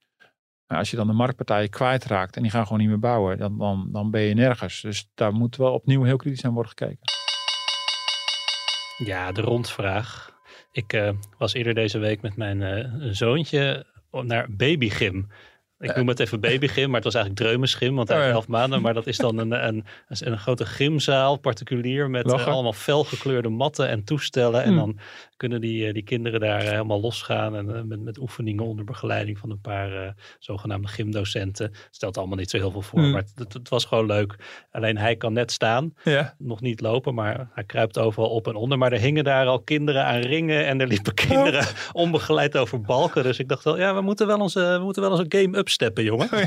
Maar 0.66 0.78
als 0.78 0.90
je 0.90 0.96
dan 0.96 1.06
de 1.06 1.12
marktpartijen 1.12 1.70
kwijtraakt 1.70 2.36
en 2.36 2.42
die 2.42 2.50
gaan 2.50 2.62
gewoon 2.62 2.78
niet 2.78 2.88
meer 2.88 2.98
bouwen, 2.98 3.38
dan, 3.38 3.58
dan, 3.58 3.88
dan 3.92 4.10
ben 4.10 4.20
je 4.20 4.34
nergens. 4.34 4.80
Dus 4.80 5.08
daar 5.14 5.32
moet 5.32 5.56
wel 5.56 5.72
opnieuw 5.72 6.02
heel 6.02 6.16
kritisch 6.16 6.44
aan 6.44 6.52
worden 6.52 6.72
gekeken. 6.76 7.00
Ja, 8.96 9.32
de 9.32 9.40
rondvraag. 9.40 10.34
Ik 10.72 10.92
eh, 10.92 11.10
was 11.38 11.52
eerder 11.52 11.74
deze 11.74 11.98
week 11.98 12.22
met 12.22 12.36
mijn 12.36 12.62
eh, 12.62 12.90
zoontje 13.10 13.86
naar 14.10 14.46
babygym. 14.50 15.28
Ik 15.78 15.96
noem 15.96 16.08
het 16.08 16.20
even 16.20 16.40
babygym, 16.40 16.86
maar 16.86 16.94
het 16.94 17.04
was 17.04 17.14
eigenlijk 17.14 17.44
dreumenschim, 17.44 17.94
want 17.94 18.08
hij 18.08 18.16
Oh 18.16 18.22
is 18.22 18.28
ja. 18.28 18.34
elf 18.34 18.48
maanden. 18.48 18.82
Maar 18.82 18.94
dat 18.94 19.06
is 19.06 19.16
dan 19.16 19.38
een, 19.38 19.66
een, 19.66 19.84
een, 20.08 20.32
een 20.32 20.38
grote 20.38 20.66
gymzaal, 20.66 21.36
particulier, 21.36 22.10
met 22.10 22.32
eh, 22.32 22.46
allemaal 22.46 22.72
felgekleurde 22.72 23.48
matten 23.48 23.88
en 23.88 24.04
toestellen. 24.04 24.62
En 24.62 24.68
Hmm. 24.68 24.76
dan 24.78 24.98
kunnen 25.36 25.60
die, 25.60 25.86
eh, 25.86 25.92
die 25.92 26.02
kinderen 26.02 26.40
daar 26.40 26.60
eh, 26.60 26.68
helemaal 26.70 27.00
losgaan 27.00 27.56
en 27.56 27.76
eh, 27.76 27.82
met, 27.82 28.00
met 28.00 28.18
oefeningen 28.18 28.64
onder 28.64 28.84
begeleiding 28.84 29.38
van 29.38 29.50
een 29.50 29.60
paar 29.60 30.14
zogenaamde 30.38 30.88
gymdocenten. 30.88 31.72
Stelt 31.90 32.18
allemaal 32.18 32.36
niet 32.36 32.50
zo 32.50 32.56
heel 32.56 32.70
veel 32.70 32.82
voor, 32.82 32.98
Hmm. 33.00 33.10
maar 33.10 33.24
het, 33.36 33.52
het, 33.52 33.68
was 33.68 33.84
gewoon 33.84 34.06
leuk. 34.06 34.34
Alleen 34.70 34.98
hij 34.98 35.16
kan 35.16 35.32
net 35.32 35.52
staan 35.52 35.94
Ja. 36.04 36.34
nog 36.38 36.60
niet 36.60 36.80
lopen, 36.80 37.14
maar 37.14 37.48
hij 37.54 37.64
kruipt 37.64 37.98
overal 37.98 38.30
op 38.30 38.46
en 38.48 38.54
onder. 38.54 38.78
Maar 38.78 38.92
er 38.92 38.98
hingen 39.00 39.24
daar 39.24 39.46
al 39.46 39.60
kinderen 39.60 40.04
aan 40.04 40.20
ringen 40.20 40.66
en 40.66 40.80
er 40.80 40.86
liepen 40.86 41.14
kinderen 41.14 41.66
onbegeleid 41.92 42.56
over 42.56 42.80
balken. 42.80 43.22
Dus 43.22 43.38
ik 43.38 43.48
dacht 43.48 43.64
wel, 43.64 43.78
ja, 43.78 43.94
we 43.94 44.00
moeten 44.00 44.26
wel 44.26 44.38
onze, 44.40 44.60
we 44.78 44.84
moeten 44.84 45.02
wel 45.02 45.10
eens 45.10 45.20
een 45.20 45.40
game 45.40 45.58
upsteppen, 45.58 46.04
jongen. 46.04 46.28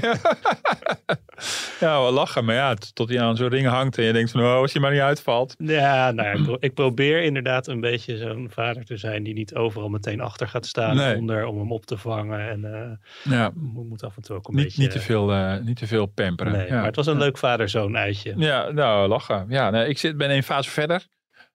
Ja, 1.79 2.01
wel 2.01 2.11
lachen. 2.11 2.45
Maar 2.45 2.55
ja, 2.55 2.73
tot 2.93 3.09
hij 3.09 3.21
aan 3.21 3.35
zo'n 3.35 3.47
ring 3.47 3.67
hangt 3.67 3.97
en 3.97 4.03
je 4.03 4.13
denkt 4.13 4.31
van, 4.31 4.41
oh, 4.41 4.53
als 4.53 4.71
je 4.71 4.79
maar 4.79 4.91
niet 4.91 4.99
uitvalt. 5.01 5.55
Ja, 5.57 6.11
nou 6.11 6.27
ja, 6.27 6.33
ik, 6.33 6.43
pro- 6.43 6.57
ik 6.59 6.73
probeer 6.73 7.23
inderdaad 7.23 7.67
een 7.67 7.79
beetje 7.79 8.17
zo'n 8.17 8.49
vader 8.53 8.78
te 8.85 8.97
zijn 8.97 9.23
die 9.23 9.33
niet 9.33 9.55
overal 9.55 9.89
meteen 9.89 10.21
achter 10.21 10.47
gaat 10.47 10.65
staan 10.65 10.95
Nee. 10.95 11.15
onder 11.15 11.45
om 11.45 11.57
hem 11.57 11.71
op 11.71 11.85
te 11.85 11.97
vangen. 11.97 12.49
En 12.49 12.73
eh 12.73 13.31
Ja, 13.31 13.51
moet, 13.55 14.03
af 14.03 14.15
en 14.15 14.21
toe 14.21 14.35
ook 14.35 14.47
een 14.47 14.55
niet, 14.55 14.63
beetje... 14.63 14.81
niet, 14.81 14.91
te 14.91 14.99
veel, 14.99 15.31
eh, 15.31 15.57
niet 15.57 15.77
te 15.77 15.87
veel 15.87 16.05
pamperen. 16.05 16.53
Nee, 16.53 16.67
ja. 16.67 16.75
maar 16.75 16.85
het 16.85 16.95
was 16.95 17.07
een 17.07 17.17
leuk 17.17 17.37
vader-zoon 17.37 17.95
eitje. 17.95 18.33
Ja, 18.37 18.69
nou, 18.71 19.07
lachen. 19.07 19.45
Ja, 19.49 19.69
nee, 19.69 19.87
ik 19.87 19.97
zit, 19.97 20.17
ben 20.17 20.31
een 20.31 20.43
fase 20.43 20.69
verder. 20.69 21.07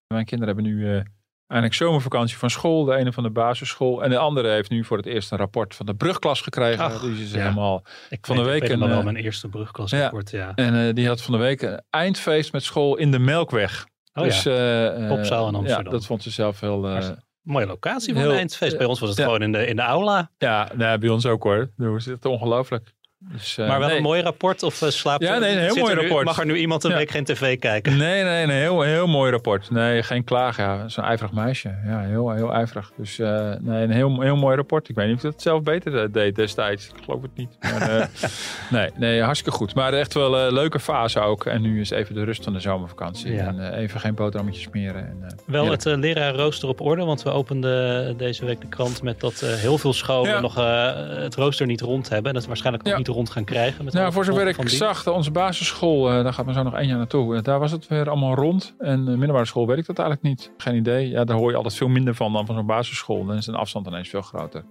Mijn 0.07 0.25
kinderen 0.25 0.55
hebben 0.55 0.73
nu 0.75 0.91
eh 0.97 1.03
eindelijk 1.47 1.79
zomervakantie 1.79 2.37
van 2.37 2.51
school. 2.51 2.85
De 2.85 2.95
ene 2.95 3.13
van 3.13 3.23
de 3.23 3.31
basisschool. 3.31 4.03
En 4.05 4.11
de 4.11 4.19
andere 4.19 4.49
heeft 4.49 4.71
nu 4.71 4.85
voor 4.85 4.97
het 4.97 5.07
eerst 5.07 5.33
een 5.33 5.39
rapport 5.39 5.75
van 5.75 5.87
de 5.87 5.95
brugklas 5.95 6.41
gekregen. 6.41 6.85
Ach, 6.85 7.01
die 7.01 7.23
is 7.23 7.31
ja. 7.33 7.39
helemaal... 7.39 7.85
Ik 8.11 8.27
Van 8.27 8.37
de 8.37 8.43
weet- 8.43 8.55
ik 8.55 8.61
week 8.63 8.71
een, 8.71 8.89
wel 8.89 8.99
eh, 8.99 9.05
mijn 9.05 9.17
eerste 9.17 9.49
brugklasrapport, 9.49 10.31
ja. 10.31 10.53
En 10.55 10.95
die 10.95 11.07
had 11.07 11.23
van 11.23 11.33
de 11.33 11.39
week 11.41 11.63
een 11.63 11.83
eindfeest 11.91 12.53
met 12.53 12.63
school 12.63 12.97
in 12.97 13.11
de 13.11 13.19
Melkweg. 13.19 13.87
Oh 14.15 14.25
dus, 14.25 14.43
ja, 14.43 14.51
eh, 14.51 15.03
eh, 15.03 15.09
Popzaal 15.09 15.49
in 15.49 15.55
Amsterdam. 15.55 15.85
Ja, 15.85 15.91
dat 15.91 16.07
vond 16.07 16.23
ze 16.23 16.31
zelf 16.31 16.61
heel... 16.61 16.89
eh, 16.89 17.11
mooie 17.43 17.67
locatie 17.67 18.13
voor 18.13 18.23
heel- 18.23 18.31
een 18.31 18.37
eindfeest. 18.39 18.77
Bij 18.77 18.87
ons 18.87 19.01
was 19.01 19.09
het 19.09 19.19
ja. 19.19 19.25
gewoon 19.25 19.43
in 19.43 19.53
de, 19.53 19.67
in 19.67 19.77
de 19.77 19.83
aula. 19.83 20.31
ja, 20.39 20.71
nou, 20.75 20.99
bij 20.99 21.09
ons 21.09 21.27
ook 21.27 21.43
hoor. 21.43 21.71
We 21.77 22.01
zitten 22.01 22.31
ongelooflijk. 22.31 22.95
Dus, 23.33 23.59
uh, 23.59 23.69
maar 23.69 23.79
wel 23.79 23.89
nee. 23.89 23.97
een 23.97 24.03
mooi 24.03 24.23
rapport 24.23 24.63
of 24.63 24.83
uh, 24.83 24.89
slaapt 24.89 25.23
Ja, 25.23 25.39
nee, 25.39 25.53
een 25.53 25.59
heel 25.63 25.75
mooi 25.77 25.95
nu, 25.95 26.01
rapport. 26.01 26.25
Mag 26.25 26.39
er 26.39 26.47
nu 26.47 26.57
iemand 26.57 26.85
een 26.85 26.91
Ja. 26.91 26.97
week 26.97 27.11
geen 27.11 27.25
tv 27.25 27.59
kijken? 27.59 27.97
Nee, 27.97 28.23
nee, 28.23 28.47
nee, 28.47 28.61
heel, 28.61 28.81
heel 28.83 29.07
mooi 29.07 29.31
rapport. 29.31 29.71
Nee, 29.71 30.03
geen 30.03 30.25
klagen. 30.25 30.65
Ja, 30.65 30.89
zo'n 30.89 31.05
ijverig 31.05 31.33
meisje. 31.33 31.75
Ja, 31.87 32.01
heel, 32.01 32.31
heel 32.31 32.53
ijverig. 32.53 32.93
Dus 32.97 33.19
uh, 33.19 33.53
nee, 33.61 33.83
een 33.83 33.91
heel, 33.91 34.21
heel 34.21 34.37
mooi 34.37 34.57
rapport. 34.57 34.89
Ik 34.89 34.95
weet 34.95 35.07
niet 35.07 35.17
of 35.17 35.25
ik 35.25 35.31
het 35.31 35.43
zelf 35.43 35.63
beter 35.63 36.13
deed 36.13 36.35
destijds. 36.37 36.89
Ik 36.89 37.05
geloof 37.05 37.23
het 37.23 37.31
niet. 37.37 37.57
Maar, 37.61 38.11
nee, 38.71 38.91
nee, 38.97 39.23
hartstikke 39.23 39.59
goed. 39.59 39.75
Maar 39.75 39.93
echt 39.93 40.15
wel 40.15 40.39
een 40.39 40.53
leuke 40.53 40.81
fase 40.81 41.21
ook. 41.21 41.45
En 41.47 41.63
nu 41.63 41.81
is 41.81 41.91
even 41.91 42.15
de 42.15 42.25
rust 42.25 42.45
van 42.45 42.53
de 42.53 42.61
zomervakantie. 42.61 43.33
Ja. 43.33 43.47
En 43.47 43.73
even 43.75 44.01
geen 44.01 44.15
boterhammetjes 44.15 44.65
smeren. 44.65 45.07
En, 45.07 45.37
wel 45.47 45.71
het 45.71 45.85
lerarenrooster 45.85 46.69
op 46.69 46.81
orde. 46.81 47.05
Want 47.05 47.23
we 47.23 47.31
openden 47.31 48.17
deze 48.17 48.45
week 48.45 48.61
de 48.61 48.69
krant 48.69 49.03
met 49.03 49.21
dat 49.21 49.41
heel 49.41 49.79
veel 49.79 49.93
scholen 49.93 50.43
nog 50.43 50.55
het 50.55 51.35
rooster 51.35 51.67
niet 51.67 51.81
rond 51.81 52.09
hebben. 52.09 52.31
En 52.31 52.37
het 52.37 52.47
waarschijnlijk 52.47 52.87
ook 52.87 52.93
Ja. 52.93 52.99
niet 52.99 53.07
rond 53.07 53.14
gaan 53.23 53.45
krijgen. 53.45 53.85
Met 53.85 53.95
Nou, 53.95 54.13
voor 54.13 54.25
zover 54.25 54.49
ik 54.49 54.69
zag, 54.69 55.07
onze 55.07 55.31
basisschool, 55.31 56.11
eh, 56.11 56.23
daar 56.23 56.33
gaat 56.33 56.45
maar 56.45 56.55
zo 56.55 56.63
nog 56.63 56.75
één 56.75 56.89
jaar 56.89 56.97
naartoe. 56.97 57.37
Eh, 57.37 57.43
daar 57.43 57.59
was 57.59 57.71
het 57.71 57.89
weer 57.89 58.09
allemaal 58.09 58.35
rond. 58.35 58.75
En 58.79 59.05
de 59.05 59.11
middelbare 59.11 59.45
school 59.45 59.67
weet 59.67 59.79
ik 59.79 59.87
dat 59.87 59.99
eigenlijk 59.99 60.29
niet. 60.29 60.51
Geen 60.57 60.77
idee. 60.77 61.09
Ja, 61.09 61.25
daar 61.25 61.37
hoor 61.37 61.51
je 61.51 61.57
altijd 61.57 61.75
veel 61.75 61.89
minder 61.89 62.15
van 62.15 62.33
dan 62.33 62.47
van 62.47 62.55
zo'n 62.55 62.67
basisschool. 62.67 63.25
Dan 63.25 63.37
is 63.37 63.45
de 63.45 63.53
afstand 63.53 63.87
ineens 63.87 64.09
veel 64.09 64.23
groter. 64.23 64.65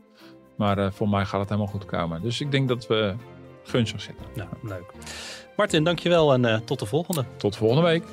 Maar 0.57 0.77
eh, 0.77 0.91
voor 0.91 1.09
mij 1.09 1.25
gaat 1.25 1.39
het 1.39 1.49
helemaal 1.49 1.71
goed 1.71 1.85
komen. 1.85 2.21
Dus 2.21 2.41
ik 2.41 2.51
denk 2.51 2.67
dat 2.67 2.87
we 2.87 3.15
gunstig 3.63 4.01
zitten. 4.01 4.25
Nou, 4.35 4.49
leuk. 4.61 4.91
Martin, 5.55 5.83
dankjewel 5.83 6.33
en 6.33 6.65
tot 6.65 6.79
de 6.79 6.85
volgende. 6.85 7.25
Tot 7.37 7.55
volgende 7.55 7.83
week. 7.83 8.03